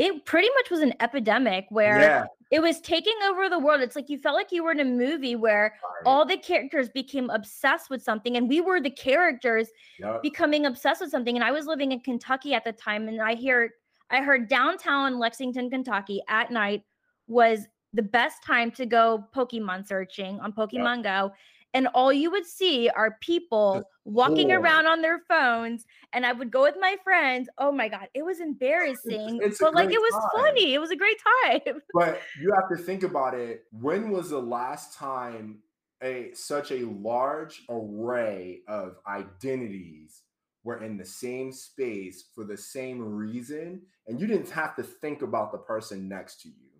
it 0.00 0.24
pretty 0.24 0.48
much 0.56 0.70
was 0.70 0.80
an 0.80 0.94
epidemic 1.00 1.66
where 1.68 2.00
yeah. 2.00 2.24
it 2.50 2.60
was 2.60 2.80
taking 2.80 3.14
over 3.28 3.50
the 3.50 3.58
world. 3.58 3.82
It's 3.82 3.94
like 3.94 4.08
you 4.08 4.16
felt 4.16 4.34
like 4.34 4.50
you 4.50 4.64
were 4.64 4.72
in 4.72 4.80
a 4.80 4.84
movie 4.84 5.36
where 5.36 5.74
right. 5.82 6.10
all 6.10 6.24
the 6.24 6.38
characters 6.38 6.88
became 6.88 7.28
obsessed 7.28 7.90
with 7.90 8.02
something, 8.02 8.38
and 8.38 8.48
we 8.48 8.62
were 8.62 8.80
the 8.80 8.90
characters 8.90 9.68
yep. 9.98 10.22
becoming 10.22 10.64
obsessed 10.64 11.02
with 11.02 11.10
something. 11.10 11.36
And 11.36 11.44
I 11.44 11.52
was 11.52 11.66
living 11.66 11.92
in 11.92 12.00
Kentucky 12.00 12.54
at 12.54 12.64
the 12.64 12.72
time, 12.72 13.08
and 13.08 13.20
I 13.20 13.34
hear 13.34 13.74
I 14.10 14.22
heard 14.22 14.48
downtown 14.48 15.18
Lexington, 15.18 15.68
Kentucky 15.68 16.22
at 16.28 16.50
night 16.50 16.82
was 17.28 17.66
the 17.92 18.02
best 18.02 18.42
time 18.42 18.70
to 18.70 18.86
go 18.86 19.26
Pokemon 19.34 19.86
searching 19.86 20.40
on 20.40 20.52
Pokemon 20.52 21.04
yep. 21.04 21.04
Go 21.04 21.32
and 21.74 21.86
all 21.88 22.12
you 22.12 22.30
would 22.30 22.46
see 22.46 22.88
are 22.88 23.16
people 23.20 23.82
walking 24.04 24.50
around 24.50 24.86
on 24.86 25.02
their 25.02 25.20
phones 25.28 25.84
and 26.12 26.26
i 26.26 26.32
would 26.32 26.50
go 26.50 26.62
with 26.62 26.76
my 26.80 26.96
friends. 27.04 27.48
Oh 27.58 27.70
my 27.70 27.88
god 27.88 28.08
it 28.14 28.24
was 28.24 28.40
embarrassing 28.40 29.36
it's, 29.36 29.46
it's 29.46 29.58
but 29.60 29.74
like 29.74 29.90
it 29.92 30.00
was 30.00 30.12
time. 30.12 30.42
funny 30.42 30.74
it 30.74 30.80
was 30.80 30.90
a 30.90 30.96
great 30.96 31.18
time. 31.44 31.80
But 31.94 32.20
you 32.40 32.52
have 32.54 32.68
to 32.76 32.82
think 32.82 33.02
about 33.02 33.34
it 33.34 33.64
when 33.72 34.10
was 34.10 34.30
the 34.30 34.40
last 34.40 34.96
time 34.96 35.58
a 36.02 36.30
such 36.34 36.72
a 36.72 36.86
large 36.86 37.62
array 37.68 38.60
of 38.68 38.96
identities 39.06 40.22
were 40.64 40.82
in 40.82 40.96
the 40.96 41.04
same 41.04 41.52
space 41.52 42.24
for 42.34 42.44
the 42.44 42.56
same 42.56 43.00
reason 43.00 43.82
and 44.06 44.20
you 44.20 44.26
didn't 44.26 44.50
have 44.50 44.74
to 44.76 44.82
think 44.82 45.22
about 45.22 45.52
the 45.52 45.58
person 45.58 46.08
next 46.08 46.42
to 46.42 46.48
you 46.48 46.70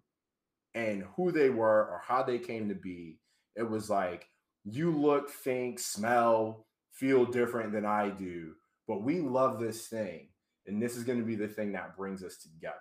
and 0.75 1.05
who 1.17 1.33
they 1.33 1.51
were 1.51 1.89
or 1.89 2.03
how 2.07 2.23
they 2.23 2.39
came 2.39 2.69
to 2.69 2.75
be. 2.75 3.19
It 3.57 3.69
was 3.69 3.91
like 3.91 4.27
you 4.65 4.91
look, 4.91 5.31
think, 5.31 5.79
smell, 5.79 6.67
feel 6.93 7.25
different 7.25 7.73
than 7.73 7.87
I 7.87 8.11
do, 8.11 8.53
but 8.87 9.03
we 9.03 9.21
love 9.21 9.59
this 9.59 9.89
thing. 9.89 10.29
And 10.67 10.81
this 10.81 10.97
is 10.97 11.05
going 11.05 11.19
to 11.19 11.25
be 11.25 11.37
the 11.37 11.49
thing 11.49 11.73
that 11.73 11.97
brings 11.97 12.23
us 12.23 12.37
together. 12.37 12.77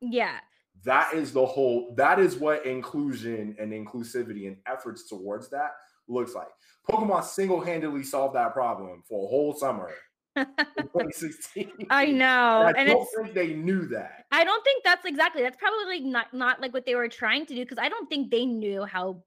Yeah. 0.00 0.38
That 0.84 1.14
is 1.14 1.32
the 1.32 1.46
whole, 1.46 1.94
that 1.96 2.18
is 2.18 2.36
what 2.36 2.66
inclusion 2.66 3.56
and 3.58 3.72
inclusivity 3.72 4.46
and 4.46 4.58
efforts 4.66 5.08
towards 5.08 5.48
that 5.50 5.70
looks 6.08 6.34
like. 6.34 6.48
Pokemon 6.88 7.24
single 7.24 7.60
handedly 7.60 8.04
solved 8.04 8.36
that 8.36 8.52
problem 8.52 9.02
for 9.08 9.24
a 9.24 9.28
whole 9.28 9.54
summer. 9.54 9.90
2016. 10.36 11.86
I 11.88 12.06
know, 12.06 12.66
and, 12.66 12.76
I 12.76 12.84
don't 12.84 13.08
think 13.16 13.34
they 13.34 13.54
knew 13.54 13.86
that. 13.86 14.26
I 14.30 14.44
don't 14.44 14.62
think 14.64 14.84
that's 14.84 15.06
exactly. 15.06 15.42
That's 15.42 15.56
probably 15.56 16.00
not 16.00 16.34
not 16.34 16.60
like 16.60 16.74
what 16.74 16.84
they 16.84 16.94
were 16.94 17.08
trying 17.08 17.46
to 17.46 17.54
do 17.54 17.62
because 17.62 17.78
I 17.78 17.88
don't 17.88 18.06
think 18.10 18.30
they 18.30 18.44
knew 18.44 18.84
how 18.84 19.22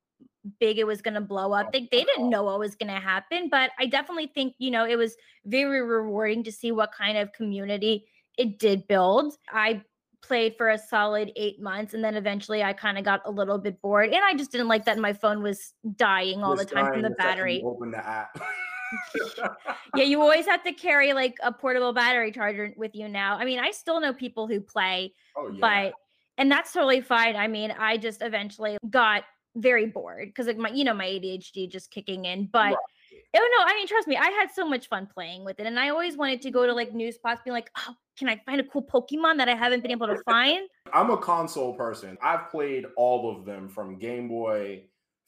big 0.59 0.77
it 0.79 0.87
was 0.87 1.01
going 1.01 1.13
to 1.13 1.21
blow 1.21 1.53
up. 1.53 1.71
They, 1.71 1.87
they 1.91 2.03
didn't 2.03 2.29
know 2.29 2.43
what 2.43 2.59
was 2.59 2.75
going 2.75 2.93
to 2.93 2.99
happen, 2.99 3.49
but 3.49 3.71
I 3.79 3.85
definitely 3.85 4.27
think, 4.27 4.55
you 4.57 4.71
know, 4.71 4.85
it 4.85 4.97
was 4.97 5.15
very 5.45 5.81
rewarding 5.81 6.43
to 6.43 6.51
see 6.51 6.71
what 6.71 6.91
kind 6.91 7.17
of 7.17 7.31
community 7.33 8.05
it 8.37 8.59
did 8.59 8.87
build. 8.87 9.35
I 9.51 9.83
played 10.21 10.55
for 10.57 10.69
a 10.69 10.77
solid 10.77 11.31
eight 11.35 11.61
months 11.61 11.93
and 11.93 12.03
then 12.03 12.15
eventually 12.15 12.63
I 12.63 12.73
kind 12.73 12.97
of 12.97 13.05
got 13.05 13.21
a 13.25 13.31
little 13.31 13.57
bit 13.57 13.81
bored 13.81 14.09
and 14.09 14.23
I 14.23 14.33
just 14.33 14.51
didn't 14.51 14.67
like 14.67 14.85
that 14.85 14.97
my 14.97 15.13
phone 15.13 15.41
was 15.41 15.73
dying 15.95 16.43
all 16.43 16.55
the 16.55 16.65
time 16.65 16.91
from 16.91 17.01
the 17.01 17.11
battery. 17.11 17.61
Open 17.65 17.91
the 17.91 18.05
app. 18.05 18.39
yeah, 19.95 20.03
you 20.03 20.21
always 20.21 20.45
have 20.45 20.63
to 20.63 20.73
carry 20.73 21.13
like 21.13 21.35
a 21.43 21.51
portable 21.51 21.93
battery 21.93 22.31
charger 22.31 22.73
with 22.75 22.95
you 22.95 23.07
now. 23.07 23.37
I 23.37 23.45
mean, 23.45 23.59
I 23.59 23.71
still 23.71 23.99
know 24.01 24.13
people 24.13 24.47
who 24.47 24.59
play, 24.59 25.13
oh, 25.37 25.49
yeah. 25.51 25.59
but 25.61 25.93
and 26.37 26.51
that's 26.51 26.71
totally 26.71 27.01
fine. 27.01 27.35
I 27.35 27.47
mean, 27.47 27.71
I 27.77 27.97
just 27.97 28.21
eventually 28.21 28.77
got 28.89 29.23
very 29.55 29.87
bored 29.87 30.27
because 30.27 30.47
like 30.47 30.57
my 30.57 30.69
you 30.69 30.83
know 30.83 30.93
my 30.93 31.05
ADHD 31.05 31.69
just 31.69 31.91
kicking 31.91 32.25
in. 32.25 32.45
But 32.51 32.67
right. 32.67 32.75
oh 33.35 33.57
no, 33.57 33.65
I 33.65 33.75
mean 33.75 33.87
trust 33.87 34.07
me, 34.07 34.17
I 34.17 34.29
had 34.29 34.49
so 34.53 34.67
much 34.67 34.87
fun 34.87 35.07
playing 35.11 35.45
with 35.45 35.59
it, 35.59 35.65
and 35.65 35.79
I 35.79 35.89
always 35.89 36.17
wanted 36.17 36.41
to 36.43 36.51
go 36.51 36.65
to 36.65 36.73
like 36.73 36.93
new 36.93 37.11
spots, 37.11 37.41
being 37.43 37.53
like, 37.53 37.69
oh, 37.77 37.95
can 38.17 38.29
I 38.29 38.41
find 38.45 38.59
a 38.59 38.63
cool 38.63 38.83
Pokemon 38.83 39.37
that 39.37 39.49
I 39.49 39.55
haven't 39.55 39.81
been 39.81 39.91
able 39.91 40.07
to 40.07 40.17
find? 40.23 40.67
I'm 40.93 41.09
a 41.09 41.17
console 41.17 41.73
person. 41.73 42.17
I've 42.21 42.49
played 42.49 42.85
all 42.95 43.35
of 43.35 43.45
them 43.45 43.69
from 43.69 43.97
Game 43.97 44.27
Boy 44.27 44.83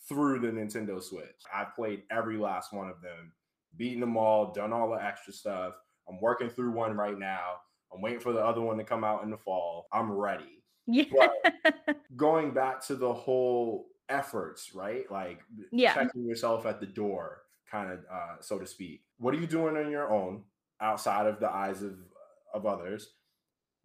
through 0.07 0.39
the 0.39 0.47
Nintendo 0.47 1.01
Switch. 1.01 1.25
I've 1.53 1.75
played 1.75 2.03
every 2.11 2.37
last 2.37 2.73
one 2.73 2.89
of 2.89 3.01
them, 3.01 3.31
beaten 3.77 3.99
them 3.99 4.17
all, 4.17 4.51
done 4.51 4.73
all 4.73 4.89
the 4.89 5.03
extra 5.03 5.33
stuff. 5.33 5.73
I'm 6.09 6.19
working 6.19 6.49
through 6.49 6.71
one 6.71 6.97
right 6.97 7.17
now. 7.17 7.57
I'm 7.93 8.01
waiting 8.01 8.19
for 8.19 8.33
the 8.33 8.43
other 8.43 8.61
one 8.61 8.77
to 8.77 8.83
come 8.83 9.03
out 9.03 9.23
in 9.23 9.29
the 9.29 9.37
fall. 9.37 9.87
I'm 9.91 10.11
ready. 10.11 10.63
Yeah. 10.87 11.05
But 11.11 11.97
going 12.15 12.51
back 12.51 12.85
to 12.87 12.95
the 12.95 13.13
whole 13.13 13.87
efforts, 14.11 14.75
right? 14.75 15.09
Like 15.09 15.39
yeah. 15.71 15.93
checking 15.93 16.25
yourself 16.25 16.65
at 16.65 16.79
the 16.79 16.85
door, 16.85 17.43
kind 17.69 17.91
of 17.91 17.99
uh, 18.11 18.41
so 18.41 18.59
to 18.59 18.67
speak. 18.67 19.01
What 19.17 19.33
are 19.33 19.39
you 19.39 19.47
doing 19.47 19.77
on 19.77 19.89
your 19.89 20.11
own 20.11 20.43
outside 20.81 21.27
of 21.27 21.39
the 21.39 21.49
eyes 21.49 21.81
of 21.81 21.95
of 22.53 22.65
others? 22.65 23.13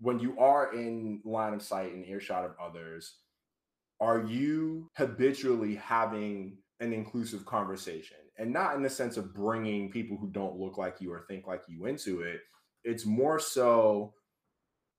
When 0.00 0.18
you 0.18 0.38
are 0.38 0.74
in 0.74 1.22
line 1.24 1.54
of 1.54 1.62
sight 1.62 1.94
and 1.94 2.04
earshot 2.04 2.44
of 2.44 2.54
others, 2.60 3.16
are 4.00 4.22
you 4.22 4.90
habitually 4.96 5.76
having 5.76 6.58
an 6.80 6.92
inclusive 6.92 7.46
conversation? 7.46 8.18
And 8.38 8.52
not 8.52 8.74
in 8.74 8.82
the 8.82 8.90
sense 8.90 9.16
of 9.16 9.32
bringing 9.32 9.90
people 9.90 10.18
who 10.18 10.28
don't 10.28 10.58
look 10.58 10.76
like 10.76 11.00
you 11.00 11.10
or 11.10 11.24
think 11.26 11.46
like 11.46 11.62
you 11.68 11.86
into 11.86 12.20
it. 12.20 12.40
It's 12.84 13.06
more 13.06 13.38
so 13.38 14.12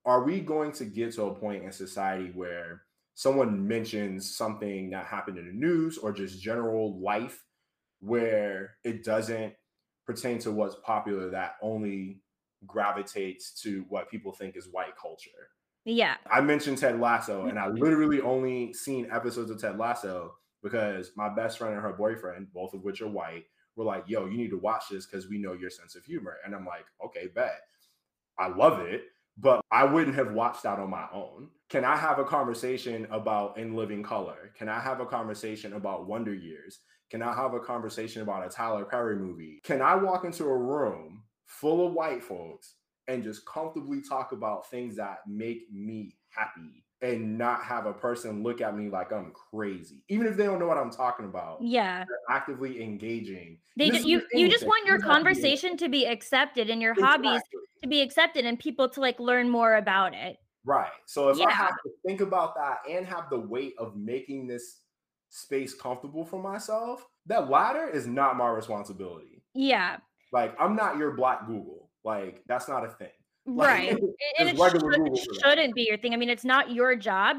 are 0.07 0.23
we 0.23 0.39
going 0.39 0.71
to 0.71 0.86
get 0.86 1.13
to 1.13 1.25
a 1.25 1.36
point 1.36 1.65
in 1.65 1.71
society 1.71 2.32
where 2.34 2.84
someone 3.18 3.68
mentions 3.68 4.38
something 4.38 4.91
that 4.91 5.07
happened 5.07 5.39
in 5.39 5.47
the 5.47 5.51
news 5.51 5.97
or 5.97 6.11
just 6.11 6.39
general 6.39 7.01
life 7.01 7.43
where 7.99 8.76
it 8.84 9.03
doesn't 9.03 9.55
pertain 10.05 10.38
to 10.38 10.51
what's 10.51 10.76
popular 10.86 11.32
that 11.32 11.55
only 11.63 12.22
gravitates 12.68 13.59
to 13.59 13.84
what 13.89 14.07
people 14.11 14.32
think 14.32 14.55
is 14.55 14.70
white 14.72 14.95
culture. 15.01 15.49
Yeah. 15.84 16.18
I 16.32 16.41
mentioned 16.41 16.78
Ted 16.78 16.99
Lasso 16.99 17.39
mm-hmm. 17.39 17.49
and 17.49 17.57
I 17.57 17.70
literally 17.70 18.22
only 18.22 18.72
seen 18.72 19.09
episodes 19.11 19.49
of 19.49 19.59
Ted 19.59 19.80
Lasso 19.80 20.36
because 20.61 21.09
my 21.18 21.28
best 21.28 21.57
friend 21.57 21.74
and 21.74 21.82
her 21.82 21.93
boyfriend, 21.93 22.53
both 22.53 22.76
of 22.76 22.84
which 22.84 23.01
are 23.01 23.09
white, 23.09 23.45
were 23.76 23.86
like, 23.86 24.03
yo, 24.05 24.28
you 24.28 24.38
need 24.38 24.51
to 24.51 24.59
watch 24.59 24.84
this 24.91 25.07
because 25.07 25.28
we 25.28 25.39
know 25.39 25.53
your 25.53 25.72
sense 25.72 25.95
of 25.95 26.05
humor. 26.05 26.38
And 26.45 26.53
I'm 26.53 26.68
like, 26.68 26.86
okay, 27.03 27.30
bet. 27.34 27.61
I 28.38 28.49
love 28.49 28.82
it 28.82 29.05
but 29.38 29.61
I 29.72 29.86
wouldn't 29.86 30.15
have 30.15 30.34
watched 30.34 30.63
that 30.63 30.80
on 30.80 30.89
my 30.89 31.05
own. 31.13 31.49
Can 31.70 31.84
I 31.84 31.97
have 31.97 32.18
a 32.18 32.24
conversation 32.24 33.07
about 33.11 33.57
In 33.57 33.76
Living 33.76 34.01
Color? 34.01 34.53
Can 34.57 34.70
I 34.70 34.80
have 34.80 35.01
a 35.01 35.05
conversation 35.05 35.74
about 35.74 36.07
Wonder 36.07 36.34
Years? 36.34 36.80
Can 37.11 37.22
I 37.22 37.34
have 37.34 37.53
a 37.53 37.59
conversation 37.59 38.22
about 38.22 38.45
a 38.45 38.49
Tyler 38.49 38.86
Perry 38.86 39.18
movie? 39.18 39.59
Can 39.63 39.82
I 39.82 39.95
walk 39.95 40.24
into 40.24 40.45
a 40.45 40.57
room 40.57 41.24
full 41.45 41.86
of 41.86 41.93
white 41.93 42.24
folks 42.24 42.76
and 43.09 43.22
just 43.22 43.45
comfortably 43.45 44.01
talk 44.01 44.32
about 44.32 44.70
things 44.70 44.95
that 44.95 45.20
make 45.28 45.70
me 45.70 46.15
happy 46.30 46.86
and 47.01 47.38
not 47.38 47.63
have 47.63 47.86
a 47.86 47.93
person 47.93 48.43
look 48.43 48.61
at 48.61 48.76
me 48.76 48.89
like 48.89 49.11
I'm 49.11 49.34
crazy, 49.51 50.03
even 50.07 50.26
if 50.26 50.38
they 50.38 50.45
don't 50.45 50.59
know 50.59 50.68
what 50.68 50.78
I'm 50.78 50.89
talking 50.89 51.26
about. 51.26 51.59
Yeah, 51.61 52.05
They're 52.07 52.36
actively 52.36 52.82
engaging. 52.82 53.59
they 53.76 53.91
you 53.99 54.22
you 54.32 54.49
just 54.49 54.65
want 54.65 54.88
your 54.88 54.99
conversation 54.99 55.78
to 55.78 55.89
be 55.89 56.05
accepted 56.05 56.70
and 56.70 56.82
your 56.82 56.93
exactly. 56.93 57.28
hobbies 57.28 57.41
to 57.84 57.89
be 57.89 58.01
accepted 58.01 58.45
and 58.45 58.57
people 58.57 58.89
to 58.89 59.01
like 59.01 59.20
learn 59.20 59.49
more 59.49 59.76
about 59.76 60.15
it. 60.15 60.38
Right. 60.68 60.91
So 61.05 61.30
if 61.30 61.38
yeah. 61.38 61.45
I 61.45 61.51
have 61.51 61.70
to 61.70 61.91
think 62.05 62.20
about 62.20 62.53
that 62.55 62.80
and 62.89 63.05
have 63.05 63.30
the 63.30 63.39
weight 63.39 63.74
of 63.78 63.95
making 63.95 64.47
this 64.47 64.82
space 65.30 65.74
comfortable 65.74 66.26
for 66.26 66.41
myself, 66.41 67.05
that 67.26 67.49
latter 67.49 67.88
is 67.88 68.05
not 68.05 68.36
my 68.36 68.49
responsibility. 68.49 69.41
Yeah. 69.53 69.97
Like 70.34 70.53
I'm 70.59 70.76
not 70.76 70.97
your 70.97 71.11
black 71.11 71.47
Google. 71.47 71.89
Like 72.03 72.43
that's 72.47 72.68
not 72.68 72.86
a 72.86 72.89
thing. 72.89 73.07
Right. 73.45 73.93
Like, 73.93 74.01
and 74.39 74.49
it, 74.49 74.57
should, 74.57 75.41
shouldn't 75.41 75.74
be 75.74 75.84
your 75.88 75.97
thing. 75.97 76.13
I 76.13 76.18
mean, 76.18 76.30
it's 76.30 76.43
not 76.43 76.72
your 76.72 76.97
job 76.97 77.38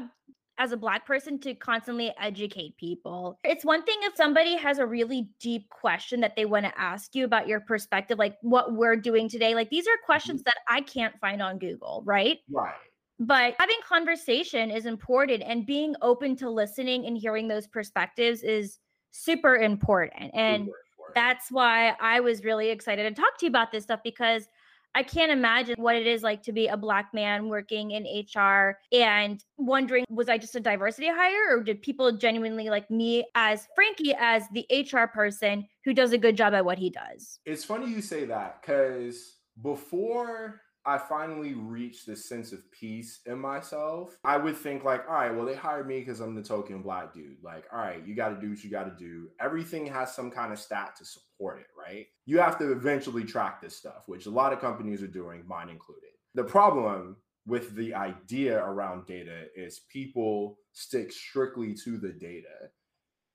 as 0.57 0.71
a 0.71 0.77
black 0.77 1.05
person 1.05 1.39
to 1.39 1.53
constantly 1.53 2.11
educate 2.19 2.75
people. 2.77 3.39
It's 3.43 3.63
one 3.63 3.83
thing 3.83 3.95
if 4.01 4.15
somebody 4.15 4.57
has 4.57 4.79
a 4.79 4.87
really 4.87 5.29
deep 5.39 5.69
question 5.69 6.19
that 6.21 6.35
they 6.35 6.45
want 6.45 6.65
to 6.65 6.79
ask 6.79 7.13
you 7.13 7.25
about 7.25 7.47
your 7.47 7.59
perspective, 7.59 8.17
like 8.17 8.37
what 8.41 8.73
we're 8.73 8.95
doing 8.95 9.29
today. 9.29 9.53
Like 9.53 9.69
these 9.69 9.87
are 9.87 9.95
questions 10.03 10.41
mm-hmm. 10.41 10.49
that 10.49 10.57
I 10.67 10.81
can't 10.81 11.13
find 11.21 11.43
on 11.43 11.59
Google, 11.59 12.01
right? 12.05 12.39
Right. 12.51 12.73
But 13.19 13.55
having 13.59 13.75
conversation 13.87 14.71
is 14.71 14.85
important 14.85 15.43
and 15.43 15.65
being 15.65 15.95
open 16.01 16.35
to 16.37 16.49
listening 16.49 17.05
and 17.05 17.17
hearing 17.17 17.47
those 17.47 17.67
perspectives 17.67 18.43
is 18.43 18.79
super 19.11 19.57
important. 19.57 20.31
And 20.33 20.63
super 20.63 20.77
important. 20.97 21.15
that's 21.15 21.51
why 21.51 21.95
I 21.99 22.21
was 22.21 22.43
really 22.43 22.69
excited 22.69 23.03
to 23.13 23.21
talk 23.21 23.37
to 23.39 23.45
you 23.45 23.49
about 23.49 23.71
this 23.71 23.83
stuff 23.83 23.99
because 24.03 24.47
I 24.95 25.03
can't 25.03 25.31
imagine 25.31 25.75
what 25.77 25.95
it 25.95 26.07
is 26.07 26.23
like 26.23 26.41
to 26.43 26.51
be 26.51 26.67
a 26.67 26.77
black 26.77 27.13
man 27.13 27.47
working 27.47 27.91
in 27.91 28.03
HR 28.03 28.79
and 28.91 29.43
wondering 29.57 30.05
was 30.09 30.29
I 30.29 30.37
just 30.37 30.55
a 30.55 30.59
diversity 30.59 31.07
hire 31.07 31.57
or 31.57 31.63
did 31.63 31.81
people 31.81 32.11
genuinely 32.13 32.69
like 32.69 32.89
me 32.89 33.25
as 33.35 33.67
Franky 33.75 34.15
as 34.17 34.45
the 34.51 34.65
HR 34.71 35.05
person 35.05 35.67
who 35.85 35.93
does 35.93 36.11
a 36.11 36.17
good 36.17 36.35
job 36.35 36.53
at 36.53 36.65
what 36.65 36.79
he 36.79 36.89
does? 36.89 37.39
It's 37.45 37.63
funny 37.63 37.91
you 37.91 38.01
say 38.01 38.25
that 38.25 38.63
cuz 38.63 39.35
before 39.61 40.61
I 40.89 40.97
finally 40.97 41.53
reached 41.53 42.07
this 42.07 42.27
sense 42.27 42.51
of 42.51 42.69
peace 42.71 43.19
in 43.27 43.37
myself. 43.37 44.17
I 44.23 44.37
would 44.37 44.57
think 44.57 44.83
like, 44.83 45.07
all 45.07 45.13
right, 45.13 45.29
well, 45.29 45.45
they 45.45 45.53
hired 45.53 45.87
me 45.87 45.99
because 45.99 46.19
I'm 46.19 46.33
the 46.33 46.41
token 46.41 46.81
black 46.81 47.13
dude. 47.13 47.37
Like, 47.43 47.65
all 47.71 47.77
right, 47.77 48.03
you 48.07 48.15
got 48.15 48.29
to 48.29 48.41
do 48.41 48.49
what 48.49 48.63
you 48.63 48.71
got 48.71 48.85
to 48.85 48.95
do. 48.97 49.29
Everything 49.39 49.85
has 49.85 50.15
some 50.15 50.31
kind 50.31 50.51
of 50.51 50.57
stat 50.57 50.95
to 50.95 51.05
support 51.05 51.59
it, 51.59 51.67
right? 51.77 52.07
You 52.25 52.39
have 52.39 52.57
to 52.57 52.71
eventually 52.71 53.23
track 53.23 53.61
this 53.61 53.75
stuff, 53.75 54.05
which 54.07 54.25
a 54.25 54.31
lot 54.31 54.51
of 54.51 54.61
companies 54.61 55.03
are 55.03 55.07
doing, 55.07 55.43
mine 55.47 55.69
included. 55.69 56.09
The 56.33 56.43
problem 56.43 57.17
with 57.45 57.75
the 57.75 57.93
idea 57.93 58.57
around 58.57 59.05
data 59.05 59.43
is 59.55 59.81
people 59.91 60.57
stick 60.73 61.11
strictly 61.11 61.75
to 61.83 61.99
the 61.99 62.13
data. 62.13 62.71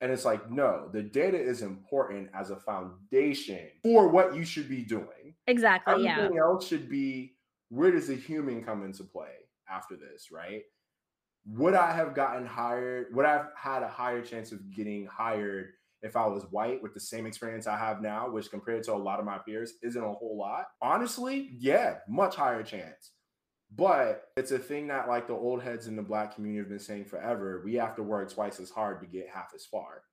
And 0.01 0.11
it's 0.11 0.25
like, 0.25 0.51
no, 0.51 0.89
the 0.91 1.03
data 1.03 1.39
is 1.39 1.61
important 1.61 2.29
as 2.33 2.49
a 2.49 2.57
foundation 2.57 3.69
for 3.81 4.09
what 4.09 4.35
you 4.35 4.43
should 4.43 4.67
be 4.67 4.83
doing. 4.83 5.35
Exactly. 5.47 6.03
Yeah. 6.03 6.17
Everything 6.17 6.35
yeah. 6.35 6.43
else 6.43 6.67
should 6.67 6.89
be 6.89 7.34
where 7.75 7.91
does 7.91 8.07
the 8.07 8.15
human 8.15 8.63
come 8.63 8.83
into 8.85 9.03
play 9.03 9.33
after 9.69 9.95
this, 9.97 10.31
right? 10.31 10.61
Would 11.47 11.75
I 11.75 11.91
have 11.91 12.15
gotten 12.15 12.45
hired? 12.45 13.13
Would 13.13 13.25
I 13.25 13.33
have 13.33 13.49
had 13.57 13.83
a 13.83 13.87
higher 13.87 14.21
chance 14.21 14.51
of 14.51 14.73
getting 14.73 15.05
hired 15.05 15.71
if 16.01 16.15
I 16.15 16.25
was 16.25 16.45
white 16.51 16.81
with 16.81 16.93
the 16.93 16.99
same 16.99 17.25
experience 17.25 17.67
I 17.67 17.77
have 17.77 18.01
now, 18.01 18.29
which 18.29 18.49
compared 18.49 18.83
to 18.83 18.93
a 18.93 18.95
lot 18.95 19.19
of 19.19 19.25
my 19.25 19.39
peers 19.39 19.73
isn't 19.83 20.01
a 20.03 20.13
whole 20.13 20.37
lot? 20.37 20.67
Honestly, 20.81 21.49
yeah, 21.59 21.97
much 22.07 22.35
higher 22.35 22.63
chance. 22.63 23.11
But 23.75 24.23
it's 24.37 24.51
a 24.51 24.59
thing 24.59 24.87
that, 24.87 25.09
like 25.09 25.27
the 25.27 25.33
old 25.33 25.61
heads 25.61 25.87
in 25.87 25.97
the 25.97 26.01
black 26.01 26.33
community 26.35 26.59
have 26.59 26.69
been 26.69 26.79
saying 26.79 27.05
forever, 27.05 27.61
we 27.65 27.73
have 27.75 27.95
to 27.97 28.03
work 28.03 28.33
twice 28.33 28.59
as 28.61 28.69
hard 28.69 29.01
to 29.01 29.05
get 29.05 29.27
half 29.27 29.51
as 29.53 29.65
far. 29.65 30.03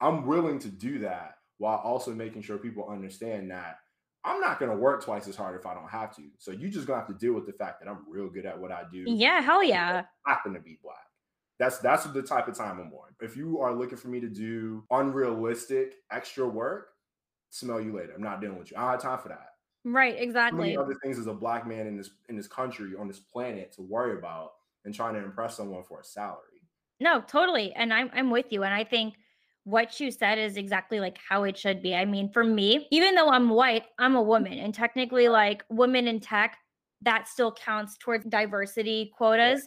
I'm 0.00 0.26
willing 0.26 0.60
to 0.60 0.68
do 0.68 1.00
that 1.00 1.38
while 1.58 1.78
also 1.78 2.12
making 2.12 2.42
sure 2.42 2.58
people 2.58 2.88
understand 2.88 3.50
that 3.50 3.78
I'm 4.24 4.40
not 4.40 4.60
going 4.60 4.70
to 4.70 4.76
work 4.76 5.04
twice 5.04 5.26
as 5.26 5.34
hard 5.34 5.58
if 5.58 5.66
I 5.66 5.74
don't 5.74 5.88
have 5.90 6.14
to. 6.16 6.22
So 6.38 6.52
you 6.52 6.68
just 6.68 6.86
gonna 6.86 7.00
have 7.00 7.08
to 7.08 7.14
deal 7.14 7.32
with 7.32 7.46
the 7.46 7.52
fact 7.52 7.80
that 7.80 7.88
I'm 7.88 8.04
real 8.08 8.28
good 8.28 8.46
at 8.46 8.58
what 8.58 8.70
I 8.70 8.82
do. 8.90 9.04
Yeah, 9.06 9.40
hell 9.40 9.64
yeah. 9.64 10.04
I 10.26 10.30
happen 10.30 10.54
to 10.54 10.60
be 10.60 10.78
black. 10.82 10.96
That's 11.58 11.78
that's 11.78 12.04
the 12.04 12.22
type 12.22 12.48
of 12.48 12.56
time 12.56 12.78
I'm 12.78 12.92
on. 12.92 13.14
If 13.20 13.36
you 13.36 13.60
are 13.60 13.74
looking 13.74 13.98
for 13.98 14.08
me 14.08 14.20
to 14.20 14.28
do 14.28 14.84
unrealistic 14.90 15.96
extra 16.10 16.46
work, 16.46 16.88
smell 17.50 17.80
you 17.80 17.94
later. 17.94 18.12
I'm 18.14 18.22
not 18.22 18.40
dealing 18.40 18.58
with 18.58 18.70
you. 18.70 18.76
I 18.76 18.82
don't 18.82 18.90
have 18.92 19.02
time 19.02 19.18
for 19.18 19.28
that. 19.28 19.48
Right, 19.84 20.14
exactly. 20.16 20.76
other 20.76 20.96
things 21.02 21.18
as 21.18 21.26
a 21.26 21.34
black 21.34 21.66
man 21.66 21.86
in 21.88 21.96
this 21.96 22.10
in 22.28 22.36
this 22.36 22.46
country 22.46 22.92
on 22.98 23.08
this 23.08 23.18
planet 23.18 23.72
to 23.72 23.82
worry 23.82 24.16
about 24.16 24.52
and 24.84 24.94
trying 24.94 25.14
to 25.14 25.22
impress 25.22 25.56
someone 25.56 25.82
for 25.82 26.00
a 26.00 26.04
salary. 26.04 26.38
No, 27.00 27.20
totally. 27.20 27.72
And 27.74 27.92
I'm 27.92 28.10
I'm 28.14 28.30
with 28.30 28.46
you. 28.50 28.62
And 28.62 28.72
I 28.72 28.84
think 28.84 29.14
what 29.64 30.00
you 30.00 30.10
said 30.10 30.38
is 30.38 30.56
exactly 30.56 31.00
like 31.00 31.18
how 31.28 31.44
it 31.44 31.56
should 31.56 31.82
be. 31.82 31.94
I 31.94 32.04
mean, 32.04 32.30
for 32.32 32.44
me, 32.44 32.88
even 32.90 33.14
though 33.14 33.30
I'm 33.30 33.48
white, 33.50 33.84
I'm 33.98 34.16
a 34.16 34.22
woman. 34.22 34.54
And 34.54 34.74
technically, 34.74 35.28
like 35.28 35.64
women 35.70 36.08
in 36.08 36.20
tech, 36.20 36.56
that 37.02 37.28
still 37.28 37.52
counts 37.52 37.96
towards 37.98 38.24
diversity 38.26 39.12
quotas. 39.16 39.66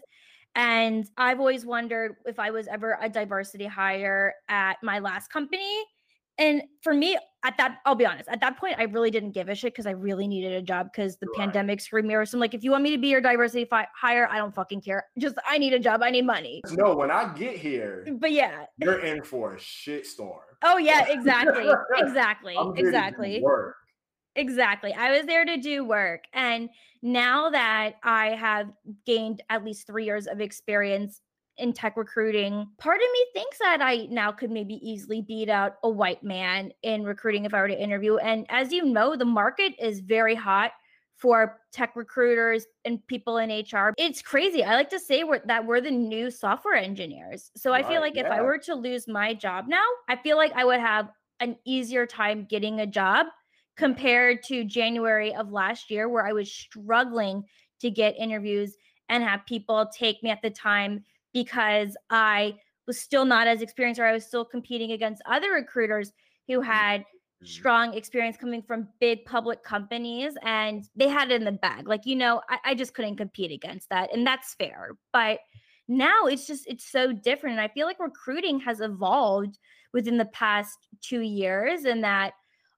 And 0.55 1.05
I've 1.17 1.39
always 1.39 1.65
wondered 1.65 2.15
if 2.25 2.39
I 2.39 2.51
was 2.51 2.67
ever 2.67 2.97
a 3.01 3.09
diversity 3.09 3.65
hire 3.65 4.33
at 4.47 4.77
my 4.81 4.99
last 4.99 5.29
company 5.29 5.83
and 6.37 6.63
for 6.81 6.93
me, 6.93 7.17
at 7.43 7.57
that, 7.57 7.77
I'll 7.85 7.95
be 7.95 8.05
honest, 8.05 8.27
at 8.27 8.41
that 8.41 8.57
point, 8.57 8.75
I 8.77 8.83
really 8.83 9.11
didn't 9.11 9.31
give 9.31 9.49
a 9.49 9.55
shit 9.55 9.73
because 9.73 9.85
I 9.85 9.91
really 9.91 10.27
needed 10.27 10.53
a 10.53 10.61
job 10.61 10.89
because 10.91 11.17
the 11.17 11.27
right. 11.27 11.45
pandemic 11.45 11.79
screwed 11.79 12.03
me. 12.03 12.15
Or 12.15 12.25
something 12.25 12.41
like, 12.41 12.53
if 12.53 12.63
you 12.63 12.71
want 12.71 12.83
me 12.83 12.91
to 12.91 12.97
be 12.97 13.09
your 13.09 13.21
diversity 13.21 13.65
fi- 13.65 13.87
hire, 13.95 14.27
I 14.31 14.37
don't 14.37 14.53
fucking 14.53 14.81
care. 14.81 15.05
Just 15.19 15.35
I 15.47 15.57
need 15.57 15.73
a 15.73 15.79
job. 15.79 16.01
I 16.01 16.09
need 16.09 16.25
money. 16.25 16.61
No, 16.71 16.95
when 16.95 17.11
I 17.11 17.33
get 17.33 17.57
here, 17.57 18.05
but 18.19 18.31
yeah, 18.31 18.65
you're 18.77 18.99
in 18.99 19.23
for 19.23 19.55
a 19.55 19.59
shit 19.59 20.07
storm. 20.07 20.41
Oh 20.63 20.77
yeah, 20.77 21.05
exactly, 21.07 21.69
exactly, 21.97 22.57
exactly. 22.77 23.41
work. 23.41 23.75
Exactly. 24.35 24.93
I 24.93 25.11
was 25.11 25.25
there 25.25 25.45
to 25.45 25.57
do 25.57 25.85
work. 25.85 26.25
And 26.33 26.69
now 27.01 27.49
that 27.51 27.93
I 28.03 28.31
have 28.31 28.69
gained 29.05 29.41
at 29.49 29.63
least 29.63 29.87
three 29.87 30.05
years 30.05 30.27
of 30.27 30.41
experience 30.41 31.21
in 31.57 31.73
tech 31.73 31.97
recruiting, 31.97 32.67
part 32.77 32.97
of 32.97 33.07
me 33.13 33.25
thinks 33.33 33.57
that 33.59 33.81
I 33.81 34.07
now 34.09 34.31
could 34.31 34.51
maybe 34.51 34.75
easily 34.75 35.21
beat 35.21 35.49
out 35.49 35.75
a 35.83 35.89
white 35.89 36.23
man 36.23 36.71
in 36.83 37.03
recruiting 37.03 37.45
if 37.45 37.53
I 37.53 37.61
were 37.61 37.67
to 37.67 37.81
interview. 37.81 38.17
And 38.17 38.45
as 38.49 38.71
you 38.71 38.85
know, 38.85 39.15
the 39.15 39.25
market 39.25 39.73
is 39.79 39.99
very 39.99 40.35
hot 40.35 40.71
for 41.15 41.61
tech 41.71 41.95
recruiters 41.95 42.65
and 42.83 43.05
people 43.07 43.37
in 43.37 43.49
HR. 43.49 43.93
It's 43.97 44.21
crazy. 44.21 44.63
I 44.63 44.75
like 44.75 44.89
to 44.89 44.99
say 44.99 45.23
we're, 45.23 45.41
that 45.45 45.65
we're 45.65 45.81
the 45.81 45.91
new 45.91 46.29
software 46.29 46.75
engineers. 46.75 47.51
So 47.55 47.73
I 47.73 47.83
feel 47.83 48.01
like 48.01 48.15
yeah. 48.15 48.25
if 48.25 48.31
I 48.31 48.41
were 48.41 48.57
to 48.59 48.75
lose 48.75 49.07
my 49.07 49.33
job 49.33 49.65
now, 49.67 49.85
I 50.09 50.17
feel 50.17 50.35
like 50.35 50.51
I 50.53 50.65
would 50.65 50.81
have 50.81 51.09
an 51.39 51.55
easier 51.65 52.05
time 52.05 52.45
getting 52.49 52.81
a 52.81 52.87
job 52.87 53.27
compared 53.77 54.43
to 54.43 54.63
January 54.63 55.33
of 55.35 55.51
last 55.51 55.89
year, 55.89 56.09
where 56.09 56.25
I 56.25 56.33
was 56.33 56.51
struggling 56.51 57.43
to 57.81 57.89
get 57.89 58.17
interviews 58.17 58.75
and 59.09 59.23
have 59.23 59.45
people 59.45 59.89
take 59.97 60.21
me 60.23 60.29
at 60.29 60.41
the 60.41 60.49
time 60.49 61.03
because 61.35 61.97
I 62.09 62.55
was 62.87 62.97
still 62.97 63.25
not 63.25 63.45
as 63.45 63.61
experienced 63.61 63.99
or 63.99 64.05
I 64.05 64.13
was 64.13 64.25
still 64.25 64.45
competing 64.45 64.93
against 64.93 65.21
other 65.29 65.51
recruiters 65.51 66.13
who 66.47 66.61
mm-hmm. 66.61 66.71
had 66.71 67.01
mm-hmm. 67.01 67.45
strong 67.45 67.93
experience 67.93 68.37
coming 68.37 68.61
from 68.61 68.87
big 69.01 69.25
public 69.25 69.61
companies 69.61 70.33
and 70.43 70.87
they 70.95 71.09
had 71.09 71.31
it 71.31 71.35
in 71.35 71.43
the 71.43 71.51
bag. 71.51 71.89
Like, 71.89 72.05
you 72.05 72.15
know, 72.15 72.41
I, 72.49 72.71
I 72.71 72.73
just 72.73 72.93
couldn't 72.93 73.17
compete 73.17 73.51
against 73.51 73.89
that. 73.89 74.13
And 74.13 74.25
that's 74.25 74.53
fair. 74.53 74.91
But 75.11 75.39
now 75.89 76.25
it's 76.25 76.47
just, 76.47 76.67
it's 76.67 76.89
so 76.89 77.11
different. 77.11 77.57
And 77.57 77.61
I 77.61 77.67
feel 77.67 77.85
like 77.85 77.99
recruiting 77.99 78.61
has 78.61 78.79
evolved 78.79 79.59
within 79.91 80.17
the 80.17 80.25
past 80.25 80.87
two 81.01 81.19
years 81.19 81.83
and 81.83 82.01
that 82.05 82.31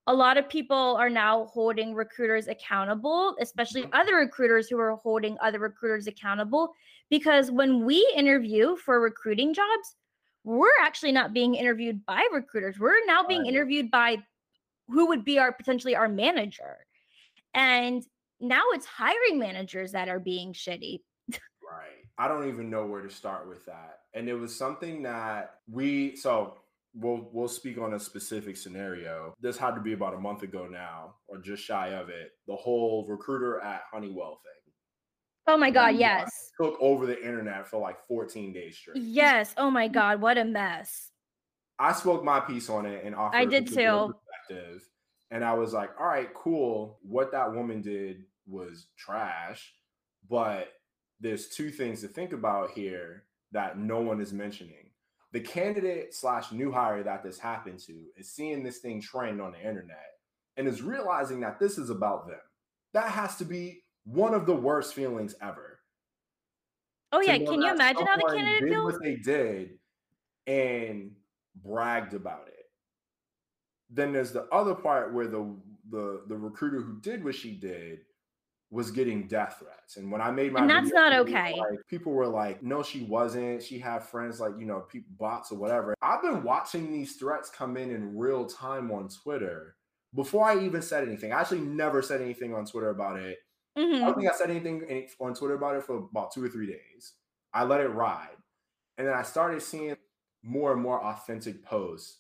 a 0.07 0.13
lot 0.13 0.37
of 0.37 0.49
people 0.49 0.95
are 0.97 1.09
now 1.09 1.45
holding 1.45 1.93
recruiters 1.93 2.47
accountable, 2.47 3.35
especially 3.39 3.83
mm-hmm. 3.83 3.93
other 3.93 4.15
recruiters 4.15 4.67
who 4.67 4.79
are 4.79 4.95
holding 4.95 5.37
other 5.41 5.59
recruiters 5.59 6.07
accountable. 6.07 6.73
Because 7.09 7.51
when 7.51 7.85
we 7.85 8.05
interview 8.15 8.75
for 8.75 8.99
recruiting 8.99 9.53
jobs, 9.53 9.95
we're 10.43 10.69
actually 10.81 11.11
not 11.11 11.33
being 11.33 11.55
interviewed 11.55 12.05
by 12.05 12.25
recruiters. 12.31 12.79
We're 12.79 13.05
now 13.05 13.25
being 13.25 13.45
interviewed 13.45 13.91
by 13.91 14.17
who 14.87 15.07
would 15.07 15.25
be 15.25 15.39
our 15.39 15.51
potentially 15.51 15.95
our 15.95 16.07
manager. 16.07 16.77
And 17.53 18.03
now 18.39 18.61
it's 18.71 18.85
hiring 18.85 19.39
managers 19.39 19.91
that 19.91 20.09
are 20.09 20.19
being 20.19 20.53
shitty. 20.53 21.01
right. 21.31 22.05
I 22.17 22.27
don't 22.27 22.47
even 22.47 22.69
know 22.69 22.85
where 22.85 23.01
to 23.01 23.09
start 23.09 23.47
with 23.47 23.65
that. 23.65 23.99
And 24.13 24.29
it 24.29 24.33
was 24.33 24.55
something 24.55 25.03
that 25.03 25.55
we 25.69 26.15
so 26.15 26.57
we'll 26.93 27.29
we'll 27.31 27.47
speak 27.47 27.77
on 27.77 27.93
a 27.93 27.99
specific 27.99 28.57
scenario. 28.57 29.33
This 29.39 29.57
had 29.57 29.75
to 29.75 29.81
be 29.81 29.93
about 29.93 30.13
a 30.13 30.19
month 30.19 30.43
ago 30.43 30.67
now, 30.69 31.15
or 31.27 31.37
just 31.37 31.63
shy 31.63 31.89
of 31.89 32.09
it. 32.09 32.31
The 32.47 32.55
whole 32.55 33.05
recruiter 33.07 33.59
at 33.61 33.83
Honeywell 33.91 34.39
thing. 34.43 34.56
Oh 35.47 35.57
my 35.57 35.69
god, 35.69 35.95
yes. 35.95 36.51
Took 36.59 36.77
over 36.81 37.05
the 37.05 37.17
internet 37.23 37.67
for 37.67 37.79
like 37.79 38.05
14 38.07 38.51
days 38.51 38.77
straight. 38.77 38.97
Yes. 38.97 39.53
Oh 39.57 39.71
my 39.71 39.87
god, 39.87 40.21
what 40.21 40.37
a 40.37 40.43
mess. 40.43 41.11
I 41.79 41.93
spoke 41.93 42.23
my 42.23 42.39
piece 42.39 42.69
on 42.69 42.85
it 42.85 43.05
and 43.05 43.15
offered 43.15 43.37
I 43.37 43.45
did 43.45 43.67
too. 43.67 44.13
Perspective, 44.49 44.81
and 45.31 45.43
I 45.43 45.53
was 45.53 45.73
like, 45.73 45.91
all 45.99 46.07
right, 46.07 46.33
cool. 46.33 46.99
What 47.01 47.31
that 47.31 47.53
woman 47.53 47.81
did 47.81 48.23
was 48.47 48.87
trash, 48.97 49.73
but 50.29 50.69
there's 51.19 51.49
two 51.49 51.69
things 51.69 52.01
to 52.01 52.07
think 52.07 52.33
about 52.33 52.71
here 52.71 53.23
that 53.51 53.77
no 53.77 54.01
one 54.01 54.19
is 54.19 54.33
mentioning. 54.33 54.91
The 55.33 55.39
candidate 55.39 56.13
slash 56.13 56.51
new 56.51 56.71
hire 56.71 57.03
that 57.03 57.23
this 57.23 57.37
happened 57.37 57.79
to 57.79 58.05
is 58.15 58.31
seeing 58.31 58.63
this 58.63 58.79
thing 58.79 59.01
trend 59.01 59.41
on 59.41 59.51
the 59.51 59.59
internet 59.59 60.05
and 60.55 60.67
is 60.67 60.81
realizing 60.81 61.41
that 61.41 61.59
this 61.59 61.77
is 61.77 61.89
about 61.89 62.27
them. 62.27 62.39
That 62.93 63.11
has 63.11 63.35
to 63.37 63.45
be 63.45 63.81
one 64.07 64.33
of 64.33 64.45
the 64.45 64.55
worst 64.55 64.93
feelings 64.93 65.35
ever. 65.41 65.79
Oh 67.11 67.21
yeah, 67.21 67.37
can 67.37 67.61
you 67.61 67.71
imagine 67.71 68.05
how 68.05 68.15
the 68.15 68.33
candidate 68.35 68.69
feels? 68.69 68.93
What 68.93 69.03
they 69.03 69.15
did 69.15 69.79
and 70.45 71.11
bragged 71.63 72.13
about 72.13 72.47
it. 72.47 72.65
Then 73.89 74.13
there's 74.13 74.31
the 74.31 74.43
other 74.51 74.75
part 74.75 75.13
where 75.13 75.27
the 75.27 75.55
the 75.89 76.23
the 76.27 76.35
recruiter 76.35 76.81
who 76.81 76.99
did 76.99 77.23
what 77.23 77.35
she 77.35 77.51
did 77.51 77.99
was 78.69 78.91
getting 78.91 79.27
death 79.27 79.57
threats. 79.59 79.95
And 79.95 80.11
when 80.11 80.19
I 80.19 80.29
made 80.29 80.51
my 80.51 80.59
and 80.61 80.69
that's 80.69 80.91
not 80.91 81.13
okay. 81.13 81.55
Like, 81.57 81.79
people 81.89 82.11
were 82.11 82.27
like, 82.27 82.61
no, 82.61 82.83
she 82.83 83.03
wasn't. 83.03 83.63
She 83.63 83.79
had 83.79 84.03
friends 84.03 84.41
like, 84.41 84.53
you 84.59 84.65
know, 84.65 84.81
people 84.81 85.11
bots 85.17 85.53
or 85.53 85.57
whatever. 85.57 85.95
I've 86.01 86.21
been 86.21 86.43
watching 86.43 86.91
these 86.91 87.15
threats 87.15 87.49
come 87.49 87.77
in 87.77 87.91
in 87.91 88.17
real 88.17 88.45
time 88.45 88.91
on 88.91 89.07
Twitter 89.07 89.75
before 90.13 90.45
I 90.45 90.59
even 90.59 90.81
said 90.81 91.07
anything. 91.07 91.31
I 91.31 91.39
actually 91.39 91.61
never 91.61 92.01
said 92.01 92.21
anything 92.21 92.53
on 92.53 92.65
Twitter 92.65 92.89
about 92.89 93.19
it. 93.19 93.37
Mm-hmm. 93.77 93.95
I 93.95 93.99
don't 93.99 94.09
mm-hmm. 94.09 94.19
think 94.21 94.31
I 94.31 94.35
said 94.35 94.49
anything 94.49 95.07
on 95.19 95.33
Twitter 95.33 95.55
about 95.55 95.75
it 95.75 95.83
for 95.83 95.97
about 95.97 96.33
two 96.33 96.43
or 96.43 96.49
three 96.49 96.67
days. 96.67 97.13
I 97.53 97.63
let 97.63 97.81
it 97.81 97.89
ride. 97.89 98.29
And 98.97 99.07
then 99.07 99.13
I 99.13 99.21
started 99.21 99.61
seeing 99.61 99.95
more 100.43 100.73
and 100.73 100.81
more 100.81 101.03
authentic 101.03 101.63
posts 101.63 102.19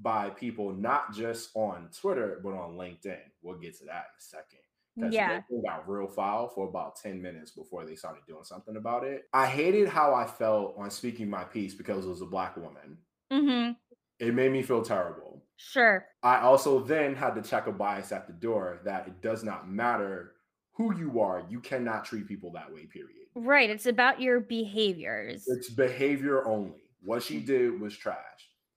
by 0.00 0.30
people, 0.30 0.72
not 0.72 1.14
just 1.14 1.50
on 1.54 1.88
Twitter, 1.98 2.40
but 2.42 2.50
on 2.50 2.76
LinkedIn. 2.76 3.18
We'll 3.42 3.58
get 3.58 3.78
to 3.78 3.84
that 3.86 4.06
in 4.12 4.18
a 4.18 4.20
second. 4.20 5.12
Yeah. 5.12 5.40
They 5.50 5.68
got 5.68 5.88
real 5.88 6.06
foul 6.06 6.48
for 6.48 6.68
about 6.68 6.96
10 6.96 7.20
minutes 7.20 7.50
before 7.50 7.84
they 7.84 7.96
started 7.96 8.22
doing 8.26 8.44
something 8.44 8.76
about 8.76 9.04
it. 9.04 9.24
I 9.32 9.46
hated 9.46 9.88
how 9.88 10.14
I 10.14 10.26
felt 10.26 10.74
on 10.78 10.90
speaking 10.90 11.28
my 11.28 11.44
piece 11.44 11.74
because 11.74 12.06
it 12.06 12.08
was 12.08 12.22
a 12.22 12.26
black 12.26 12.56
woman. 12.56 12.98
Mm-hmm. 13.32 13.72
It 14.18 14.34
made 14.34 14.52
me 14.52 14.62
feel 14.62 14.82
terrible. 14.82 15.42
Sure. 15.56 16.06
I 16.22 16.40
also 16.40 16.80
then 16.80 17.14
had 17.14 17.34
to 17.34 17.42
check 17.42 17.66
a 17.66 17.72
bias 17.72 18.12
at 18.12 18.26
the 18.26 18.32
door 18.32 18.80
that 18.84 19.06
it 19.06 19.20
does 19.20 19.44
not 19.44 19.68
matter 19.68 20.32
who 20.76 20.96
you 20.96 21.20
are, 21.20 21.44
you 21.48 21.60
cannot 21.60 22.04
treat 22.04 22.28
people 22.28 22.52
that 22.52 22.72
way, 22.72 22.86
period. 22.86 23.26
Right. 23.34 23.70
It's 23.70 23.86
about 23.86 24.20
your 24.20 24.40
behaviors. 24.40 25.44
It's 25.46 25.70
behavior 25.70 26.46
only. 26.46 26.82
What 27.02 27.22
she 27.22 27.40
did 27.40 27.80
was 27.80 27.96
trash. 27.96 28.16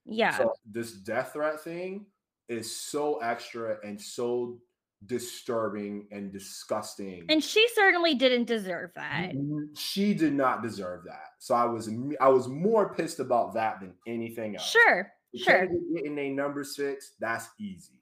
Yeah. 0.05 0.37
So 0.37 0.53
this 0.69 0.93
death 0.93 1.33
threat 1.33 1.61
thing 1.61 2.05
is 2.47 2.75
so 2.75 3.19
extra 3.19 3.77
and 3.83 3.99
so 3.99 4.59
disturbing 5.05 6.07
and 6.11 6.31
disgusting. 6.31 7.25
And 7.29 7.43
she 7.43 7.65
certainly 7.73 8.15
didn't 8.15 8.45
deserve 8.45 8.91
that. 8.95 9.31
Mm-hmm. 9.33 9.73
She 9.75 10.13
did 10.13 10.33
not 10.33 10.61
deserve 10.61 11.03
that. 11.05 11.33
So 11.39 11.55
I 11.55 11.65
was 11.65 11.89
I 12.19 12.29
was 12.29 12.47
more 12.47 12.93
pissed 12.93 13.19
about 13.19 13.53
that 13.53 13.79
than 13.79 13.93
anything 14.07 14.55
else. 14.55 14.69
Sure. 14.69 15.11
Sure. 15.35 15.67
Getting 15.95 16.17
a 16.17 16.29
number 16.31 16.63
six, 16.63 17.13
that's 17.19 17.49
easy. 17.59 17.98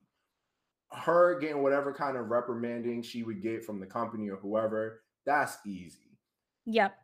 Her 0.92 1.40
getting 1.40 1.62
whatever 1.62 1.94
kind 1.94 2.18
of 2.18 2.30
reprimanding 2.30 3.02
she 3.02 3.24
would 3.24 3.42
get 3.42 3.66
from 3.66 3.80
the 3.80 3.86
company 3.86 4.30
or 4.30 4.38
whoever, 4.38 5.02
that's 5.26 5.58
easy. 5.66 6.18
Yep. 6.66 6.96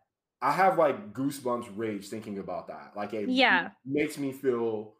I 0.41 0.51
have 0.51 0.77
like 0.77 1.13
goosebumps 1.13 1.69
rage 1.75 2.07
thinking 2.07 2.39
about 2.39 2.67
that. 2.67 2.93
Like 2.95 3.13
it 3.13 3.29
yeah. 3.29 3.69
makes 3.85 4.17
me 4.17 4.31
feel 4.31 4.93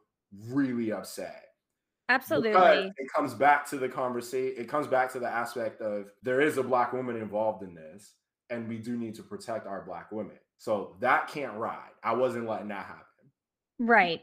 really 0.49 0.91
upset. 0.91 1.43
Absolutely. 2.09 2.51
Because 2.51 2.91
it 2.97 3.13
comes 3.15 3.33
back 3.33 3.69
to 3.69 3.77
the 3.77 3.89
conversation. 3.89 4.61
It 4.61 4.67
comes 4.67 4.87
back 4.87 5.11
to 5.13 5.19
the 5.19 5.27
aspect 5.27 5.81
of 5.81 6.05
there 6.21 6.41
is 6.41 6.57
a 6.57 6.63
black 6.63 6.93
woman 6.93 7.15
involved 7.15 7.63
in 7.63 7.73
this, 7.73 8.13
and 8.49 8.67
we 8.67 8.77
do 8.77 8.97
need 8.97 9.15
to 9.15 9.23
protect 9.23 9.67
our 9.67 9.83
black 9.85 10.11
women. 10.11 10.37
So 10.57 10.95
that 10.99 11.27
can't 11.27 11.53
ride. 11.55 11.91
I 12.03 12.13
wasn't 12.13 12.47
letting 12.47 12.69
that 12.69 12.85
happen. 12.85 13.03
Right. 13.79 14.21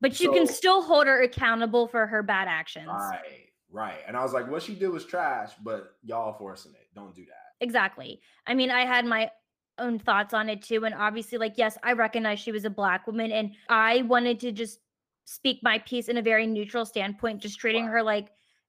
But 0.00 0.20
you 0.20 0.26
so, 0.26 0.34
can 0.34 0.46
still 0.46 0.82
hold 0.82 1.06
her 1.06 1.22
accountable 1.22 1.88
for 1.88 2.06
her 2.06 2.22
bad 2.22 2.48
actions. 2.48 2.88
Right. 2.88 3.45
Right. 3.76 3.98
And 4.08 4.16
I 4.16 4.22
was 4.22 4.32
like, 4.32 4.50
what 4.50 4.62
she 4.62 4.74
did 4.74 4.88
was 4.88 5.04
trash, 5.04 5.52
but 5.62 5.96
y'all 6.02 6.32
forcing 6.32 6.72
it. 6.72 6.88
Don't 6.94 7.14
do 7.14 7.26
that. 7.26 7.52
Exactly. 7.60 8.22
I 8.46 8.54
mean, 8.54 8.70
I 8.70 8.86
had 8.86 9.04
my 9.04 9.30
own 9.78 9.98
thoughts 9.98 10.32
on 10.32 10.48
it 10.48 10.62
too. 10.62 10.86
And 10.86 10.94
obviously, 10.94 11.36
like, 11.36 11.58
yes, 11.58 11.76
I 11.82 11.92
recognize 11.92 12.40
she 12.40 12.52
was 12.52 12.64
a 12.64 12.70
black 12.70 13.06
woman, 13.06 13.30
and 13.32 13.52
I 13.68 14.00
wanted 14.02 14.40
to 14.40 14.52
just 14.52 14.78
speak 15.26 15.58
my 15.62 15.78
piece 15.80 16.08
in 16.08 16.16
a 16.16 16.22
very 16.22 16.46
neutral 16.46 16.86
standpoint, 16.86 17.42
just 17.42 17.60
treating 17.60 17.84
wow. 17.84 17.90
her 17.92 18.02
like 18.02 18.28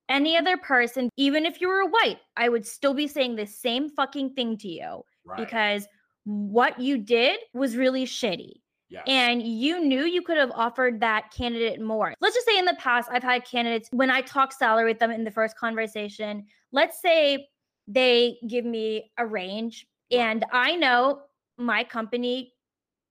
any 0.09 0.35
other 0.35 0.57
person, 0.57 1.09
even 1.15 1.45
if 1.45 1.61
you 1.61 1.69
were 1.69 1.79
a 1.79 1.87
white, 1.87 2.19
I 2.35 2.49
would 2.49 2.65
still 2.65 2.93
be 2.93 3.07
saying 3.07 3.37
the 3.37 3.45
same 3.45 3.89
fucking 3.89 4.33
thing 4.33 4.57
to 4.57 4.67
you 4.67 5.03
right. 5.25 5.37
because 5.37 5.87
what 6.25 6.81
you 6.81 6.97
did 6.97 7.39
was 7.53 7.77
really 7.77 8.05
shitty. 8.05 8.55
And 9.05 9.41
you 9.43 9.83
knew 9.83 10.05
you 10.05 10.21
could 10.21 10.37
have 10.37 10.51
offered 10.51 10.99
that 11.01 11.31
candidate 11.31 11.81
more. 11.81 12.13
Let's 12.21 12.35
just 12.35 12.47
say 12.47 12.57
in 12.57 12.65
the 12.65 12.77
past, 12.79 13.09
I've 13.11 13.23
had 13.23 13.45
candidates 13.45 13.89
when 13.91 14.09
I 14.09 14.21
talk 14.21 14.53
salary 14.53 14.85
with 14.85 14.99
them 14.99 15.11
in 15.11 15.23
the 15.23 15.31
first 15.31 15.57
conversation, 15.57 16.45
let's 16.71 17.01
say 17.01 17.47
they 17.87 18.37
give 18.47 18.65
me 18.65 19.11
a 19.17 19.25
range 19.25 19.87
and 20.11 20.45
I 20.51 20.75
know 20.75 21.21
my 21.57 21.83
company 21.83 22.53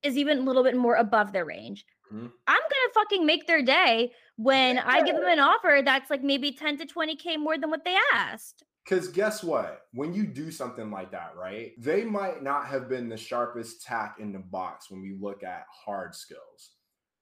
is 0.03 0.16
even 0.16 0.39
a 0.39 0.43
little 0.43 0.62
bit 0.62 0.77
more 0.77 0.97
above 0.97 1.33
their 1.33 1.45
range. 1.45 1.85
Mm-hmm. 2.12 2.27
I'm 2.47 2.61
gonna 2.61 2.93
fucking 2.95 3.27
make 3.27 3.47
their 3.47 3.62
day 3.62 4.12
when. 4.37 4.79
I 4.79 5.03
give 5.03 5.16
them 5.16 5.27
an 5.29 5.41
offer 5.41 5.83
that's 5.85 6.11
like 6.11 6.22
maybe 6.22 6.53
10 6.53 6.79
to 6.79 6.87
20k 6.87 7.39
more 7.39 7.59
than 7.59 7.70
what 7.70 7.85
they 7.85 7.97
asked. 8.14 8.62
Because 8.87 9.09
guess 9.09 9.43
what? 9.43 9.82
When 9.93 10.14
you 10.14 10.26
do 10.26 10.51
something 10.53 10.91
like 10.91 11.11
that, 11.11 11.32
right? 11.37 11.72
They 11.76 12.05
might 12.05 12.43
not 12.43 12.66
have 12.66 12.89
been 12.89 13.09
the 13.09 13.16
sharpest 13.16 13.82
tack 13.82 14.16
in 14.20 14.32
the 14.32 14.39
box 14.39 14.91
when 14.91 15.03
we 15.03 15.16
look 15.20 15.43
at 15.43 15.66
hard 15.84 16.14
skills. 16.14 16.70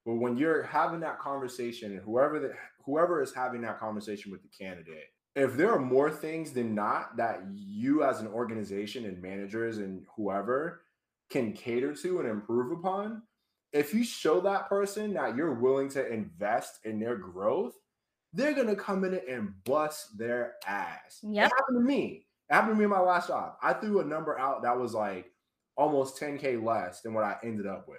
But 0.05 0.17
when 0.17 0.37
you're 0.37 0.62
having 0.62 1.01
that 1.01 1.19
conversation, 1.19 1.93
and 1.93 2.01
whoever 2.03 2.39
the, 2.39 2.53
whoever 2.85 3.23
is 3.23 3.33
having 3.33 3.62
that 3.62 3.81
conversation 3.81 4.31
with 4.31 4.43
the 4.43 4.49
candidate, 4.49 5.07
if 5.35 5.57
there 5.57 5.73
are 5.73 5.81
more 5.81 6.11
things 6.11 6.53
than 6.53 6.75
not 6.75 7.17
that 7.17 7.41
you 7.55 8.05
as 8.05 8.21
an 8.21 8.29
organization 8.29 9.07
and 9.07 9.23
managers 9.23 9.79
and 9.79 10.05
whoever 10.17 10.83
can 11.31 11.55
cater 11.55 11.95
to 11.95 12.21
and 12.21 12.29
improve 12.29 12.79
upon, 12.79 13.23
if 13.73 13.95
you 13.95 14.05
show 14.05 14.41
that 14.43 14.69
person 14.69 15.15
that 15.15 15.35
you're 15.35 15.55
willing 15.55 15.89
to 15.89 16.07
invest 16.12 16.81
in 16.85 17.01
their 17.01 17.17
growth, 17.17 17.75
they're 18.35 18.55
gonna 18.55 18.76
come 18.76 19.05
in 19.05 19.20
and 19.28 19.53
bust 19.64 20.18
their 20.18 20.55
ass. 20.66 21.20
Yeah, 21.22 21.47
it 21.47 21.53
happened 21.57 21.78
to 21.78 21.85
me. 21.85 22.26
It 22.51 22.55
happened 22.55 22.74
to 22.74 22.78
me 22.78 22.85
in 22.85 22.91
my 22.91 23.01
last 23.01 23.28
job. 23.28 23.55
I 23.62 23.72
threw 23.72 24.01
a 24.01 24.05
number 24.05 24.39
out 24.39 24.62
that 24.62 24.78
was 24.78 24.93
like 24.93 25.30
almost 25.76 26.20
10k 26.20 26.62
less 26.62 27.01
than 27.01 27.14
what 27.14 27.24
I 27.24 27.37
ended 27.43 27.66
up 27.66 27.89
with. 27.89 27.99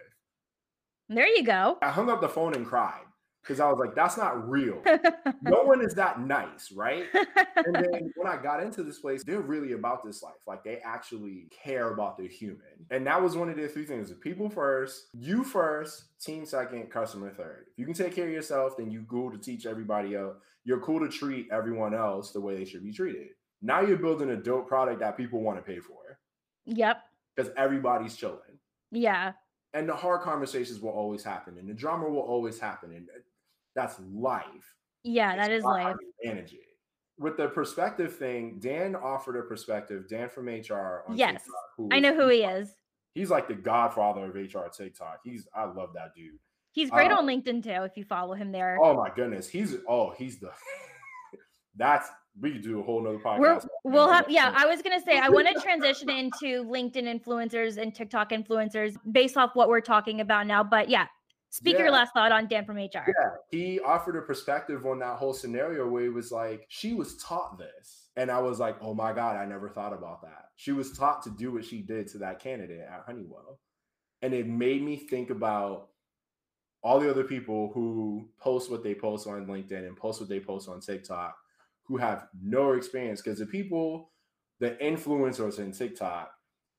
There 1.10 1.28
you 1.28 1.44
go. 1.44 1.78
I 1.82 1.90
hung 1.90 2.10
up 2.10 2.22
the 2.22 2.30
phone 2.30 2.54
and 2.54 2.66
cried 2.66 3.06
because 3.46 3.60
I 3.60 3.70
was 3.70 3.78
like, 3.78 3.94
that's 3.94 4.18
not 4.18 4.50
real. 4.50 4.82
no 5.44 5.62
one 5.64 5.86
is 5.86 5.94
that 5.94 6.20
nice, 6.20 6.72
right? 6.72 7.06
and 7.56 7.76
then 7.76 8.12
when 8.16 8.28
I 8.28 8.42
got 8.42 8.64
into 8.64 8.82
this 8.82 9.00
place, 9.00 9.24
they're 9.24 9.40
really 9.40 9.74
about 9.74 10.04
this 10.04 10.24
life. 10.24 10.34
Like 10.48 10.64
they 10.64 10.80
actually 10.84 11.48
care 11.52 11.94
about 11.94 12.18
the 12.18 12.28
human. 12.28 12.88
And 12.90 13.06
that 13.06 13.22
was 13.22 13.38
one 13.38 13.50
of 13.50 13.56
the 13.56 13.68
three 13.68 13.86
things 13.86 14.12
people 14.14 14.50
first, 14.50 15.10
you 15.14 15.44
first, 15.44 16.06
team 16.20 16.46
second, 16.46 16.90
customer 16.90 17.30
third. 17.30 17.66
If 17.72 17.78
you 17.78 17.86
can 17.86 17.94
take 17.94 18.16
care 18.16 18.26
of 18.26 18.34
yourself, 18.34 18.78
then 18.78 18.90
you 18.90 19.06
cool 19.08 19.32
to 19.32 19.38
teach 19.38 19.68
everybody 19.68 20.16
else. 20.16 20.38
You're 20.64 20.80
cool 20.80 21.00
to 21.02 21.10
treat 21.10 21.48
everyone 21.52 21.94
else 21.94 22.32
the 22.32 22.42
way 22.42 22.58
they 22.58 22.66
should 22.66 22.84
be 22.84 22.92
treated. 22.92 23.28
Now 23.62 23.82
you're 23.82 23.98
building 23.98 24.32
a 24.32 24.36
dope 24.36 24.68
product 24.68 25.02
that 25.02 25.18
people 25.18 25.42
want 25.42 25.58
to 25.60 25.64
pay 25.64 25.80
for. 25.80 26.18
Yep. 26.66 26.98
Because 27.36 27.52
everybody's 27.56 28.16
chilling. 28.16 28.40
Yeah. 28.92 29.34
And 29.76 29.88
the 29.88 29.96
hard 29.96 30.22
conversations 30.22 30.80
will 30.80 30.90
always 30.90 31.24
happen, 31.24 31.58
and 31.60 31.68
the 31.68 31.74
drama 31.74 32.08
will 32.10 32.22
always 32.22 32.60
happen. 32.60 32.94
And 32.94 33.08
that's 33.76 34.00
life. 34.14 34.76
Yeah, 35.04 35.36
that 35.36 35.52
is 35.52 35.64
life. 35.64 35.96
Manage 36.24 36.54
it. 36.54 36.60
With 37.18 37.38
the 37.38 37.48
perspective 37.48 38.16
thing, 38.16 38.58
Dan 38.60 38.96
offered 38.96 39.38
a 39.38 39.44
perspective. 39.44 40.10
Dan 40.10 40.30
from 40.30 40.48
HR. 40.48 41.04
yes, 41.14 41.44
TikTok, 41.44 41.94
I 41.94 42.00
know 42.00 42.14
who 42.14 42.28
he 42.30 42.44
is. 42.44 42.76
He's 43.14 43.30
like 43.30 43.48
the 43.48 43.54
godfather 43.54 44.26
of 44.26 44.36
HR 44.36 44.68
TikTok. 44.68 45.20
He's 45.24 45.48
I 45.56 45.66
love 45.66 45.92
that 45.94 46.14
dude. 46.16 46.38
He's 46.74 46.90
great 46.90 47.12
um, 47.12 47.20
on 47.20 47.26
LinkedIn 47.26 47.64
too. 47.64 47.84
If 47.84 47.96
you 47.96 48.04
follow 48.04 48.34
him 48.34 48.52
there. 48.52 48.78
Oh 48.82 48.94
my 48.94 49.10
goodness, 49.16 49.48
he's 49.48 49.76
oh 49.88 50.12
he's 50.18 50.40
the. 50.40 50.52
that's 51.78 52.10
we 52.42 52.52
could 52.52 52.64
do 52.64 52.82
a 52.82 52.84
whole 52.84 53.02
nother 53.02 53.20
podcast. 53.20 53.66
we 53.86 53.92
will 53.92 54.12
have 54.12 54.30
yeah. 54.30 54.54
I 54.56 54.66
was 54.66 54.82
gonna 54.82 55.00
say 55.00 55.18
I 55.18 55.30
want 55.30 55.48
to 55.48 55.62
transition 55.62 56.10
into 56.10 56.66
LinkedIn 56.66 57.04
influencers 57.04 57.78
and 57.78 57.96
TikTok 57.96 58.32
influencers 58.32 58.96
based 59.12 59.38
off 59.38 59.52
what 59.54 59.70
we're 59.70 59.80
talking 59.80 60.20
about 60.20 60.48
now. 60.48 60.64
But 60.64 60.90
yeah, 60.90 61.08
Speak 61.56 61.76
yeah. 61.76 61.84
your 61.84 61.92
last 61.92 62.14
thought 62.14 62.34
on 62.34 62.50
Dan 62.50 62.66
from 62.66 62.76
HR. 62.76 63.08
Yeah, 63.08 63.30
he 63.50 63.80
offered 63.80 64.18
a 64.18 64.22
perspective 64.22 64.86
on 64.86 65.00
that 65.00 65.16
whole 65.16 65.34
scenario 65.34 65.88
where 65.88 66.04
he 66.04 66.10
was 66.10 66.30
like, 66.30 66.66
she 66.68 66.94
was 66.94 67.16
taught 67.16 67.58
this. 67.58 68.10
And 68.18 68.30
I 68.30 68.40
was 68.42 68.60
like, 68.60 68.76
oh 68.82 68.94
my 68.94 69.14
God, 69.14 69.38
I 69.38 69.46
never 69.46 69.70
thought 69.70 69.94
about 69.94 70.22
that. 70.24 70.50
She 70.58 70.74
was 70.74 70.92
taught 70.92 71.24
to 71.24 71.30
do 71.30 71.54
what 71.54 71.64
she 71.64 71.82
did 71.82 72.10
to 72.10 72.18
that 72.18 72.40
candidate 72.40 72.82
at 72.82 73.04
Honeywell. 73.06 73.62
And 74.22 74.34
it 74.34 74.48
made 74.48 74.84
me 74.84 74.98
think 74.98 75.30
about 75.30 75.92
all 76.84 77.00
the 77.00 77.10
other 77.10 77.24
people 77.24 77.72
who 77.74 78.28
post 78.38 78.70
what 78.70 78.84
they 78.84 78.94
post 78.94 79.26
on 79.26 79.46
LinkedIn 79.46 79.88
and 79.88 79.96
post 79.96 80.20
what 80.20 80.28
they 80.28 80.42
post 80.42 80.68
on 80.68 80.82
TikTok 80.82 81.38
who 81.84 81.96
have 81.96 82.28
no 82.44 82.74
experience. 82.74 83.22
Because 83.22 83.40
the 83.40 83.46
people, 83.46 84.12
the 84.60 84.72
influencers 84.84 85.60
in 85.60 85.72
TikTok 85.72 86.32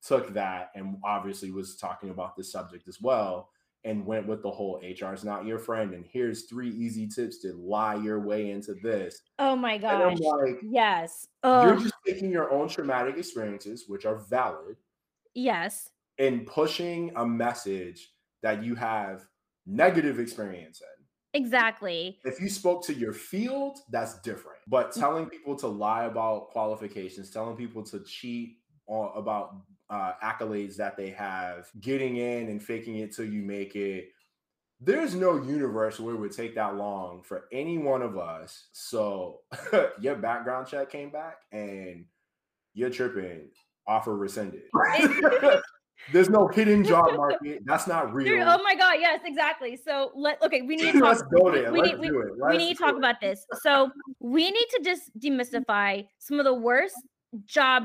took 0.07 0.35
that 0.35 0.70
and 0.74 0.99
obviously 1.03 1.51
was 1.51 1.79
talking 1.79 2.11
about 2.11 2.37
this 2.37 2.53
subject 2.53 2.89
as 2.89 3.01
well 3.01 3.49
and 3.87 4.05
went 4.05 4.26
with 4.26 4.43
the 4.43 4.51
whole 4.51 4.82
HR 4.82 5.14
is 5.14 5.24
not 5.24 5.47
your 5.47 5.59
friend. 5.59 5.95
And 5.95 6.05
here's 6.12 6.45
three 6.47 6.70
easy 6.70 7.07
tips 7.07 7.39
to 7.43 7.53
lie 7.53 7.95
your 7.95 8.20
way 8.20 8.51
into 8.51 8.74
this. 8.74 9.20
Oh 9.39 9.55
my 9.55 9.78
gosh. 9.78 10.18
Like, 10.18 10.59
yes. 10.62 11.28
You're 11.45 11.76
just 11.76 11.95
taking 12.05 12.30
your 12.30 12.53
own 12.53 12.68
traumatic 12.68 13.16
experiences, 13.16 13.84
which 13.87 14.05
are 14.05 14.16
valid. 14.16 14.76
Yes. 15.34 15.91
And 16.18 16.47
pushing 16.47 17.12
a 17.14 17.24
message 17.24 18.11
that 18.43 18.64
you 18.64 18.74
have 18.74 19.26
negative 19.66 20.18
experience 20.18 20.80
in. 20.80 21.41
Exactly. 21.41 22.18
If 22.24 22.41
you 22.41 22.49
spoke 22.49 22.84
to 22.87 22.95
your 22.95 23.12
field, 23.12 23.78
that's 23.91 24.18
different. 24.20 24.59
But 24.66 24.91
mm. 24.91 25.01
telling 25.01 25.26
people 25.26 25.55
to 25.57 25.68
lie 25.68 26.05
about 26.05 26.51
qualifications, 26.51 27.30
telling 27.30 27.57
people 27.57 27.84
to 27.84 28.01
cheat 28.01 28.57
on, 28.89 29.12
about 29.16 29.55
uh, 29.91 30.12
accolades 30.22 30.76
that 30.76 30.97
they 30.97 31.11
have, 31.11 31.68
getting 31.80 32.16
in 32.16 32.49
and 32.49 32.62
faking 32.62 32.97
it 32.99 33.14
till 33.14 33.26
you 33.26 33.43
make 33.43 33.76
it. 33.76 34.09
There's 34.80 35.14
no 35.14 35.37
universe 35.43 35.99
where 35.99 36.14
it 36.14 36.18
would 36.18 36.32
take 36.37 36.55
that 36.57 36.76
long 36.76 37.22
for 37.22 37.45
any 37.51 37.78
one 37.78 38.03
of 38.03 38.18
us. 38.18 38.68
So 38.72 39.41
your 40.01 40.16
background 40.16 40.66
check 40.66 40.91
came 40.91 41.11
back 41.11 41.37
and 41.51 42.05
you're 42.74 42.91
tripping, 42.91 43.49
offer 43.87 44.16
rescinded. 44.16 44.64
There's 46.12 46.28
no 46.28 46.47
hidden 46.47 46.84
job 46.84 47.07
market. 47.16 47.62
That's 47.64 47.87
not 47.87 48.12
real. 48.12 48.43
oh 48.47 48.62
my 48.62 48.74
god, 48.74 48.97
yes, 49.01 49.20
exactly. 49.24 49.76
So 49.82 50.12
let 50.14 50.41
okay, 50.43 50.62
we 50.62 50.76
need 50.76 50.93
to 50.93 51.01
talk. 51.01 51.09
Let's 51.09 51.22
go 51.22 51.51
there. 51.51 51.72
We, 51.72 51.80
Let's 51.80 51.93
need, 51.93 52.09
do 52.09 52.18
we, 52.18 52.22
it. 52.22 52.32
Let's 52.39 52.53
we 52.53 52.59
need 52.59 52.76
to 52.76 52.82
talk 52.82 52.95
it. 52.95 52.99
about 52.99 53.20
this. 53.20 53.47
So 53.62 53.91
we 54.20 54.51
need 54.51 54.66
to 54.76 54.80
just 54.84 55.11
demystify 55.18 56.07
some 56.18 56.39
of 56.39 56.45
the 56.45 56.55
worst 56.55 56.97
job 57.47 57.84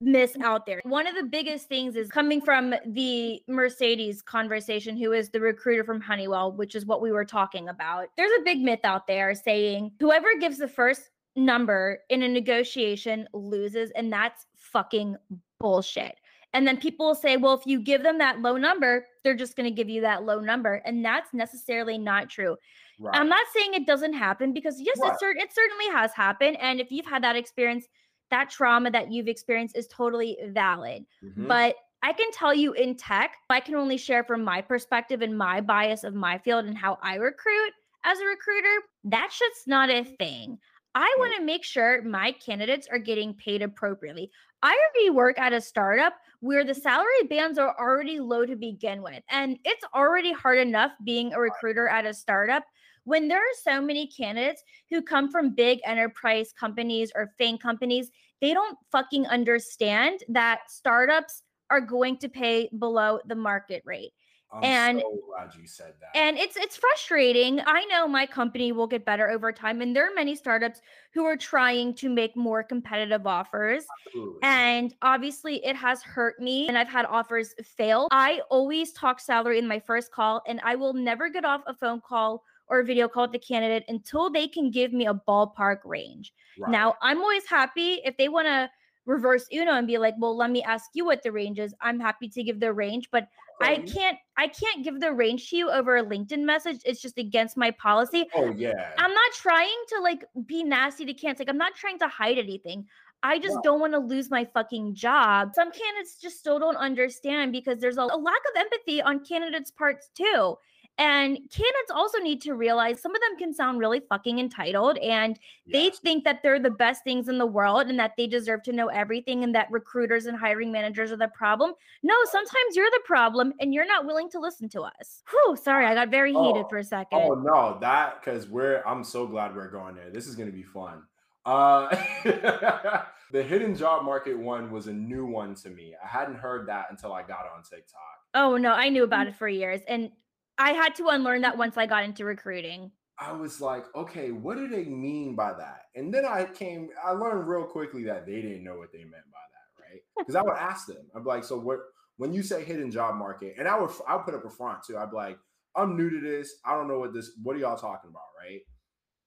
miss 0.00 0.36
out 0.42 0.64
there. 0.66 0.80
One 0.84 1.06
of 1.06 1.14
the 1.14 1.24
biggest 1.24 1.68
things 1.68 1.96
is 1.96 2.08
coming 2.08 2.40
from 2.40 2.74
the 2.86 3.40
Mercedes 3.48 4.22
conversation, 4.22 4.96
who 4.96 5.12
is 5.12 5.30
the 5.30 5.40
recruiter 5.40 5.84
from 5.84 6.00
Honeywell, 6.00 6.52
which 6.52 6.74
is 6.74 6.86
what 6.86 7.02
we 7.02 7.12
were 7.12 7.24
talking 7.24 7.68
about. 7.68 8.08
There's 8.16 8.38
a 8.38 8.44
big 8.44 8.60
myth 8.60 8.80
out 8.84 9.06
there 9.06 9.34
saying 9.34 9.92
whoever 9.98 10.28
gives 10.40 10.58
the 10.58 10.68
first 10.68 11.10
number 11.36 12.00
in 12.10 12.22
a 12.22 12.28
negotiation 12.28 13.28
loses, 13.32 13.90
and 13.92 14.12
that's 14.12 14.46
fucking 14.56 15.16
bullshit. 15.58 16.16
And 16.54 16.66
then 16.66 16.78
people 16.78 17.06
will 17.06 17.14
say, 17.14 17.36
well, 17.36 17.54
if 17.54 17.66
you 17.66 17.80
give 17.80 18.02
them 18.02 18.18
that 18.18 18.40
low 18.40 18.56
number, 18.56 19.06
they're 19.22 19.34
just 19.34 19.54
going 19.54 19.68
to 19.68 19.74
give 19.74 19.88
you 19.88 20.00
that 20.00 20.24
low 20.24 20.40
number. 20.40 20.76
And 20.86 21.04
that's 21.04 21.34
necessarily 21.34 21.98
not 21.98 22.30
true. 22.30 22.56
Right. 22.98 23.14
I'm 23.14 23.28
not 23.28 23.46
saying 23.54 23.74
it 23.74 23.86
doesn't 23.86 24.14
happen 24.14 24.54
because, 24.54 24.80
yes, 24.80 24.98
right. 24.98 25.12
it, 25.12 25.20
cer- 25.20 25.36
it 25.36 25.52
certainly 25.52 25.88
has 25.92 26.12
happened. 26.14 26.56
And 26.60 26.80
if 26.80 26.90
you've 26.90 27.06
had 27.06 27.22
that 27.22 27.36
experience, 27.36 27.86
that 28.30 28.50
trauma 28.50 28.90
that 28.90 29.12
you've 29.12 29.28
experienced 29.28 29.76
is 29.76 29.86
totally 29.88 30.36
valid. 30.48 31.04
Mm-hmm. 31.24 31.46
But 31.46 31.76
I 32.02 32.12
can 32.12 32.30
tell 32.32 32.54
you 32.54 32.72
in 32.74 32.96
tech, 32.96 33.36
I 33.50 33.60
can 33.60 33.74
only 33.74 33.96
share 33.96 34.22
from 34.22 34.44
my 34.44 34.60
perspective 34.60 35.22
and 35.22 35.36
my 35.36 35.60
bias 35.60 36.04
of 36.04 36.14
my 36.14 36.38
field 36.38 36.66
and 36.66 36.78
how 36.78 36.98
I 37.02 37.16
recruit 37.16 37.72
as 38.04 38.18
a 38.20 38.24
recruiter. 38.24 38.82
That 39.04 39.30
shit's 39.32 39.64
not 39.66 39.90
a 39.90 40.04
thing. 40.04 40.58
I 40.94 41.14
want 41.18 41.34
to 41.36 41.44
make 41.44 41.64
sure 41.64 42.02
my 42.02 42.32
candidates 42.32 42.88
are 42.90 42.98
getting 42.98 43.34
paid 43.34 43.62
appropriately. 43.62 44.30
I 44.62 44.76
already 44.96 45.10
work 45.10 45.38
at 45.38 45.52
a 45.52 45.60
startup 45.60 46.14
where 46.40 46.64
the 46.64 46.74
salary 46.74 47.24
bands 47.28 47.58
are 47.58 47.76
already 47.78 48.18
low 48.18 48.44
to 48.46 48.56
begin 48.56 49.02
with. 49.02 49.22
And 49.30 49.58
it's 49.64 49.84
already 49.94 50.32
hard 50.32 50.58
enough 50.58 50.92
being 51.04 51.32
a 51.32 51.40
recruiter 51.40 51.88
at 51.88 52.06
a 52.06 52.14
startup 52.14 52.64
when 53.08 53.26
there 53.26 53.38
are 53.38 53.56
so 53.62 53.80
many 53.80 54.06
candidates 54.06 54.62
who 54.90 55.00
come 55.00 55.30
from 55.30 55.54
big 55.54 55.80
enterprise 55.86 56.52
companies 56.52 57.10
or 57.14 57.32
FANG 57.38 57.56
companies, 57.56 58.10
they 58.42 58.52
don't 58.52 58.76
fucking 58.92 59.26
understand 59.26 60.20
that 60.28 60.60
startups 60.68 61.42
are 61.70 61.80
going 61.80 62.18
to 62.18 62.28
pay 62.28 62.68
below 62.78 63.18
the 63.26 63.34
market 63.34 63.82
rate. 63.86 64.12
I'm 64.52 64.64
and 64.64 65.00
so 65.00 65.18
glad 65.26 65.54
you 65.58 65.66
said 65.66 65.94
that. 66.00 66.18
And 66.18 66.38
it's 66.38 66.56
it's 66.56 66.76
frustrating. 66.76 67.60
I 67.66 67.84
know 67.86 68.08
my 68.08 68.24
company 68.24 68.72
will 68.72 68.86
get 68.86 69.04
better 69.04 69.28
over 69.28 69.52
time, 69.52 69.82
and 69.82 69.94
there 69.94 70.10
are 70.10 70.14
many 70.14 70.34
startups 70.34 70.80
who 71.12 71.24
are 71.24 71.36
trying 71.36 71.94
to 71.96 72.08
make 72.08 72.34
more 72.34 72.62
competitive 72.62 73.26
offers. 73.26 73.84
Absolutely. 74.06 74.40
And 74.42 74.94
obviously, 75.02 75.64
it 75.66 75.76
has 75.76 76.02
hurt 76.02 76.40
me, 76.40 76.66
and 76.68 76.78
I've 76.78 76.88
had 76.88 77.04
offers 77.04 77.54
fail. 77.62 78.08
I 78.10 78.40
always 78.50 78.92
talk 78.92 79.20
salary 79.20 79.58
in 79.58 79.68
my 79.68 79.80
first 79.80 80.12
call, 80.12 80.42
and 80.46 80.60
I 80.64 80.76
will 80.76 80.94
never 80.94 81.28
get 81.28 81.44
off 81.44 81.62
a 81.66 81.74
phone 81.74 82.00
call 82.00 82.42
or 82.68 82.80
a 82.80 82.84
video 82.84 83.08
call 83.08 83.24
with 83.24 83.32
the 83.32 83.38
candidate 83.38 83.84
until 83.88 84.30
they 84.30 84.48
can 84.48 84.70
give 84.70 84.92
me 84.92 85.06
a 85.06 85.14
ballpark 85.14 85.78
range. 85.84 86.32
Right. 86.58 86.70
Now, 86.70 86.96
I'm 87.02 87.20
always 87.20 87.46
happy 87.46 88.00
if 88.04 88.16
they 88.16 88.28
want 88.28 88.46
to 88.46 88.70
reverse 89.06 89.46
Uno 89.52 89.72
and 89.72 89.86
be 89.86 89.98
like, 89.98 90.14
"Well, 90.18 90.36
let 90.36 90.50
me 90.50 90.62
ask 90.62 90.90
you 90.94 91.04
what 91.04 91.22
the 91.22 91.32
range 91.32 91.58
is." 91.58 91.74
I'm 91.80 91.98
happy 91.98 92.28
to 92.28 92.42
give 92.42 92.60
the 92.60 92.72
range, 92.72 93.10
but 93.10 93.28
I 93.60 93.78
can't 93.78 94.18
I 94.36 94.48
can't 94.48 94.84
give 94.84 95.00
the 95.00 95.12
range 95.12 95.50
to 95.50 95.56
you 95.56 95.70
over 95.70 95.96
a 95.96 96.04
LinkedIn 96.04 96.42
message. 96.42 96.80
It's 96.84 97.00
just 97.00 97.18
against 97.18 97.56
my 97.56 97.70
policy. 97.72 98.26
Oh 98.34 98.52
yeah. 98.52 98.92
I'm 98.98 99.12
not 99.12 99.32
trying 99.32 99.82
to 99.88 100.00
like 100.00 100.24
be 100.46 100.62
nasty 100.62 101.04
to 101.04 101.14
candidates. 101.14 101.40
Like 101.40 101.48
I'm 101.48 101.58
not 101.58 101.74
trying 101.74 101.98
to 102.00 102.08
hide 102.08 102.38
anything. 102.38 102.86
I 103.22 103.40
just 103.40 103.58
don't 103.64 103.80
want 103.80 103.94
to 103.94 103.98
lose 103.98 104.30
my 104.30 104.44
fucking 104.44 104.94
job. 104.94 105.50
Some 105.52 105.72
candidates 105.72 106.20
just 106.20 106.38
still 106.38 106.60
don't 106.60 106.76
understand 106.76 107.50
because 107.50 107.78
there's 107.80 107.98
a, 107.98 108.02
a 108.02 108.16
lack 108.16 108.40
of 108.54 108.56
empathy 108.56 109.02
on 109.02 109.24
candidates' 109.24 109.72
parts 109.72 110.10
too. 110.14 110.56
And 110.98 111.36
candidates 111.36 111.92
also 111.94 112.18
need 112.18 112.42
to 112.42 112.54
realize 112.54 113.00
some 113.00 113.14
of 113.14 113.20
them 113.20 113.38
can 113.38 113.54
sound 113.54 113.78
really 113.78 114.00
fucking 114.00 114.40
entitled 114.40 114.98
and 114.98 115.38
they 115.70 115.90
think 115.90 116.24
that 116.24 116.42
they're 116.42 116.58
the 116.58 116.70
best 116.70 117.04
things 117.04 117.28
in 117.28 117.38
the 117.38 117.46
world 117.46 117.86
and 117.86 117.96
that 118.00 118.14
they 118.16 118.26
deserve 118.26 118.64
to 118.64 118.72
know 118.72 118.88
everything 118.88 119.44
and 119.44 119.54
that 119.54 119.70
recruiters 119.70 120.26
and 120.26 120.36
hiring 120.36 120.72
managers 120.72 121.12
are 121.12 121.16
the 121.16 121.28
problem. 121.28 121.72
No, 122.02 122.14
sometimes 122.24 122.74
you're 122.74 122.90
the 122.90 123.02
problem 123.04 123.52
and 123.60 123.72
you're 123.72 123.86
not 123.86 124.06
willing 124.06 124.28
to 124.30 124.40
listen 124.40 124.68
to 124.70 124.82
us. 124.82 125.22
Whew, 125.30 125.56
sorry, 125.56 125.86
I 125.86 125.94
got 125.94 126.10
very 126.10 126.32
heated 126.32 126.64
oh, 126.64 126.68
for 126.68 126.78
a 126.78 126.84
second. 126.84 127.20
Oh 127.22 127.34
no, 127.34 127.78
that 127.80 128.20
because 128.20 128.48
we're 128.48 128.82
I'm 128.84 129.04
so 129.04 129.24
glad 129.24 129.54
we're 129.54 129.70
going 129.70 129.94
there. 129.94 130.10
This 130.10 130.26
is 130.26 130.34
gonna 130.34 130.50
be 130.50 130.64
fun. 130.64 131.02
Uh 131.46 131.94
the 133.32 133.42
hidden 133.42 133.76
job 133.76 134.04
market 134.04 134.36
one 134.36 134.72
was 134.72 134.88
a 134.88 134.92
new 134.92 135.26
one 135.26 135.54
to 135.56 135.70
me. 135.70 135.94
I 136.02 136.08
hadn't 136.08 136.36
heard 136.36 136.66
that 136.68 136.86
until 136.90 137.12
I 137.12 137.22
got 137.22 137.46
on 137.54 137.62
TikTok. 137.62 138.00
Oh 138.34 138.56
no, 138.56 138.72
I 138.72 138.88
knew 138.88 139.04
about 139.04 139.26
mm. 139.26 139.30
it 139.30 139.36
for 139.36 139.48
years. 139.48 139.80
And 139.86 140.10
I 140.58 140.72
had 140.72 140.94
to 140.96 141.08
unlearn 141.08 141.42
that 141.42 141.56
once 141.56 141.76
I 141.76 141.86
got 141.86 142.04
into 142.04 142.24
recruiting. 142.24 142.90
I 143.18 143.32
was 143.32 143.60
like, 143.60 143.84
okay, 143.96 144.30
what 144.30 144.56
do 144.56 144.68
they 144.68 144.84
mean 144.84 145.34
by 145.34 145.52
that? 145.52 145.82
And 145.96 146.12
then 146.14 146.24
I 146.24 146.44
came, 146.44 146.88
I 147.04 147.12
learned 147.12 147.48
real 147.48 147.64
quickly 147.64 148.04
that 148.04 148.26
they 148.26 148.40
didn't 148.40 148.62
know 148.62 148.76
what 148.76 148.92
they 148.92 149.00
meant 149.00 149.12
by 149.32 149.38
that, 149.52 149.82
right? 149.82 150.00
Because 150.18 150.36
I 150.36 150.42
would 150.42 150.56
ask 150.56 150.86
them, 150.86 151.08
I'd 151.14 151.24
be 151.24 151.28
like, 151.28 151.44
so 151.44 151.58
what 151.58 151.80
when 152.18 152.32
you 152.32 152.42
say 152.42 152.64
hidden 152.64 152.90
job 152.90 153.14
market, 153.14 153.54
and 153.58 153.66
I 153.66 153.78
would 153.78 153.90
I 154.06 154.16
would 154.16 154.24
put 154.24 154.34
up 154.34 154.44
a 154.44 154.50
front 154.50 154.82
too. 154.84 154.98
I'd 154.98 155.10
be 155.10 155.16
like, 155.16 155.38
I'm 155.76 155.96
new 155.96 156.10
to 156.10 156.20
this. 156.20 156.54
I 156.64 156.74
don't 156.74 156.88
know 156.88 156.98
what 156.98 157.14
this, 157.14 157.30
what 157.42 157.56
are 157.56 157.60
y'all 157.60 157.76
talking 157.76 158.10
about, 158.10 158.22
right? 158.38 158.60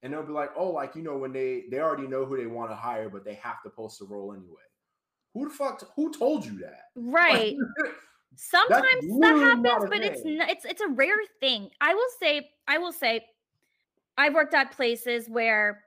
And 0.03 0.13
they'll 0.13 0.25
be 0.25 0.33
like, 0.33 0.51
oh, 0.57 0.71
like 0.71 0.95
you 0.95 1.01
know, 1.01 1.17
when 1.17 1.31
they 1.31 1.63
they 1.71 1.79
already 1.79 2.07
know 2.07 2.25
who 2.25 2.37
they 2.37 2.47
want 2.47 2.71
to 2.71 2.75
hire, 2.75 3.09
but 3.09 3.23
they 3.25 3.35
have 3.35 3.61
to 3.63 3.69
post 3.69 4.01
a 4.01 4.05
role 4.05 4.33
anyway. 4.33 4.61
Who 5.33 5.47
the 5.47 5.55
fuck? 5.55 5.81
Who 5.95 6.11
told 6.11 6.45
you 6.45 6.59
that? 6.59 6.81
Right. 6.95 7.55
Sometimes 8.35 9.19
that 9.19 9.35
happens, 9.35 9.89
but 9.89 10.01
it's 10.01 10.21
not, 10.23 10.49
it's 10.49 10.65
it's 10.65 10.81
a 10.81 10.87
rare 10.87 11.15
thing. 11.39 11.69
I 11.81 11.93
will 11.93 12.09
say, 12.19 12.49
I 12.67 12.77
will 12.77 12.93
say, 12.93 13.25
I've 14.17 14.33
worked 14.33 14.53
at 14.53 14.71
places 14.71 15.27
where 15.27 15.83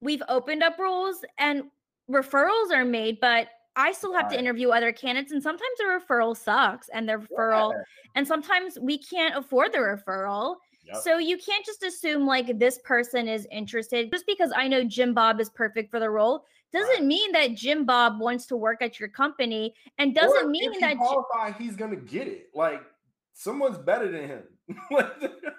we've 0.00 0.22
opened 0.28 0.62
up 0.62 0.78
roles 0.78 1.24
and 1.38 1.64
referrals 2.10 2.72
are 2.72 2.84
made, 2.84 3.18
but 3.20 3.48
I 3.76 3.92
still 3.92 4.12
have 4.14 4.24
right. 4.24 4.32
to 4.32 4.38
interview 4.38 4.70
other 4.70 4.92
candidates, 4.92 5.32
and 5.32 5.42
sometimes 5.42 5.78
the 5.78 5.84
referral 5.84 6.36
sucks, 6.36 6.88
and 6.90 7.08
the 7.08 7.14
referral, 7.14 7.72
yeah. 7.72 7.82
and 8.16 8.26
sometimes 8.26 8.78
we 8.80 8.98
can't 8.98 9.36
afford 9.36 9.72
the 9.72 9.78
referral. 9.78 10.56
Yep. 10.84 10.96
So 11.02 11.18
you 11.18 11.38
can't 11.38 11.64
just 11.64 11.82
assume 11.84 12.26
like 12.26 12.58
this 12.58 12.78
person 12.84 13.28
is 13.28 13.46
interested 13.52 14.10
just 14.10 14.26
because 14.26 14.50
I 14.54 14.66
know 14.66 14.82
Jim 14.82 15.14
Bob 15.14 15.40
is 15.40 15.48
perfect 15.50 15.90
for 15.90 16.00
the 16.00 16.10
role 16.10 16.44
doesn't 16.72 17.06
mean 17.06 17.32
that 17.32 17.54
Jim 17.54 17.84
Bob 17.84 18.20
wants 18.20 18.46
to 18.46 18.56
work 18.56 18.82
at 18.82 18.98
your 18.98 19.08
company 19.08 19.74
and 19.98 20.14
doesn't 20.14 20.46
or 20.46 20.48
mean 20.48 20.72
that 20.80 20.96
qualify, 20.96 21.52
he's 21.52 21.76
gonna 21.76 21.96
get 21.96 22.26
it. 22.26 22.48
Like 22.54 22.82
someone's 23.34 23.78
better 23.78 24.10
than 24.10 24.28
him. 24.28 24.42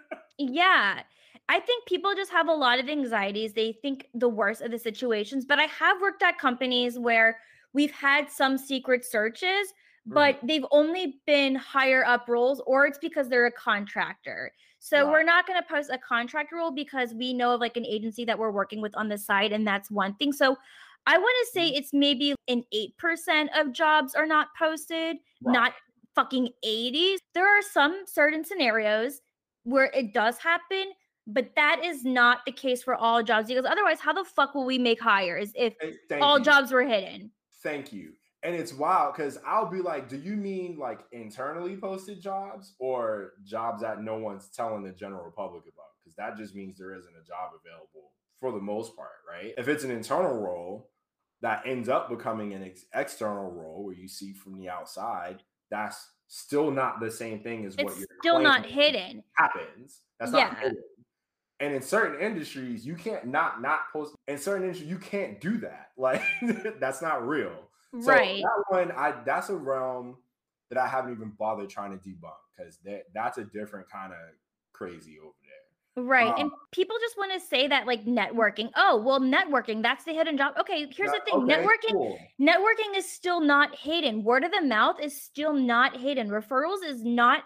yeah. 0.38 1.02
I 1.50 1.60
think 1.60 1.86
people 1.86 2.16
just 2.16 2.32
have 2.32 2.48
a 2.48 2.54
lot 2.54 2.80
of 2.80 2.88
anxieties. 2.88 3.54
They 3.54 3.74
think 3.82 4.08
the 4.14 4.30
worst 4.30 4.62
of 4.62 4.72
the 4.72 4.80
situations. 4.80 5.46
But 5.46 5.60
I 5.60 5.66
have 5.66 6.02
worked 6.02 6.24
at 6.24 6.38
companies 6.38 6.98
where 6.98 7.38
we've 7.74 7.92
had 7.92 8.30
some 8.30 8.58
secret 8.58 9.06
searches, 9.06 9.74
but 10.06 10.38
mm-hmm. 10.38 10.48
they've 10.48 10.66
only 10.72 11.20
been 11.28 11.56
higher 11.56 12.06
up 12.06 12.30
roles, 12.30 12.62
or 12.66 12.86
it's 12.86 12.98
because 12.98 13.28
they're 13.28 13.46
a 13.46 13.52
contractor. 13.52 14.52
So 14.80 15.10
we're 15.10 15.24
not 15.24 15.48
going 15.48 15.62
to 15.62 15.66
post 15.66 15.90
a 15.94 15.98
contract 15.98 16.52
rule 16.52 16.70
because 16.70 17.14
we 17.14 17.34
know 17.34 17.54
of 17.54 17.62
like 17.62 17.78
an 17.78 17.86
agency 17.86 18.26
that 18.26 18.38
we're 18.38 18.52
working 18.52 18.82
with 18.82 18.94
on 18.98 19.08
the 19.08 19.18
side, 19.18 19.54
and 19.54 19.66
that's 19.66 19.90
one 19.90 20.14
thing. 20.16 20.34
So 20.34 20.58
I 21.06 21.18
want 21.18 21.36
to 21.46 21.52
say 21.52 21.68
mm-hmm. 21.70 21.78
it's 21.78 21.94
maybe 21.94 22.36
an 22.48 22.64
8% 22.74 23.48
of 23.60 23.74
jobs 23.74 24.16
are 24.16 24.26
not 24.26 24.48
posted, 24.58 25.18
right. 25.44 25.54
not 25.54 25.74
fucking 26.16 26.50
80s. 26.66 27.18
There 27.34 27.48
are 27.48 27.62
some 27.62 28.04
certain 28.06 28.44
scenarios 28.44 29.22
where 29.64 29.92
it 29.94 30.14
does 30.14 30.38
happen, 30.38 30.92
but 31.28 31.52
that 31.56 31.82
is 31.84 32.04
not 32.04 32.40
the 32.46 32.52
case 32.52 32.84
for 32.84 32.96
all 32.96 33.24
jobs 33.24 33.48
because 33.48 33.66
otherwise, 33.66 34.00
how 34.00 34.14
the 34.14 34.24
fuck 34.24 34.56
will 34.56 34.66
we 34.66 34.78
make 34.78 35.02
hires 35.02 35.52
if 35.56 35.74
all 36.22 36.40
you. 36.40 36.46
jobs 36.46 36.72
were 36.72 36.84
hidden? 36.84 37.32
Thank 37.64 37.94
you 37.94 38.14
and 38.44 38.54
it's 38.54 38.74
wild 38.74 39.16
because 39.16 39.40
I'll 39.46 39.70
be 39.70 39.82
like, 39.82 40.10
do 40.10 40.18
you 40.18 40.36
mean 40.36 40.78
like 40.78 41.00
internally 41.12 41.78
posted 41.78 42.22
jobs 42.22 42.76
or 42.78 43.34
jobs 43.46 43.82
that 43.82 44.04
no 44.04 44.18
one's 44.18 44.50
telling 44.50 44.84
the 44.84 44.92
general 44.92 45.32
public 45.32 45.64
about? 45.64 45.94
Because 46.04 46.16
that 46.18 46.38
just 46.38 46.54
means 46.54 46.78
there 46.78 46.94
isn't 46.94 47.14
a 47.16 47.26
job 47.26 47.52
available 47.60 48.12
for 48.38 48.52
the 48.52 48.60
most 48.60 48.96
part, 48.98 49.24
right? 49.30 49.54
If 49.58 49.70
it's 49.70 49.86
an 49.86 49.92
internal 49.92 50.42
role 50.42 50.90
that 51.44 51.62
ends 51.66 51.90
up 51.90 52.10
becoming 52.10 52.54
an 52.54 52.64
ex- 52.64 52.86
external 52.96 53.52
role 53.52 53.84
where 53.84 53.94
you 53.94 54.08
see 54.08 54.32
from 54.32 54.58
the 54.58 54.70
outside, 54.70 55.44
that's 55.70 56.10
still 56.28 56.72
not 56.72 57.02
the 57.02 57.12
same 57.12 57.42
thing 57.42 57.66
as 57.66 57.76
it's 57.76 57.84
what 57.84 57.98
you're 57.98 58.08
still 58.22 58.40
not 58.40 58.66
hidden 58.66 59.22
happens. 59.38 60.00
That's 60.20 60.32
yeah. 60.32 60.46
not 60.46 60.60
hidden. 60.60 60.78
And 61.60 61.74
in 61.76 61.82
certain 61.82 62.20
industries, 62.20 62.86
you 62.86 62.96
can't 62.96 63.28
not 63.28 63.62
not 63.62 63.82
post. 63.92 64.16
In 64.28 64.38
certain 64.38 64.64
industries, 64.64 64.90
you 64.90 64.98
can't 64.98 65.40
do 65.40 65.58
that. 65.60 65.92
Like 65.98 66.24
that's 66.80 67.02
not 67.02 67.28
real. 67.28 67.54
So 68.02 68.12
right. 68.12 68.42
that 68.42 68.64
one, 68.70 68.92
I 68.94 69.14
that's 69.26 69.50
a 69.50 69.56
realm 69.56 70.18
that 70.70 70.80
I 70.80 70.88
haven't 70.88 71.12
even 71.12 71.34
bothered 71.38 71.70
trying 71.70 71.92
to 71.92 71.98
debunk 71.98 72.32
because 72.58 72.80
that 72.86 73.04
that's 73.14 73.38
a 73.38 73.44
different 73.44 73.90
kind 73.90 74.12
of 74.12 74.20
crazy 74.72 75.20
over. 75.20 75.34
Right. 75.96 76.34
Um, 76.34 76.40
and 76.40 76.52
people 76.72 76.96
just 77.00 77.18
want 77.18 77.34
to 77.34 77.40
say 77.40 77.68
that 77.68 77.86
like 77.86 78.06
networking. 78.06 78.72
Oh, 78.76 78.98
well, 78.98 79.20
networking, 79.20 79.84
that's 79.84 80.04
the 80.04 80.14
hidden 80.14 80.38
job. 80.38 80.54
Okay, 80.60 80.88
here's 80.92 81.12
the 81.12 81.22
thing. 81.24 81.44
Okay, 81.44 81.54
networking, 81.54 81.92
cool. 81.92 82.18
networking 82.42 82.98
is 82.98 83.10
still 83.10 83.40
not 83.40 83.76
hidden. 83.78 84.24
Word 84.24 84.44
of 84.44 84.52
the 84.52 84.62
mouth 84.62 85.00
is 85.00 85.22
still 85.22 85.54
not 85.54 85.96
hidden. 85.96 86.30
Referrals 86.30 86.84
is 86.84 87.04
not 87.04 87.44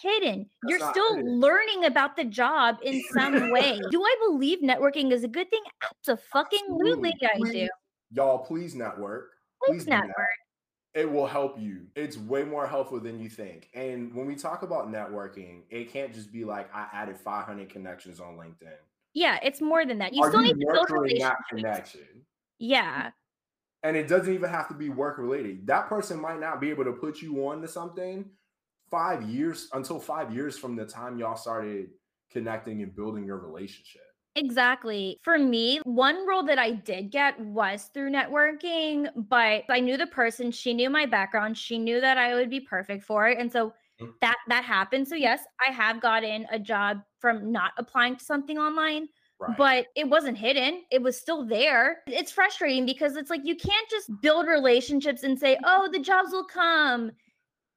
hidden. 0.00 0.46
That's 0.62 0.70
You're 0.80 0.90
still 0.92 1.16
hidden. 1.16 1.40
learning 1.40 1.86
about 1.86 2.16
the 2.16 2.24
job 2.24 2.76
in 2.84 3.02
some 3.12 3.50
way. 3.50 3.80
do 3.90 4.02
I 4.04 4.16
believe 4.28 4.60
networking 4.60 5.10
is 5.10 5.24
a 5.24 5.28
good 5.28 5.50
thing? 5.50 5.62
Absolutely, 6.08 7.12
I 7.22 7.50
do. 7.50 7.68
Y'all, 8.12 8.38
please 8.38 8.76
network. 8.76 9.30
Please 9.64 9.88
network. 9.88 10.14
It 10.94 11.10
will 11.10 11.26
help 11.26 11.58
you. 11.58 11.86
It's 11.94 12.18
way 12.18 12.42
more 12.42 12.66
helpful 12.66 12.98
than 12.98 13.20
you 13.20 13.28
think. 13.28 13.68
And 13.74 14.12
when 14.12 14.26
we 14.26 14.34
talk 14.34 14.62
about 14.62 14.90
networking, 14.90 15.62
it 15.70 15.92
can't 15.92 16.12
just 16.12 16.32
be 16.32 16.44
like 16.44 16.68
I 16.74 16.88
added 16.92 17.16
500 17.16 17.70
connections 17.70 18.18
on 18.18 18.36
LinkedIn. 18.36 18.74
Yeah, 19.14 19.38
it's 19.42 19.60
more 19.60 19.86
than 19.86 19.98
that. 19.98 20.12
You 20.12 20.22
Are 20.22 20.30
still 20.30 20.42
you 20.42 20.54
need 20.54 20.60
to 20.60 20.72
build 20.72 20.90
relationships. 20.90 21.28
That 21.28 21.56
connection. 21.56 22.24
Yeah. 22.58 23.10
And 23.82 23.96
it 23.96 24.08
doesn't 24.08 24.32
even 24.32 24.50
have 24.50 24.68
to 24.68 24.74
be 24.74 24.88
work 24.88 25.18
related. 25.18 25.66
That 25.66 25.88
person 25.88 26.20
might 26.20 26.40
not 26.40 26.60
be 26.60 26.70
able 26.70 26.84
to 26.84 26.92
put 26.92 27.22
you 27.22 27.48
on 27.48 27.62
to 27.62 27.68
something 27.68 28.28
five 28.90 29.22
years 29.22 29.68
until 29.72 29.98
five 30.00 30.34
years 30.34 30.58
from 30.58 30.76
the 30.76 30.84
time 30.84 31.18
y'all 31.18 31.36
started 31.36 31.88
connecting 32.30 32.82
and 32.82 32.94
building 32.94 33.24
your 33.24 33.38
relationship. 33.38 34.02
Exactly. 34.36 35.18
For 35.22 35.38
me, 35.38 35.80
one 35.84 36.26
role 36.26 36.44
that 36.44 36.58
I 36.58 36.70
did 36.70 37.10
get 37.10 37.38
was 37.40 37.90
through 37.92 38.10
networking, 38.10 39.08
but 39.28 39.64
I 39.68 39.80
knew 39.80 39.96
the 39.96 40.06
person, 40.06 40.52
she 40.52 40.72
knew 40.72 40.88
my 40.88 41.04
background, 41.04 41.58
she 41.58 41.78
knew 41.78 42.00
that 42.00 42.16
I 42.16 42.34
would 42.34 42.48
be 42.48 42.60
perfect 42.60 43.04
for 43.04 43.28
it. 43.28 43.38
And 43.38 43.50
so 43.50 43.72
mm. 44.00 44.12
that 44.20 44.36
that 44.48 44.64
happened. 44.64 45.08
So 45.08 45.16
yes, 45.16 45.42
I 45.66 45.72
have 45.72 46.00
gotten 46.00 46.46
a 46.52 46.58
job 46.58 47.00
from 47.18 47.50
not 47.50 47.72
applying 47.76 48.16
to 48.16 48.24
something 48.24 48.58
online. 48.58 49.08
Right. 49.40 49.56
But 49.56 49.86
it 49.96 50.06
wasn't 50.06 50.36
hidden. 50.36 50.82
It 50.90 51.00
was 51.00 51.18
still 51.18 51.46
there. 51.46 52.02
It's 52.06 52.30
frustrating 52.30 52.84
because 52.84 53.16
it's 53.16 53.30
like 53.30 53.40
you 53.42 53.56
can't 53.56 53.88
just 53.88 54.10
build 54.20 54.46
relationships 54.46 55.22
and 55.22 55.38
say, 55.38 55.56
"Oh, 55.64 55.88
the 55.90 55.98
jobs 55.98 56.30
will 56.30 56.44
come." 56.44 57.10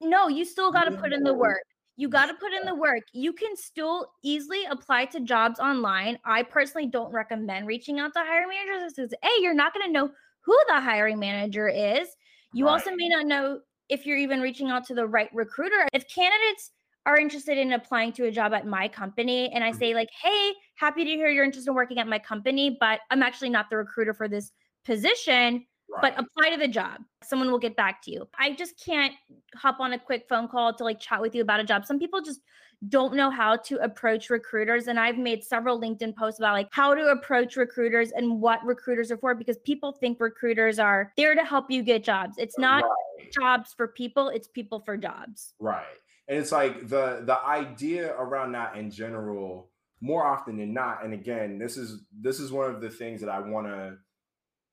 No, 0.01 0.27
you 0.27 0.43
still 0.43 0.73
got 0.73 0.83
to 0.85 0.91
put 0.91 1.13
in 1.13 1.23
the 1.23 1.33
work. 1.33 1.63
You 1.95 2.09
got 2.09 2.25
to 2.25 2.33
put 2.33 2.53
in 2.53 2.65
the 2.65 2.75
work. 2.75 3.03
You 3.13 3.33
can 3.33 3.55
still 3.55 4.07
easily 4.23 4.65
apply 4.69 5.05
to 5.05 5.19
jobs 5.19 5.59
online. 5.59 6.17
I 6.25 6.43
personally 6.43 6.87
don't 6.87 7.11
recommend 7.11 7.67
reaching 7.67 7.99
out 7.99 8.13
to 8.13 8.19
hiring 8.19 8.49
managers 8.49 8.93
because, 8.93 9.13
A, 9.13 9.41
you're 9.41 9.53
not 9.53 9.73
going 9.73 9.85
to 9.85 9.91
know 9.91 10.09
who 10.41 10.57
the 10.67 10.81
hiring 10.81 11.19
manager 11.19 11.67
is. 11.67 12.07
You 12.53 12.65
right. 12.65 12.73
also 12.73 12.91
may 12.95 13.09
not 13.09 13.27
know 13.27 13.59
if 13.89 14.05
you're 14.05 14.17
even 14.17 14.41
reaching 14.41 14.69
out 14.69 14.85
to 14.87 14.95
the 14.95 15.05
right 15.05 15.29
recruiter. 15.33 15.87
If 15.93 16.07
candidates 16.07 16.71
are 17.05 17.17
interested 17.17 17.57
in 17.57 17.73
applying 17.73 18.13
to 18.13 18.25
a 18.25 18.31
job 18.31 18.53
at 18.53 18.65
my 18.65 18.87
company 18.87 19.51
and 19.53 19.63
I 19.63 19.69
mm-hmm. 19.69 19.79
say, 19.79 19.93
like, 19.93 20.09
hey, 20.21 20.53
happy 20.75 21.03
to 21.03 21.11
hear 21.11 21.29
you're 21.29 21.43
interested 21.43 21.69
in 21.69 21.75
working 21.75 21.99
at 21.99 22.07
my 22.07 22.19
company, 22.19 22.77
but 22.79 23.01
I'm 23.11 23.21
actually 23.21 23.49
not 23.49 23.69
the 23.69 23.77
recruiter 23.77 24.13
for 24.13 24.27
this 24.27 24.51
position 24.85 25.65
but 26.01 26.13
apply 26.17 26.49
to 26.49 26.57
the 26.57 26.67
job. 26.67 27.01
Someone 27.23 27.51
will 27.51 27.59
get 27.59 27.75
back 27.75 28.01
to 28.03 28.11
you. 28.11 28.27
I 28.37 28.53
just 28.53 28.79
can't 28.83 29.13
hop 29.55 29.79
on 29.79 29.93
a 29.93 29.99
quick 29.99 30.25
phone 30.27 30.47
call 30.47 30.73
to 30.73 30.83
like 30.83 30.99
chat 30.99 31.21
with 31.21 31.35
you 31.35 31.41
about 31.41 31.59
a 31.59 31.63
job. 31.63 31.85
Some 31.85 31.99
people 31.99 32.21
just 32.21 32.41
don't 32.89 33.15
know 33.15 33.29
how 33.29 33.55
to 33.55 33.77
approach 33.77 34.29
recruiters 34.29 34.87
and 34.87 34.99
I've 34.99 35.17
made 35.17 35.43
several 35.43 35.79
LinkedIn 35.79 36.15
posts 36.15 36.39
about 36.39 36.53
like 36.53 36.67
how 36.71 36.93
to 36.93 37.07
approach 37.07 37.55
recruiters 37.55 38.11
and 38.11 38.41
what 38.41 38.63
recruiters 38.65 39.11
are 39.11 39.17
for 39.17 39.35
because 39.35 39.57
people 39.59 39.93
think 39.93 40.19
recruiters 40.19 40.79
are 40.79 41.13
there 41.15 41.33
to 41.35 41.43
help 41.43 41.71
you 41.71 41.81
get 41.81 42.03
jobs. 42.03 42.37
It's 42.37 42.57
uh, 42.57 42.61
not 42.61 42.83
right. 42.83 43.31
jobs 43.31 43.73
for 43.75 43.87
people, 43.87 44.29
it's 44.29 44.47
people 44.47 44.81
for 44.81 44.97
jobs. 44.97 45.53
Right. 45.59 45.85
And 46.27 46.37
it's 46.37 46.51
like 46.51 46.87
the 46.87 47.21
the 47.25 47.41
idea 47.45 48.13
around 48.17 48.53
that 48.53 48.75
in 48.75 48.91
general 48.91 49.69
more 50.01 50.25
often 50.25 50.57
than 50.57 50.73
not 50.73 51.05
and 51.05 51.13
again, 51.13 51.57
this 51.57 51.77
is 51.77 52.01
this 52.19 52.39
is 52.39 52.51
one 52.51 52.69
of 52.69 52.81
the 52.81 52.89
things 52.89 53.21
that 53.21 53.29
I 53.29 53.39
want 53.39 53.67
to 53.67 53.97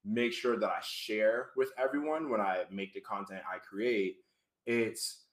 make 0.04 0.32
sure 0.32 0.58
that 0.58 0.70
I 0.70 0.80
share 0.82 1.50
with 1.56 1.70
everyone 1.78 2.30
when 2.30 2.40
I 2.40 2.64
make 2.70 2.94
the 2.94 3.00
content 3.00 3.42
I 3.50 3.58
create. 3.58 4.16
It's 4.66 5.24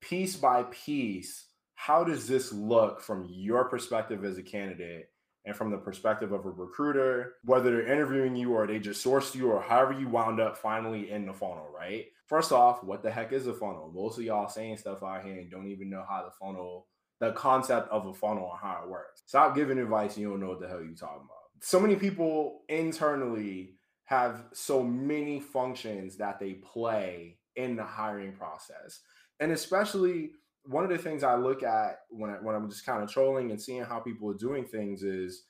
piece 0.00 0.36
by 0.36 0.64
piece. 0.64 1.46
How 1.74 2.04
does 2.04 2.26
this 2.26 2.52
look 2.52 3.00
from 3.00 3.26
your 3.30 3.64
perspective 3.64 4.24
as 4.24 4.38
a 4.38 4.42
candidate 4.42 5.10
and 5.44 5.54
from 5.54 5.70
the 5.70 5.76
perspective 5.76 6.32
of 6.32 6.46
a 6.46 6.50
recruiter, 6.50 7.34
whether 7.44 7.70
they're 7.70 7.92
interviewing 7.92 8.36
you 8.36 8.54
or 8.54 8.66
they 8.66 8.78
just 8.78 9.04
sourced 9.04 9.34
you 9.34 9.50
or 9.50 9.60
however 9.60 9.92
you 9.92 10.08
wound 10.08 10.40
up 10.40 10.56
finally 10.56 11.10
in 11.10 11.26
the 11.26 11.32
funnel, 11.32 11.68
right? 11.74 12.06
First 12.26 12.52
off, 12.52 12.82
what 12.82 13.02
the 13.02 13.10
heck 13.10 13.32
is 13.32 13.46
a 13.46 13.52
funnel? 13.52 13.92
Most 13.94 14.18
of 14.18 14.24
y'all 14.24 14.48
saying 14.48 14.78
stuff 14.78 15.02
out 15.02 15.24
here 15.24 15.38
and 15.38 15.50
don't 15.50 15.68
even 15.68 15.90
know 15.90 16.04
how 16.08 16.24
the 16.24 16.30
funnel, 16.30 16.86
the 17.20 17.32
concept 17.32 17.90
of 17.90 18.06
a 18.06 18.14
funnel 18.14 18.50
and 18.50 18.60
how 18.60 18.82
it 18.82 18.88
works. 18.88 19.22
Stop 19.26 19.54
giving 19.54 19.78
advice 19.78 20.16
you 20.16 20.30
don't 20.30 20.40
know 20.40 20.48
what 20.48 20.60
the 20.60 20.68
hell 20.68 20.82
you're 20.82 20.94
talking 20.94 21.22
about. 21.24 21.38
So 21.60 21.78
many 21.78 21.96
people 21.96 22.62
internally 22.68 23.74
have 24.04 24.44
so 24.52 24.82
many 24.82 25.40
functions 25.40 26.16
that 26.16 26.38
they 26.38 26.54
play 26.54 27.38
in 27.56 27.76
the 27.76 27.84
hiring 27.84 28.32
process. 28.32 29.00
And 29.40 29.52
especially 29.52 30.32
one 30.66 30.84
of 30.84 30.90
the 30.90 30.98
things 30.98 31.22
I 31.22 31.34
look 31.34 31.62
at 31.62 32.00
when, 32.10 32.30
I, 32.30 32.34
when 32.34 32.54
I'm 32.54 32.68
just 32.68 32.86
kind 32.86 33.02
of 33.02 33.10
trolling 33.10 33.50
and 33.50 33.60
seeing 33.60 33.82
how 33.82 34.00
people 34.00 34.30
are 34.30 34.34
doing 34.34 34.64
things 34.64 35.02
is 35.02 35.44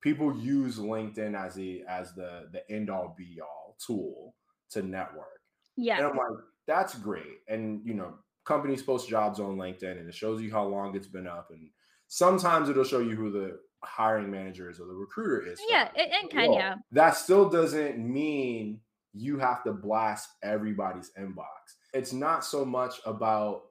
people 0.00 0.36
use 0.36 0.78
LinkedIn 0.78 1.34
as 1.34 1.54
the 1.54 1.82
as 1.88 2.14
the 2.14 2.48
the 2.52 2.68
end 2.70 2.90
all 2.90 3.14
be 3.16 3.38
all 3.40 3.76
tool 3.84 4.34
to 4.70 4.82
network. 4.82 5.40
Yeah. 5.76 5.98
And 5.98 6.06
I'm 6.06 6.16
like, 6.16 6.38
that's 6.66 6.94
great. 6.94 7.40
And 7.48 7.80
you 7.84 7.94
know, 7.94 8.14
companies 8.44 8.82
post 8.82 9.08
jobs 9.08 9.40
on 9.40 9.56
LinkedIn 9.56 9.98
and 9.98 10.08
it 10.08 10.14
shows 10.14 10.42
you 10.42 10.50
how 10.50 10.64
long 10.64 10.94
it's 10.94 11.06
been 11.06 11.26
up. 11.26 11.48
And 11.50 11.70
sometimes 12.08 12.68
it'll 12.68 12.84
show 12.84 13.00
you 13.00 13.16
who 13.16 13.30
the 13.30 13.58
hiring 13.82 14.30
managers 14.30 14.80
or 14.80 14.86
the 14.86 14.94
recruiter 14.94 15.46
is. 15.46 15.60
Yeah, 15.68 15.88
it, 15.94 16.10
it 16.12 16.30
can, 16.30 16.52
yeah. 16.52 16.74
That 16.92 17.16
still 17.16 17.48
doesn't 17.48 17.98
mean 17.98 18.80
you 19.12 19.38
have 19.38 19.64
to 19.64 19.72
blast 19.72 20.28
everybody's 20.42 21.10
inbox. 21.18 21.46
It's 21.92 22.12
not 22.12 22.44
so 22.44 22.64
much 22.64 23.00
about 23.04 23.62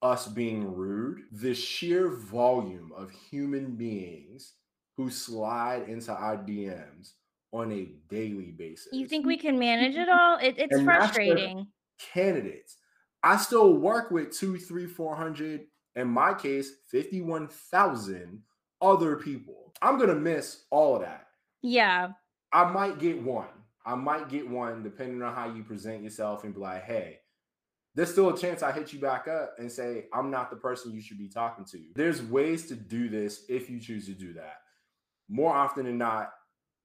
us 0.00 0.26
being 0.26 0.74
rude, 0.74 1.20
the 1.30 1.54
sheer 1.54 2.08
volume 2.08 2.92
of 2.96 3.10
human 3.10 3.76
beings 3.76 4.54
who 4.96 5.10
slide 5.10 5.88
into 5.88 6.12
our 6.12 6.36
DMs 6.36 7.12
on 7.52 7.72
a 7.72 7.88
daily 8.08 8.52
basis. 8.52 8.88
You 8.92 9.06
think 9.06 9.26
we 9.26 9.36
can 9.36 9.58
manage 9.58 9.96
it 9.96 10.08
all? 10.08 10.38
It, 10.38 10.54
it's 10.58 10.74
and 10.74 10.84
frustrating. 10.84 11.66
Candidates. 12.12 12.76
I 13.22 13.36
still 13.36 13.74
work 13.74 14.10
with 14.10 14.36
two, 14.36 14.58
three, 14.58 14.86
four 14.86 15.14
hundred, 15.14 15.66
in 15.94 16.08
my 16.08 16.34
case, 16.34 16.70
51,000 16.90 18.42
other 18.82 19.16
people. 19.16 19.72
I'm 19.80 19.98
gonna 19.98 20.14
miss 20.14 20.64
all 20.70 20.96
of 20.96 21.02
that. 21.02 21.28
Yeah. 21.62 22.10
I 22.52 22.70
might 22.70 22.98
get 22.98 23.22
one. 23.22 23.48
I 23.86 23.94
might 23.94 24.28
get 24.28 24.48
one 24.48 24.82
depending 24.82 25.22
on 25.22 25.34
how 25.34 25.52
you 25.52 25.64
present 25.64 26.02
yourself 26.02 26.44
and 26.44 26.54
be 26.54 26.60
like, 26.60 26.84
hey, 26.84 27.18
there's 27.94 28.10
still 28.10 28.30
a 28.30 28.38
chance 28.38 28.62
I 28.62 28.72
hit 28.72 28.92
you 28.92 29.00
back 29.00 29.28
up 29.28 29.54
and 29.58 29.70
say, 29.70 30.06
I'm 30.12 30.30
not 30.30 30.50
the 30.50 30.56
person 30.56 30.92
you 30.92 31.00
should 31.00 31.18
be 31.18 31.28
talking 31.28 31.64
to. 31.66 31.80
There's 31.94 32.22
ways 32.22 32.66
to 32.68 32.74
do 32.74 33.08
this 33.08 33.44
if 33.48 33.68
you 33.68 33.80
choose 33.80 34.06
to 34.06 34.12
do 34.12 34.32
that. 34.34 34.56
More 35.28 35.54
often 35.54 35.86
than 35.86 35.98
not, 35.98 36.32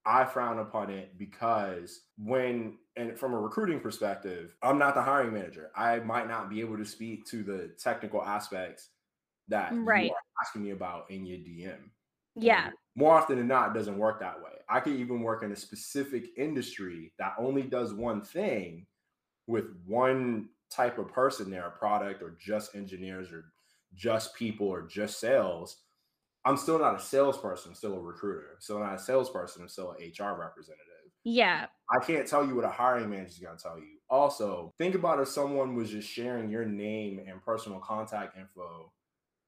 I 0.06 0.26
frown 0.26 0.60
upon 0.60 0.90
it 0.90 1.18
because 1.18 2.02
when, 2.18 2.78
and 2.96 3.18
from 3.18 3.34
a 3.34 3.40
recruiting 3.40 3.80
perspective, 3.80 4.56
I'm 4.62 4.78
not 4.78 4.96
the 4.96 5.02
hiring 5.02 5.34
manager. 5.34 5.70
I 5.76 6.00
might 6.00 6.28
not 6.28 6.50
be 6.50 6.62
able 6.62 6.78
to 6.78 6.86
speak 6.86 7.26
to 7.28 7.44
the 7.44 7.72
technical 7.82 8.24
aspects 8.24 8.90
that 9.50 9.70
right. 9.74 10.12
Asking 10.42 10.64
me 10.64 10.72
about 10.72 11.10
in 11.10 11.26
your 11.26 11.38
DM. 11.38 11.90
Yeah. 12.40 12.70
more 12.96 13.16
often 13.16 13.38
than 13.38 13.48
not, 13.48 13.72
it 13.72 13.80
doesn't 13.80 13.98
work 13.98 14.20
that 14.20 14.38
way. 14.38 14.52
I 14.70 14.80
could 14.80 14.94
even 14.94 15.22
work 15.22 15.44
in 15.44 15.52
a 15.52 15.56
specific 15.56 16.30
industry 16.38 17.14
that 17.18 17.34
only 17.40 17.64
does 17.64 17.94
one 17.94 18.22
thing 18.22 18.86
with 19.48 19.66
one 19.86 20.50
type 20.70 20.98
of 20.98 21.12
person 21.12 21.50
there, 21.50 21.68
a 21.68 21.72
product 21.72 22.22
or 22.22 22.38
just 22.40 22.76
engineers 22.76 23.32
or 23.32 23.46
just 23.96 24.36
people 24.36 24.68
or 24.68 24.84
just 24.84 25.20
sales. 25.20 25.78
I'm 26.46 26.58
still 26.58 26.80
not 26.80 26.96
a 26.96 27.00
salesperson, 27.00 27.72
I'm 27.72 27.76
still 27.76 27.96
a 27.96 28.00
recruiter. 28.00 28.58
Still 28.60 28.80
not 28.80 28.96
a 28.96 29.00
salesperson, 29.00 29.64
I'm 29.64 29.70
still 29.70 29.92
an 29.92 30.12
HR 30.12 30.40
representative. 30.40 30.84
Yeah. 31.24 31.66
I 31.90 32.04
can't 32.06 32.28
tell 32.28 32.46
you 32.46 32.56
what 32.56 32.66
a 32.66 32.70
hiring 32.70 33.10
manager 33.10 33.28
is 33.30 33.40
going 33.40 33.58
to 33.58 33.64
tell 33.64 33.78
you. 33.78 33.98
Also, 34.10 34.74
think 34.78 34.96
about 34.96 35.20
if 35.20 35.28
someone 35.28 35.76
was 35.76 35.90
just 35.90 36.10
sharing 36.10 36.50
your 36.50 36.66
name 36.66 37.20
and 37.28 37.44
personal 37.44 37.80
contact 37.80 38.38
info 38.38 38.92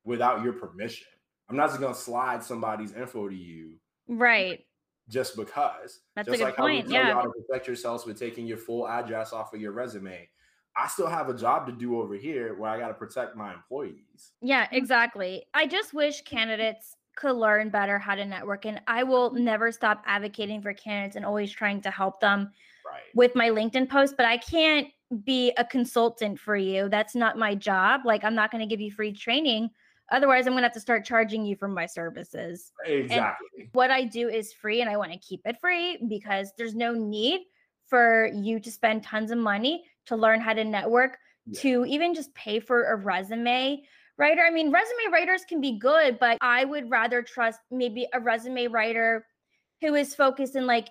without 0.09 0.43
your 0.43 0.53
permission. 0.53 1.05
I'm 1.49 1.55
not 1.55 1.69
just 1.69 1.79
going 1.79 1.93
to 1.93 1.99
slide 1.99 2.43
somebody's 2.43 2.93
info 2.93 3.29
to 3.29 3.35
you. 3.35 3.75
Right. 4.07 4.65
Just 5.07 5.35
because. 5.35 6.01
That's 6.15 6.27
just 6.27 6.35
a 6.35 6.37
good 6.37 6.43
like 6.45 6.55
point. 6.57 6.57
how 6.57 6.65
we 6.65 6.81
tell 6.81 6.91
Yeah. 6.91 7.07
you 7.09 7.13
how 7.13 7.21
to 7.21 7.31
protect 7.47 7.67
yourselves 7.67 8.05
with 8.05 8.19
taking 8.19 8.45
your 8.47 8.57
full 8.57 8.87
address 8.87 9.33
off 9.33 9.53
of 9.53 9.61
your 9.61 9.71
resume. 9.71 10.27
I 10.75 10.87
still 10.87 11.07
have 11.07 11.29
a 11.29 11.33
job 11.33 11.65
to 11.67 11.71
do 11.71 11.99
over 12.01 12.15
here 12.15 12.55
where 12.55 12.69
I 12.71 12.79
got 12.79 12.87
to 12.89 12.93
protect 12.95 13.35
my 13.35 13.53
employees. 13.53 14.31
Yeah, 14.41 14.67
exactly. 14.71 15.45
I 15.53 15.67
just 15.67 15.93
wish 15.93 16.21
candidates 16.21 16.95
could 17.15 17.35
learn 17.35 17.69
better 17.69 17.99
how 17.99 18.15
to 18.15 18.25
network. 18.25 18.65
And 18.65 18.81
I 18.87 19.03
will 19.03 19.31
never 19.33 19.71
stop 19.71 20.03
advocating 20.05 20.61
for 20.61 20.73
candidates 20.73 21.15
and 21.17 21.25
always 21.25 21.51
trying 21.51 21.81
to 21.81 21.91
help 21.91 22.19
them 22.19 22.51
Right. 22.85 23.01
with 23.13 23.35
my 23.35 23.49
LinkedIn 23.49 23.89
post, 23.89 24.15
but 24.17 24.25
I 24.25 24.37
can't 24.37 24.87
be 25.23 25.51
a 25.57 25.65
consultant 25.65 26.39
for 26.39 26.55
you. 26.55 26.87
That's 26.89 27.13
not 27.15 27.37
my 27.37 27.53
job. 27.55 28.01
Like, 28.05 28.23
I'm 28.23 28.35
not 28.35 28.51
going 28.51 28.61
to 28.61 28.67
give 28.67 28.79
you 28.79 28.91
free 28.91 29.11
training. 29.11 29.69
Otherwise, 30.11 30.47
I'm 30.47 30.53
going 30.53 30.61
to 30.61 30.67
have 30.67 30.73
to 30.73 30.79
start 30.79 31.05
charging 31.05 31.45
you 31.45 31.55
for 31.55 31.67
my 31.67 31.85
services. 31.85 32.71
Exactly. 32.85 33.69
What 33.73 33.91
I 33.91 34.03
do 34.05 34.29
is 34.29 34.53
free 34.53 34.81
and 34.81 34.89
I 34.89 34.97
want 34.97 35.11
to 35.11 35.19
keep 35.19 35.41
it 35.45 35.57
free 35.61 35.97
because 36.07 36.51
there's 36.57 36.75
no 36.75 36.93
need 36.93 37.41
for 37.87 38.27
you 38.33 38.59
to 38.59 38.71
spend 38.71 39.03
tons 39.03 39.31
of 39.31 39.37
money 39.37 39.83
to 40.05 40.15
learn 40.15 40.39
how 40.41 40.53
to 40.53 40.63
network, 40.63 41.17
Yeah. 41.45 41.59
to 41.61 41.85
even 41.85 42.13
just 42.13 42.33
pay 42.35 42.59
for 42.59 42.85
a 42.91 42.95
resume 42.95 43.81
writer. 44.17 44.41
I 44.41 44.51
mean, 44.51 44.71
resume 44.71 45.11
writers 45.11 45.45
can 45.45 45.61
be 45.61 45.79
good, 45.79 46.19
but 46.19 46.37
I 46.41 46.65
would 46.65 46.89
rather 46.89 47.21
trust 47.21 47.59
maybe 47.71 48.07
a 48.13 48.19
resume 48.19 48.67
writer 48.67 49.25
who 49.81 49.95
is 49.95 50.13
focused 50.13 50.55
in 50.55 50.65
like 50.67 50.89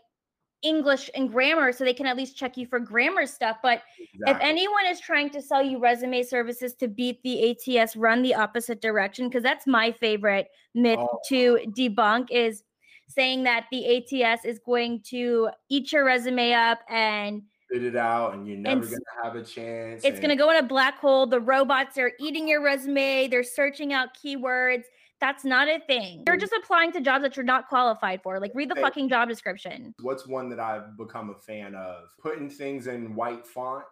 English 0.63 1.09
and 1.15 1.31
grammar 1.31 1.73
so 1.73 1.85
they 1.85 1.95
can 1.95 2.07
at 2.07 2.17
least 2.17 2.37
check 2.37 2.57
you 2.57 2.67
for 2.67 2.81
grammar 2.81 3.27
stuff. 3.27 3.59
But 3.63 3.83
if 4.27 4.37
anyone 4.41 4.87
is 4.87 5.01
trying 5.01 5.31
to 5.31 5.41
sell 5.43 5.63
you 5.63 5.79
resume 5.79 6.23
services 6.25 6.75
to 6.77 6.89
beat 6.89 7.23
the 7.23 7.51
ATS, 7.79 7.95
run 7.97 8.23
the 8.23 8.35
opposite 8.35 8.81
direction 8.81 9.29
because 9.29 9.43
that's 9.43 9.67
my 9.67 9.93
favorite 9.93 10.49
myth 10.75 10.99
Oh. 11.01 11.19
to 11.29 11.59
debunk 11.77 12.31
is 12.31 12.63
saying 13.09 13.45
that 13.45 13.67
the 13.71 13.97
ATS 13.97 14.45
is 14.45 14.59
going 14.59 15.01
to 15.11 15.49
eat 15.71 15.93
your 15.93 16.05
resume 16.05 16.53
up 16.53 16.81
and 16.89 17.43
Spit 17.71 17.85
it 17.85 17.97
out, 17.97 18.33
and 18.33 18.49
you're 18.49 18.57
never 18.57 18.81
going 18.81 18.93
to 18.97 19.23
have 19.23 19.37
a 19.37 19.43
chance. 19.45 20.03
it's 20.03 20.19
going 20.19 20.31
to 20.31 20.37
go 20.37 20.49
in 20.51 20.57
a 20.57 20.63
black 20.67 20.99
hole. 20.99 21.27
The 21.27 21.39
robots 21.41 21.99
are 21.99 22.13
eating 22.19 22.49
your 22.49 22.63
resume, 22.63 23.29
they're 23.29 23.43
searching 23.43 23.93
out 23.93 24.09
keywords. 24.17 24.85
That's 25.21 25.45
not 25.45 25.69
a 25.69 25.81
thing. 25.87 26.23
You're 26.27 26.37
just 26.37 26.53
applying 26.53 26.93
to 26.93 27.01
jobs 27.01 27.23
that 27.23 27.37
you're 27.37 27.45
not 27.45 27.69
qualified 27.69 28.23
for. 28.23 28.39
Like, 28.39 28.53
read 28.55 28.71
the 28.71 28.77
Hey. 28.77 28.83
fucking 28.83 29.09
job 29.09 29.29
description. 29.29 29.95
What's 30.01 30.27
one 30.27 30.49
that 30.51 30.61
I've 30.61 30.97
become 30.97 31.31
a 31.31 31.35
fan 31.35 31.75
of? 31.75 32.05
Putting 32.21 32.49
things 32.49 32.87
in 32.87 33.15
white 33.17 33.47
font 33.47 33.85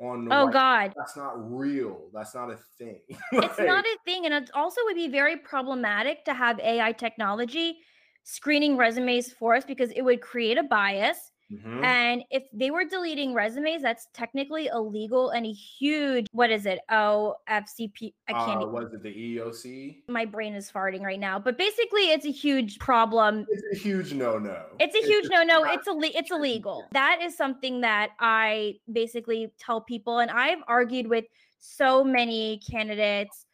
on 0.00 0.26
the 0.26 0.34
Oh, 0.34 0.44
white- 0.44 0.52
God. 0.52 0.94
That's 0.96 1.16
not 1.16 1.32
real. 1.38 2.10
That's 2.12 2.34
not 2.34 2.50
a 2.50 2.56
thing. 2.78 3.00
it's 3.32 3.58
not 3.58 3.84
a 3.84 3.98
thing 4.04 4.26
and 4.26 4.34
it 4.34 4.50
also 4.54 4.80
would 4.84 4.94
be 4.96 5.08
very 5.08 5.36
problematic 5.38 6.24
to 6.26 6.34
have 6.34 6.60
ai 6.60 6.92
technology 6.92 7.78
screening 8.22 8.76
resumes 8.76 9.32
for 9.32 9.54
us 9.56 9.64
because 9.64 9.90
it 9.92 10.02
would 10.02 10.20
create 10.20 10.58
a 10.58 10.62
bias 10.62 11.32
Mhm. 11.52 11.82
and 11.84 12.24
if 12.30 12.44
they 12.52 12.70
were 12.70 12.84
deleting 12.84 13.32
resumes 13.32 13.80
that's 13.82 14.08
technically 14.12 14.66
illegal 14.66 15.30
and 15.30 15.46
a 15.46 15.52
huge 15.52 16.26
what 16.32 16.50
is 16.50 16.66
it 16.66 16.80
oh 16.90 17.36
fcp 17.48 18.12
i 18.28 18.32
can't 18.34 18.62
Uh, 18.62 18.66
was 18.66 18.92
it 18.92 19.02
the 19.02 19.08
EOC? 19.36 20.02
my 20.08 20.24
brain 20.26 20.54
is 20.54 20.70
farting 20.70 21.00
right 21.02 21.18
now 21.20 21.38
but 21.38 21.56
basically 21.56 22.10
it's 22.10 22.26
a 22.26 22.30
huge 22.30 22.78
problem 22.78 23.46
It's 23.50 23.80
a 23.80 23.82
huge 23.82 24.12
no-no. 24.12 24.62
it's 24.78 24.94
a 24.94 25.00
huge 25.02 25.28
no 25.30 25.42
no 25.42 25.64
it's 25.64 25.88
ille- 25.88 26.12
it's 26.14 26.30
illegal 26.30 26.86
that 26.92 27.20
is 27.22 27.36
something 27.36 27.80
that 27.80 28.10
i 28.20 28.74
basically 28.92 29.50
tell 29.58 29.80
people 29.80 30.18
and 30.18 30.30
i've 30.30 30.62
argued 30.68 31.06
with 31.06 31.24
so 31.60 32.04
many 32.04 32.60
candidates 32.70 33.46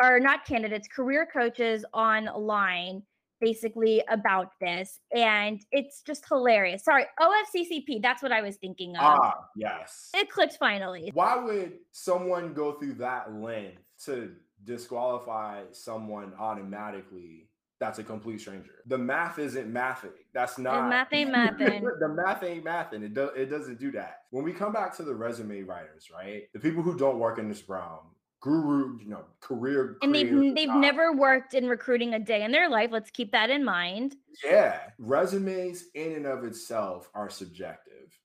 or 0.00 0.18
not 0.20 0.44
candidates 0.46 0.86
career 0.88 1.26
coaches 1.30 1.84
online 1.92 3.02
basically 3.40 4.02
about 4.08 4.52
this 4.60 5.00
and 5.14 5.60
it's 5.72 6.02
just 6.02 6.24
hilarious 6.28 6.84
sorry 6.84 7.04
ofccp 7.20 8.00
that's 8.02 8.22
what 8.22 8.32
i 8.32 8.40
was 8.42 8.56
thinking 8.56 8.94
of 8.96 9.02
Ah, 9.02 9.34
yes. 9.56 10.10
it 10.14 10.30
clicked 10.30 10.56
finally 10.58 11.10
Why 11.14 11.36
would 11.36 11.72
someone 11.92 12.52
go 12.54 12.72
through 12.72 12.94
that 12.94 13.32
length 13.34 13.82
to 14.04 14.32
disqualify 14.64 15.62
someone 15.72 16.32
automatically? 16.38 17.48
That's 17.78 17.98
a 17.98 18.04
complete 18.04 18.40
stranger. 18.42 18.72
The 18.86 18.98
math 18.98 19.38
isn't 19.38 19.72
mathing. 19.72 20.12
That's 20.34 20.58
not 20.58 20.82
the 20.82 20.88
math 20.88 21.08
ain't 21.12 21.30
mathing. 21.34 21.82
the 21.98 22.08
math 22.08 22.42
ain't 22.42 22.62
mathing. 22.64 23.02
It 23.02 23.14
does. 23.14 23.30
It 23.34 23.46
doesn't 23.46 23.78
do 23.78 23.90
that. 23.92 24.16
When 24.30 24.44
we 24.44 24.52
come 24.52 24.70
back 24.72 24.94
to 24.98 25.02
the 25.02 25.14
resume 25.14 25.62
writers, 25.62 26.08
right? 26.14 26.42
The 26.52 26.60
people 26.60 26.82
who 26.82 26.94
don't 26.98 27.18
work 27.18 27.38
in 27.38 27.48
this 27.48 27.66
realm, 27.68 28.00
guru, 28.40 28.98
you 29.00 29.08
know, 29.08 29.24
career, 29.40 29.98
and 30.02 30.14
they've 30.14 30.30
they've 30.54 30.68
job. 30.68 30.80
never 30.80 31.12
worked 31.12 31.54
in 31.54 31.68
recruiting 31.68 32.14
a 32.14 32.18
day 32.18 32.42
in 32.42 32.52
their 32.52 32.68
life 32.68 32.90
let's 32.90 33.10
keep 33.10 33.32
that 33.32 33.50
in 33.50 33.64
mind 33.64 34.16
Yeah, 34.44 34.90
resumes 34.98 35.84
in 35.94 36.12
and 36.12 36.26
of 36.26 36.44
itself 36.44 37.10
are 37.14 37.28
subjective. 37.30 38.18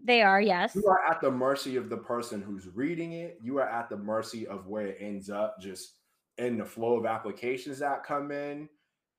they 0.00 0.22
are 0.22 0.40
yes 0.40 0.74
You 0.74 0.86
are 0.86 1.04
at 1.10 1.20
the 1.20 1.30
mercy 1.30 1.76
of 1.76 1.88
the 1.88 1.96
person 1.96 2.40
who's 2.42 2.68
reading 2.68 3.12
it. 3.12 3.38
You 3.42 3.58
are 3.58 3.68
at 3.68 3.88
the 3.88 3.96
mercy 3.96 4.46
of 4.46 4.66
where 4.66 4.86
it 4.88 4.98
ends 5.00 5.28
up, 5.30 5.56
just 5.60 5.96
in 6.36 6.56
the 6.58 6.64
flow 6.64 6.96
of 6.96 7.06
applications 7.06 7.80
that 7.80 8.04
come 8.04 8.30
in. 8.30 8.68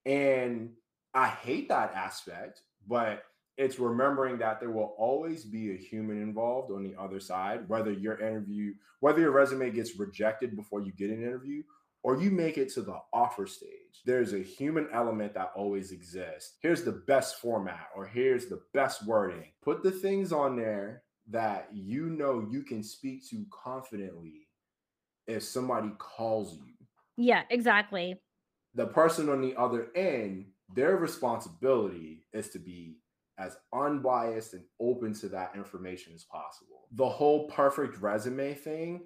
And 0.05 0.75
I 1.13 1.27
hate 1.27 1.67
that 1.69 1.93
aspect, 1.93 2.61
but 2.87 3.23
it's 3.59 3.77
remembering 3.77 4.37
that 4.37 4.61
there 4.61 4.71
will 4.71 4.95
always 4.97 5.43
be 5.43 5.73
a 5.73 5.77
human 5.77 6.21
involved 6.21 6.71
on 6.71 6.81
the 6.81 6.95
other 6.97 7.19
side, 7.19 7.67
whether 7.67 7.91
your 7.91 8.17
interview, 8.17 8.73
whether 9.01 9.19
your 9.19 9.31
resume 9.31 9.69
gets 9.69 9.99
rejected 9.99 10.55
before 10.55 10.79
you 10.79 10.93
get 10.93 11.09
an 11.09 11.21
interview 11.21 11.61
or 12.01 12.21
you 12.21 12.31
make 12.31 12.57
it 12.57 12.73
to 12.73 12.81
the 12.81 12.97
offer 13.11 13.45
stage. 13.45 14.01
There's 14.05 14.31
a 14.31 14.39
human 14.39 14.87
element 14.93 15.33
that 15.33 15.51
always 15.57 15.91
exists. 15.91 16.55
Here's 16.61 16.83
the 16.83 17.03
best 17.05 17.41
format, 17.41 17.89
or 17.93 18.07
here's 18.07 18.45
the 18.45 18.61
best 18.73 19.05
wording. 19.05 19.51
Put 19.61 19.83
the 19.83 19.91
things 19.91 20.31
on 20.31 20.55
there 20.55 21.03
that 21.29 21.67
you 21.73 22.05
know 22.05 22.47
you 22.49 22.63
can 22.63 22.81
speak 22.81 23.29
to 23.31 23.45
confidently 23.51 24.47
if 25.27 25.43
somebody 25.43 25.91
calls 25.97 26.55
you. 26.55 26.73
yeah 27.17 27.43
exactly 27.49 28.15
The 28.73 28.87
person 28.87 29.27
on 29.27 29.41
the 29.41 29.55
other 29.57 29.87
end, 29.95 30.45
their 30.73 30.95
responsibility 30.95 32.25
is 32.31 32.49
to 32.51 32.59
be 32.59 32.95
as 33.39 33.57
unbiased 33.73 34.53
and 34.53 34.63
open 34.79 35.13
to 35.13 35.29
that 35.29 35.55
information 35.55 36.13
as 36.13 36.23
possible. 36.23 36.87
The 36.91 37.07
whole 37.07 37.47
perfect 37.49 37.99
resume 38.01 38.53
thing, 38.53 39.05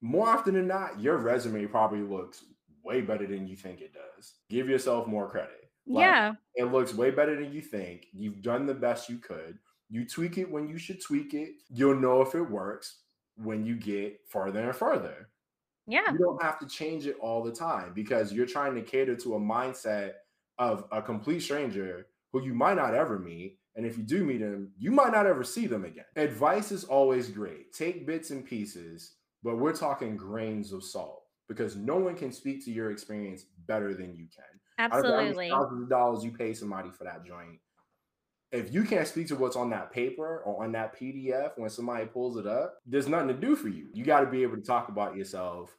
more 0.00 0.28
often 0.28 0.54
than 0.54 0.66
not, 0.66 0.98
your 0.98 1.18
resume 1.18 1.66
probably 1.66 2.00
looks 2.00 2.44
way 2.82 3.02
better 3.02 3.26
than 3.26 3.46
you 3.46 3.56
think 3.56 3.80
it 3.80 3.92
does. 3.92 4.34
Give 4.48 4.68
yourself 4.68 5.06
more 5.06 5.28
credit. 5.30 5.70
Like, 5.86 6.04
yeah 6.04 6.34
It 6.54 6.64
looks 6.64 6.94
way 6.94 7.10
better 7.10 7.36
than 7.36 7.52
you 7.52 7.60
think. 7.60 8.06
You've 8.12 8.42
done 8.42 8.66
the 8.66 8.74
best 8.74 9.08
you 9.08 9.18
could. 9.18 9.58
You 9.88 10.06
tweak 10.06 10.38
it 10.38 10.50
when 10.50 10.68
you 10.68 10.78
should 10.78 11.02
tweak 11.02 11.34
it. 11.34 11.50
You'll 11.68 12.00
know 12.00 12.22
if 12.22 12.34
it 12.34 12.42
works 12.42 13.00
when 13.36 13.64
you 13.66 13.76
get 13.76 14.20
further 14.28 14.60
and 14.60 14.74
further. 14.76 15.28
yeah 15.86 16.12
You 16.12 16.18
don't 16.18 16.42
have 16.42 16.58
to 16.60 16.66
change 16.66 17.06
it 17.06 17.16
all 17.20 17.42
the 17.42 17.52
time 17.52 17.92
because 17.94 18.32
you're 18.32 18.46
trying 18.46 18.74
to 18.76 18.82
cater 18.82 19.16
to 19.16 19.34
a 19.34 19.40
mindset 19.40 20.12
of 20.58 20.84
a 20.92 21.02
complete 21.02 21.40
stranger 21.40 22.06
who 22.32 22.42
you 22.42 22.54
might 22.54 22.76
not 22.76 22.94
ever 22.94 23.18
meet. 23.18 23.58
And 23.76 23.86
if 23.86 23.96
you 23.96 24.04
do 24.04 24.24
meet 24.24 24.40
them, 24.40 24.72
you 24.78 24.90
might 24.90 25.12
not 25.12 25.26
ever 25.26 25.44
see 25.44 25.66
them 25.66 25.84
again. 25.84 26.04
Advice 26.16 26.72
is 26.72 26.84
always 26.84 27.28
great. 27.28 27.72
Take 27.72 28.06
bits 28.06 28.30
and 28.30 28.44
pieces, 28.44 29.14
but 29.42 29.58
we're 29.58 29.72
talking 29.72 30.16
grains 30.16 30.72
of 30.72 30.84
salt 30.84 31.22
because 31.48 31.76
no 31.76 31.96
one 31.96 32.14
can 32.14 32.32
speak 32.32 32.64
to 32.64 32.70
your 32.70 32.90
experience 32.90 33.44
better 33.66 33.94
than 33.94 34.16
you 34.16 34.26
can. 34.34 34.60
I 34.78 34.88
don't 34.88 35.02
care 35.02 35.10
how 35.10 35.16
many 35.16 35.28
absolutely 35.28 35.50
Thousands 35.50 35.82
of 35.82 35.90
dollars 35.90 36.24
you 36.24 36.32
pay 36.32 36.54
somebody 36.54 36.90
for 36.90 37.04
that 37.04 37.24
joint. 37.24 37.58
If 38.52 38.72
you 38.72 38.82
can't 38.82 39.06
speak 39.06 39.28
to 39.28 39.36
what's 39.36 39.56
on 39.56 39.70
that 39.70 39.92
paper 39.92 40.42
or 40.44 40.64
on 40.64 40.72
that 40.72 40.98
PDF 40.98 41.50
when 41.56 41.70
somebody 41.70 42.06
pulls 42.06 42.36
it 42.36 42.46
up, 42.46 42.78
there's 42.84 43.06
nothing 43.06 43.28
to 43.28 43.34
do 43.34 43.54
for 43.54 43.68
you. 43.68 43.88
You 43.92 44.04
got 44.04 44.20
to 44.20 44.26
be 44.26 44.42
able 44.42 44.56
to 44.56 44.62
talk 44.62 44.88
about 44.88 45.16
yourself. 45.16 45.76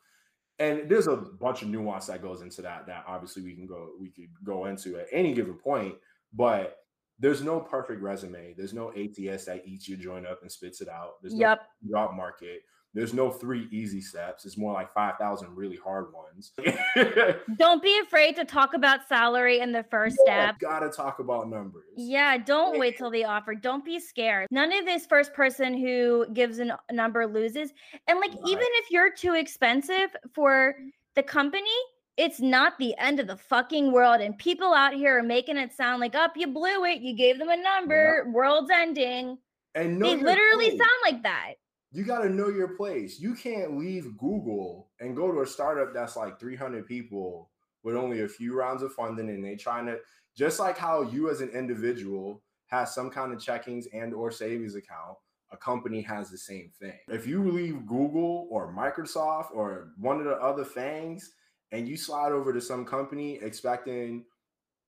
And 0.60 0.89
there's 0.89 1.08
a 1.08 1.18
bunch 1.18 1.64
of 1.64 1.70
nuance 1.70 2.06
that 2.06 2.22
goes 2.22 2.41
into 2.41 2.62
that 2.62 2.86
that 2.88 3.04
obviously 3.08 3.41
we 3.41 3.56
can 3.56 3.66
go 3.66 3.89
we 3.99 4.10
could 4.10 4.30
go 4.43 4.66
into 4.66 4.97
at 4.99 5.08
any 5.12 5.34
given 5.34 5.56
point, 5.56 5.95
but 6.34 6.78
there's 7.20 7.42
no 7.44 7.60
perfect 7.60 8.02
resume. 8.02 8.54
There's 8.58 8.74
no 8.74 8.90
ATS 8.90 9.46
that 9.46 9.64
eats 9.66 9.88
your 9.88 9.98
joint 9.98 10.26
up 10.26 10.42
and 10.42 10.52
spits 10.52 10.82
it 10.82 10.90
out. 10.90 11.22
There's 11.22 11.36
no 11.36 11.40
yep 11.50 11.62
job 11.90 12.16
market. 12.16 12.64
there's 12.94 13.14
no 13.14 13.30
three 13.30 13.68
easy 13.72 14.02
steps. 14.02 14.46
It's 14.46 14.58
more 14.58 14.74
like 14.74 14.92
5,000 14.92 15.56
really 15.56 15.78
hard 15.78 16.08
ones. 16.14 16.52
don't 17.58 17.82
be 17.82 17.98
afraid 18.00 18.36
to 18.36 18.44
talk 18.44 18.74
about 18.74 19.08
salary 19.08 19.60
in 19.60 19.72
the 19.72 19.84
first 19.84 20.18
yeah, 20.26 20.48
step. 20.48 20.60
Gotta 20.60 20.90
talk 20.90 21.20
about 21.20 21.50
numbers. 21.50 21.86
Yeah, 21.96 22.38
don't 22.38 22.78
wait 22.78 22.98
till 22.98 23.10
the 23.10 23.24
offer. 23.24 23.56
Don't 23.56 23.86
be 23.86 24.00
scared. 24.00 24.48
None 24.52 24.74
of 24.74 24.86
this 24.86 25.06
first 25.06 25.34
person 25.34 25.78
who 25.78 26.26
gives 26.34 26.60
a 26.60 26.78
number 26.92 27.26
loses. 27.26 27.72
And 28.08 28.20
like, 28.20 28.32
right. 28.32 28.42
even 28.48 28.68
if 28.68 28.92
you're 28.92 29.14
too 29.14 29.36
expensive 29.36 30.14
for 30.34 30.76
the 31.16 31.24
company, 31.24 31.70
it's 32.18 32.39
not 32.39 32.78
the 32.78 32.95
end 32.97 33.20
of 33.20 33.28
the 33.28 33.38
fucking 33.38 33.91
world. 33.91 34.22
And 34.22 34.38
people 34.38 34.74
out 34.74 34.93
here 34.93 35.20
are 35.20 35.24
making 35.24 35.57
it 35.57 35.74
sound 35.74 36.01
like, 36.01 36.16
up, 36.16 36.34
oh, 36.36 36.39
you 36.39 36.47
blew 36.47 36.86
it. 36.86 37.01
You 37.01 37.16
gave 37.16 37.39
them 37.39 37.49
a 37.49 37.57
number. 37.57 38.24
Yeah. 38.26 38.32
World's 38.32 38.72
ending. 38.72 39.38
And 39.76 40.01
they 40.01 40.18
literally 40.18 40.70
place. 40.70 40.80
sound 40.80 40.99
like 41.03 41.24
that. 41.24 41.53
You 41.93 42.03
got 42.03 42.22
to 42.22 42.30
know 42.30 42.49
your 42.49 42.70
place. 42.70 43.20
You 43.20 43.36
can't 43.36 43.78
leave 43.78 44.18
Google 44.18 44.89
and 44.99 45.16
go 45.16 45.32
to 45.32 45.41
a 45.41 45.47
startup 45.47 45.93
that's 45.93 46.16
like 46.16 46.39
300 46.39 46.86
people 46.86 47.49
with 47.84 47.95
only 47.95 48.22
a 48.22 48.28
few 48.28 48.55
rounds 48.55 48.84
of 48.84 48.93
funding 48.93 49.30
and 49.30 49.43
they 49.43 49.55
trying 49.55 49.86
to 49.86 49.97
just 50.36 50.59
like 50.59 50.78
how 50.78 51.01
you 51.01 51.30
as 51.30 51.41
an 51.41 51.49
individual 51.49 52.41
has 52.68 52.93
some 52.93 53.09
kind 53.09 53.34
of 53.34 53.39
checkings 53.39 53.86
and 53.93 54.14
or 54.14 54.32
savings 54.32 54.76
account 54.76 55.18
a 55.51 55.57
company 55.57 56.01
has 56.01 56.30
the 56.30 56.38
same 56.38 56.72
thing 56.80 56.97
if 57.09 57.28
you 57.28 57.51
leave 57.51 57.86
google 57.86 58.47
or 58.49 58.74
microsoft 58.74 59.51
or 59.53 59.89
one 59.97 60.20
of 60.20 60.26
the 60.26 60.36
other 60.36 60.64
things 60.64 61.32
and 61.72 61.88
you 61.88 61.98
slide 61.98 62.32
over 62.32 62.54
to 62.54 62.62
some 62.62 62.86
company 62.86 63.40
expecting 63.42 64.26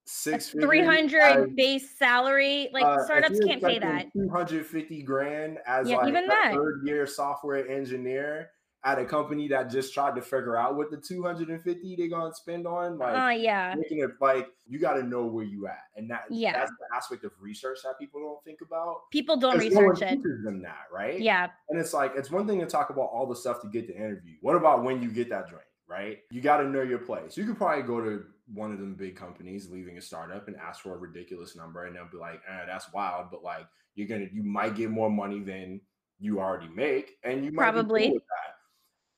six 0.06 0.50
three 0.50 0.84
hundred 0.84 1.56
base 1.56 1.96
salary. 1.98 2.68
Like 2.72 2.84
uh, 2.84 3.04
startups 3.04 3.40
can't 3.40 3.62
pay 3.62 3.78
that. 3.78 4.06
Two 4.12 4.28
hundred 4.28 4.66
fifty 4.66 5.02
grand 5.02 5.58
as 5.66 5.88
yeah, 5.88 5.98
like 5.98 6.08
even 6.08 6.26
that. 6.26 6.52
third 6.54 6.82
year 6.84 7.06
software 7.06 7.68
engineer 7.68 8.50
at 8.84 8.98
a 8.98 9.04
company 9.04 9.48
that 9.48 9.70
just 9.70 9.94
tried 9.94 10.14
to 10.14 10.20
figure 10.20 10.58
out 10.58 10.76
what 10.76 10.90
the 10.90 10.98
250 10.98 11.96
they're 11.96 12.08
gonna 12.08 12.34
spend 12.34 12.66
on 12.66 12.98
like 12.98 13.16
uh, 13.16 13.30
yeah. 13.30 13.74
making 13.74 14.00
it 14.00 14.10
like 14.20 14.48
you 14.66 14.78
got 14.78 14.92
to 14.92 15.02
know 15.02 15.24
where 15.24 15.44
you 15.44 15.66
at 15.66 15.84
and 15.96 16.10
that 16.10 16.24
yeah. 16.28 16.52
that's 16.52 16.70
the 16.70 16.94
aspect 16.94 17.24
of 17.24 17.32
research 17.40 17.78
that 17.82 17.98
people 17.98 18.20
don't 18.20 18.44
think 18.44 18.60
about. 18.60 19.10
People 19.10 19.38
don't 19.38 19.58
research 19.58 20.00
no 20.00 20.08
it 20.08 20.20
them 20.44 20.60
that 20.62 20.84
right? 20.92 21.18
Yeah. 21.18 21.48
And 21.70 21.80
it's 21.80 21.94
like 21.94 22.12
it's 22.14 22.30
one 22.30 22.46
thing 22.46 22.60
to 22.60 22.66
talk 22.66 22.90
about 22.90 23.08
all 23.12 23.26
the 23.26 23.36
stuff 23.36 23.62
to 23.62 23.68
get 23.68 23.86
the 23.86 23.96
interview. 23.96 24.34
What 24.42 24.54
about 24.54 24.84
when 24.84 25.02
you 25.02 25.10
get 25.10 25.30
that 25.30 25.48
drink 25.48 25.63
right? 25.88 26.18
You 26.30 26.40
got 26.40 26.58
to 26.58 26.68
know 26.68 26.82
your 26.82 26.98
place. 26.98 27.36
You 27.36 27.44
could 27.44 27.56
probably 27.56 27.82
go 27.82 28.00
to 28.00 28.24
one 28.52 28.72
of 28.72 28.78
them 28.78 28.94
big 28.94 29.16
companies 29.16 29.70
leaving 29.70 29.96
a 29.98 30.02
startup 30.02 30.48
and 30.48 30.56
ask 30.56 30.82
for 30.82 30.94
a 30.94 30.98
ridiculous 30.98 31.56
number 31.56 31.86
and 31.86 31.96
they'll 31.96 32.04
be 32.10 32.18
like 32.18 32.42
eh, 32.46 32.66
that's 32.66 32.92
wild 32.92 33.30
but 33.30 33.42
like 33.42 33.66
you're 33.94 34.06
gonna 34.06 34.26
you 34.34 34.42
might 34.42 34.74
get 34.74 34.90
more 34.90 35.08
money 35.08 35.40
than 35.40 35.80
you 36.20 36.40
already 36.40 36.68
make 36.68 37.16
and 37.24 37.42
you 37.42 37.50
might 37.52 37.62
probably. 37.62 38.10
cool 38.10 38.20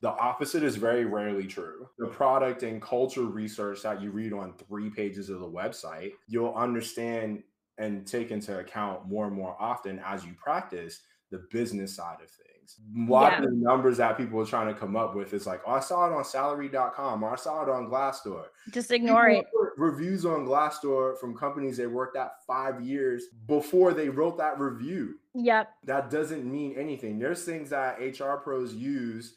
the 0.03 0.11
opposite 0.11 0.62
is 0.62 0.77
very 0.77 1.05
rarely 1.05 1.47
true. 1.47 1.89
The 1.99 2.07
product 2.07 2.62
and 2.62 2.83
culture 2.83 3.25
research 3.25 3.83
that 3.83 4.03
you 4.03 4.11
read 4.11 4.33
on 4.33 4.53
three 4.53 4.91
pages 4.91 5.31
of 5.31 5.41
the 5.41 5.49
website, 5.49 6.12
you'll 6.29 6.55
understand 6.55 7.43
and 7.79 8.07
take 8.07 8.31
into 8.31 8.59
account 8.59 9.07
more 9.07 9.27
and 9.27 9.35
more 9.35 9.57
often 9.59 10.01
as 10.05 10.25
you 10.25 10.35
practice 10.35 11.01
the 11.31 11.47
business 11.51 11.95
side 11.97 12.18
of 12.22 12.31
things. 12.31 12.77
A 12.97 13.11
lot 13.11 13.33
yeah. 13.33 13.39
of 13.39 13.45
the 13.45 13.57
numbers 13.57 13.99
that 13.99 14.16
people 14.16 14.41
are 14.41 14.47
trying 14.47 14.72
to 14.72 14.79
come 14.79 14.97
up 14.97 15.14
with 15.14 15.33
is 15.33 15.47
like, 15.47 15.61
oh, 15.66 15.72
I 15.72 15.81
saw 15.81 16.07
it 16.07 16.12
on 16.12 16.24
salary.com 16.24 17.22
or 17.22 17.33
I 17.33 17.37
saw 17.37 17.62
it 17.62 17.68
on 17.68 17.89
Glassdoor. 17.89 18.47
Just 18.72 18.91
ignore 18.91 19.29
people 19.29 19.45
it. 19.62 19.72
Reviews 19.77 20.24
on 20.24 20.47
Glassdoor 20.47 21.18
from 21.18 21.37
companies 21.37 21.77
they 21.77 21.87
worked 21.87 22.16
at 22.16 22.45
five 22.45 22.81
years 22.81 23.24
before 23.47 23.93
they 23.93 24.09
wrote 24.09 24.37
that 24.39 24.59
review. 24.59 25.14
Yep. 25.35 25.68
That 25.85 26.11
doesn't 26.11 26.45
mean 26.45 26.74
anything. 26.77 27.18
There's 27.18 27.45
things 27.45 27.70
that 27.70 27.99
HR 28.01 28.37
pros 28.37 28.74
use 28.74 29.37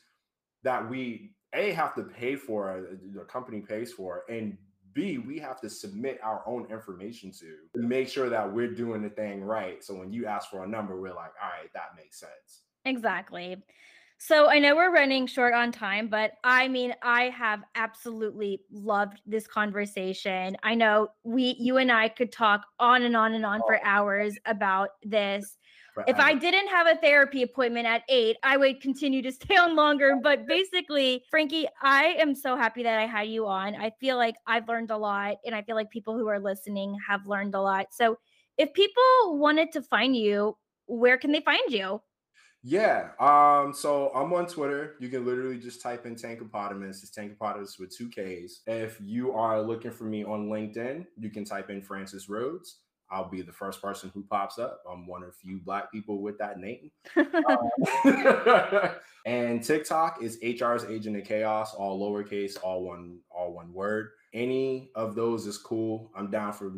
that 0.64 0.90
we 0.90 1.32
a 1.54 1.72
have 1.72 1.96
to 1.96 2.04
pay 2.04 2.36
for, 2.36 2.72
uh, 2.72 2.96
the 3.14 3.22
company 3.22 3.62
pays 3.62 3.92
for, 3.92 4.24
and 4.30 4.58
B, 4.94 5.18
we 5.18 5.40
have 5.40 5.60
to 5.62 5.70
submit 5.70 6.20
our 6.24 6.44
own 6.48 6.66
information 6.70 7.32
to 7.32 7.56
to 7.76 7.82
make 7.82 8.08
sure 8.08 8.30
that 8.30 8.52
we're 8.52 8.74
doing 8.74 9.02
the 9.02 9.10
thing 9.10 9.44
right. 9.44 9.84
So 9.84 9.96
when 9.96 10.12
you 10.12 10.26
ask 10.26 10.50
for 10.50 10.64
a 10.64 10.68
number, 10.68 11.00
we're 11.00 11.14
like, 11.14 11.32
all 11.42 11.50
right, 11.50 11.72
that 11.74 11.96
makes 11.96 12.20
sense. 12.20 12.64
Exactly. 12.86 13.58
So 14.22 14.50
I 14.50 14.60
know 14.60 14.76
we're 14.76 14.92
running 14.92 15.28
short 15.28 15.54
on 15.54 15.72
time, 15.72 16.10
but 16.10 16.34
I 16.44 16.68
mean, 16.68 16.94
I 17.02 17.30
have 17.30 17.62
absolutely 17.76 18.62
loved 18.70 19.22
this 19.26 19.48
conversation. 19.48 20.58
I 20.62 20.76
know 20.76 21.08
we, 21.24 21.56
you 21.58 21.78
and 21.78 21.90
I 21.90 22.10
could 22.10 22.34
talk 22.34 22.66
on 22.80 23.04
and 23.04 23.16
on 23.16 23.34
and 23.34 23.46
on 23.46 23.62
for 23.62 23.78
oh. 23.78 23.82
hours 23.86 24.38
about 24.46 24.90
this. 25.04 25.58
If 26.08 26.20
I 26.20 26.34
didn't 26.34 26.68
have 26.68 26.88
a 26.88 26.96
therapy 26.96 27.44
appointment 27.44 27.86
at 27.86 28.04
eight, 28.10 28.38
I 28.44 28.58
would 28.58 28.82
continue 28.82 29.22
to 29.22 29.32
stay 29.40 29.56
on 29.56 29.76
longer. 29.76 30.18
But 30.22 30.48
basically, 30.48 31.24
Franky, 31.30 31.68
I 31.82 32.16
am 32.20 32.36
so 32.36 32.56
happy 32.56 32.84
that 32.84 33.00
I 33.00 33.06
had 33.06 33.28
you 33.28 33.48
on. 33.48 33.76
I 33.76 33.92
feel 34.00 34.18
like 34.18 34.36
I've 34.48 34.68
learned 34.68 34.92
a 34.92 34.98
lot, 34.98 35.38
and 35.46 35.56
I 35.56 35.62
feel 35.62 35.76
like 35.76 35.90
people 35.90 36.18
who 36.18 36.28
are 36.28 36.40
listening 36.40 36.98
have 37.08 37.26
learned 37.26 37.56
a 37.56 37.62
lot. 37.62 37.88
So 37.92 38.18
if 38.58 38.74
people 38.74 39.38
wanted 39.40 39.72
to 39.74 39.82
find 39.82 40.16
you, 40.16 40.58
where 40.88 41.18
can 41.18 41.32
they 41.32 41.42
find 41.42 41.72
you? 41.72 42.02
Yeah. 42.62 43.12
Um, 43.20 43.74
so 43.74 44.12
I'm 44.14 44.34
on 44.34 44.46
Twitter. 44.46 44.96
You 45.00 45.08
can 45.08 45.26
literally 45.26 45.58
just 45.58 45.82
type 45.82 46.06
in 46.06 46.16
Tankkapotamus. 46.16 47.02
It's 47.02 47.12
Tankkapotamus 47.12 47.80
with 47.80 47.96
two 47.96 48.10
Ks. 48.10 48.62
If 48.68 49.00
you 49.02 49.32
are 49.32 49.62
looking 49.62 49.92
for 49.92 50.04
me 50.04 50.26
on 50.26 50.50
LinkedIn, 50.50 51.06
you 51.18 51.30
can 51.30 51.46
type 51.46 51.70
in 51.70 51.82
Francis 51.82 52.28
Rhodes. 52.28 52.80
I'll 53.12 53.30
be 53.30 53.42
the 53.42 53.52
first 53.52 53.82
person 53.82 54.12
who 54.14 54.24
pops 54.30 54.60
up. 54.60 54.82
I'm 54.90 55.08
one 55.08 55.24
of 55.24 55.36
few 55.36 55.60
black 55.60 55.92
people 55.92 56.22
with 56.22 56.38
that 56.38 56.60
name. 56.60 56.92
um, 57.18 58.90
and 59.26 59.64
TikTok 59.64 60.22
is 60.22 60.38
HR's 60.44 60.86
Agent 60.86 61.18
of 61.18 61.24
Chaos, 61.24 61.74
all 61.74 62.00
lowercase, 62.00 62.58
all 62.62 62.84
one, 62.84 63.20
all 63.30 63.54
one 63.54 63.74
word. 63.74 64.10
Any 64.34 64.92
of 64.96 65.16
those 65.16 65.48
is 65.48 65.58
cool. 65.58 66.12
I'm 66.16 66.30
down 66.30 66.54
for 66.54 66.74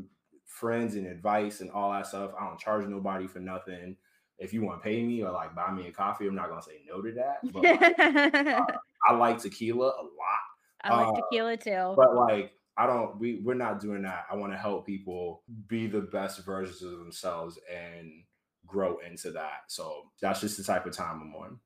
friends 0.46 0.96
and 0.96 1.08
advice 1.08 1.62
and 1.62 1.70
all 1.72 1.92
that 1.92 2.08
stuff. 2.08 2.32
I 2.40 2.46
don't 2.46 2.60
charge 2.60 2.88
nobody 2.88 3.28
for 3.28 3.40
nothing 3.40 3.98
if 4.42 4.54
you 4.54 4.64
want 4.64 4.82
to 4.82 4.84
pay 4.84 5.04
me 5.04 5.22
or 5.24 5.32
like 5.32 5.56
buy 5.56 5.72
me 5.72 5.88
a 5.88 5.92
coffee, 5.92 6.28
I'm 6.28 6.36
not 6.36 6.50
gonna 6.50 6.64
say 6.64 6.82
no 6.90 7.02
to 7.02 7.12
that. 7.14 7.38
But 7.54 7.64
like, 7.64 8.00
uh, 8.48 8.66
I 9.08 9.14
like 9.14 9.38
tequila 9.38 9.86
a 9.86 10.04
lot. 10.04 10.42
I 10.84 10.96
like 10.96 11.08
uh, 11.10 11.22
tequila 11.22 11.58
too. 11.58 11.94
But 11.96 12.16
like 12.16 12.52
I 12.78 12.88
don't 12.88 13.20
we 13.20 13.42
we're 13.44 13.54
not 13.54 13.80
doing 13.80 14.02
that. 14.04 14.26
I 14.32 14.36
want 14.36 14.54
to 14.54 14.58
help 14.58 14.86
people 14.86 15.44
be 15.68 15.88
the 15.88 16.02
best 16.02 16.46
versions 16.46 16.82
of 16.82 17.00
themselves 17.00 17.60
and 17.72 18.24
grow 18.66 18.98
into 19.00 19.32
that. 19.32 19.64
So 19.68 20.12
that's 20.22 20.42
just 20.42 20.58
the 20.58 20.64
type 20.64 20.86
of 20.86 20.96
time 20.96 21.22
I'm 21.22 21.36
on. 21.36 21.60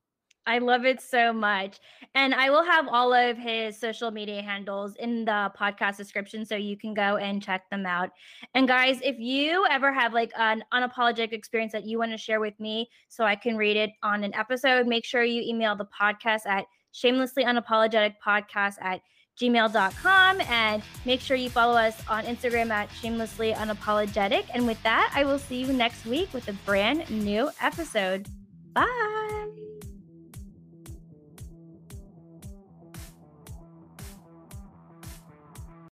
I 0.48 0.60
love 0.60 0.86
it 0.86 1.02
so 1.02 1.34
much. 1.34 1.80
And 2.14 2.34
I 2.34 2.50
will 2.52 2.64
have 2.64 2.88
all 2.88 3.14
of 3.14 3.38
his 3.38 3.80
social 3.80 4.12
media 4.12 4.44
handles 4.44 4.96
in 4.98 5.26
the 5.26 5.52
podcast 5.60 5.98
description 5.98 6.46
so 6.46 6.56
you 6.56 6.78
can 6.78 6.94
go 6.94 7.18
and 7.18 7.42
check 7.42 7.68
them 7.72 7.86
out. 7.86 8.12
And 8.54 8.68
guys, 8.68 9.00
if 9.04 9.18
you 9.18 9.66
ever 9.72 9.92
have 9.92 10.14
like 10.14 10.32
an 10.38 10.64
unapologetic 10.72 11.34
experience 11.34 11.72
that 11.72 11.86
you 11.86 11.98
want 11.98 12.12
to 12.12 12.18
share 12.18 12.40
with 12.40 12.60
me 12.60 12.90
so 13.10 13.26
I 13.26 13.36
can 13.36 13.58
read 13.58 13.76
it 13.76 13.92
on 14.04 14.24
an 14.24 14.36
episode, 14.36 14.86
make 14.86 15.06
sure 15.06 15.24
you 15.24 15.42
email 15.42 15.76
the 15.76 15.88
podcast 16.00 16.46
at 16.46 16.66
shamelessly 16.92 17.44
unapologetic 17.44 18.14
podcast 18.26 18.76
at 18.82 19.02
gmail.com 19.40 20.42
and 20.42 20.84
make 21.06 21.20
sure 21.22 21.38
you 21.38 21.50
follow 21.50 21.78
us 21.78 21.96
on 22.08 22.24
Instagram 22.26 22.70
at 22.70 22.90
shamelessly 22.92 23.54
unapologetic. 23.54 24.46
And 24.54 24.66
with 24.66 24.82
that, 24.84 25.12
I 25.16 25.24
will 25.24 25.40
see 25.40 25.62
you 25.62 25.74
next 25.74 26.06
week 26.06 26.34
with 26.34 26.48
a 26.48 26.54
brand 26.66 27.10
new 27.10 27.50
episode. 27.62 28.28
Bye. 28.74 29.35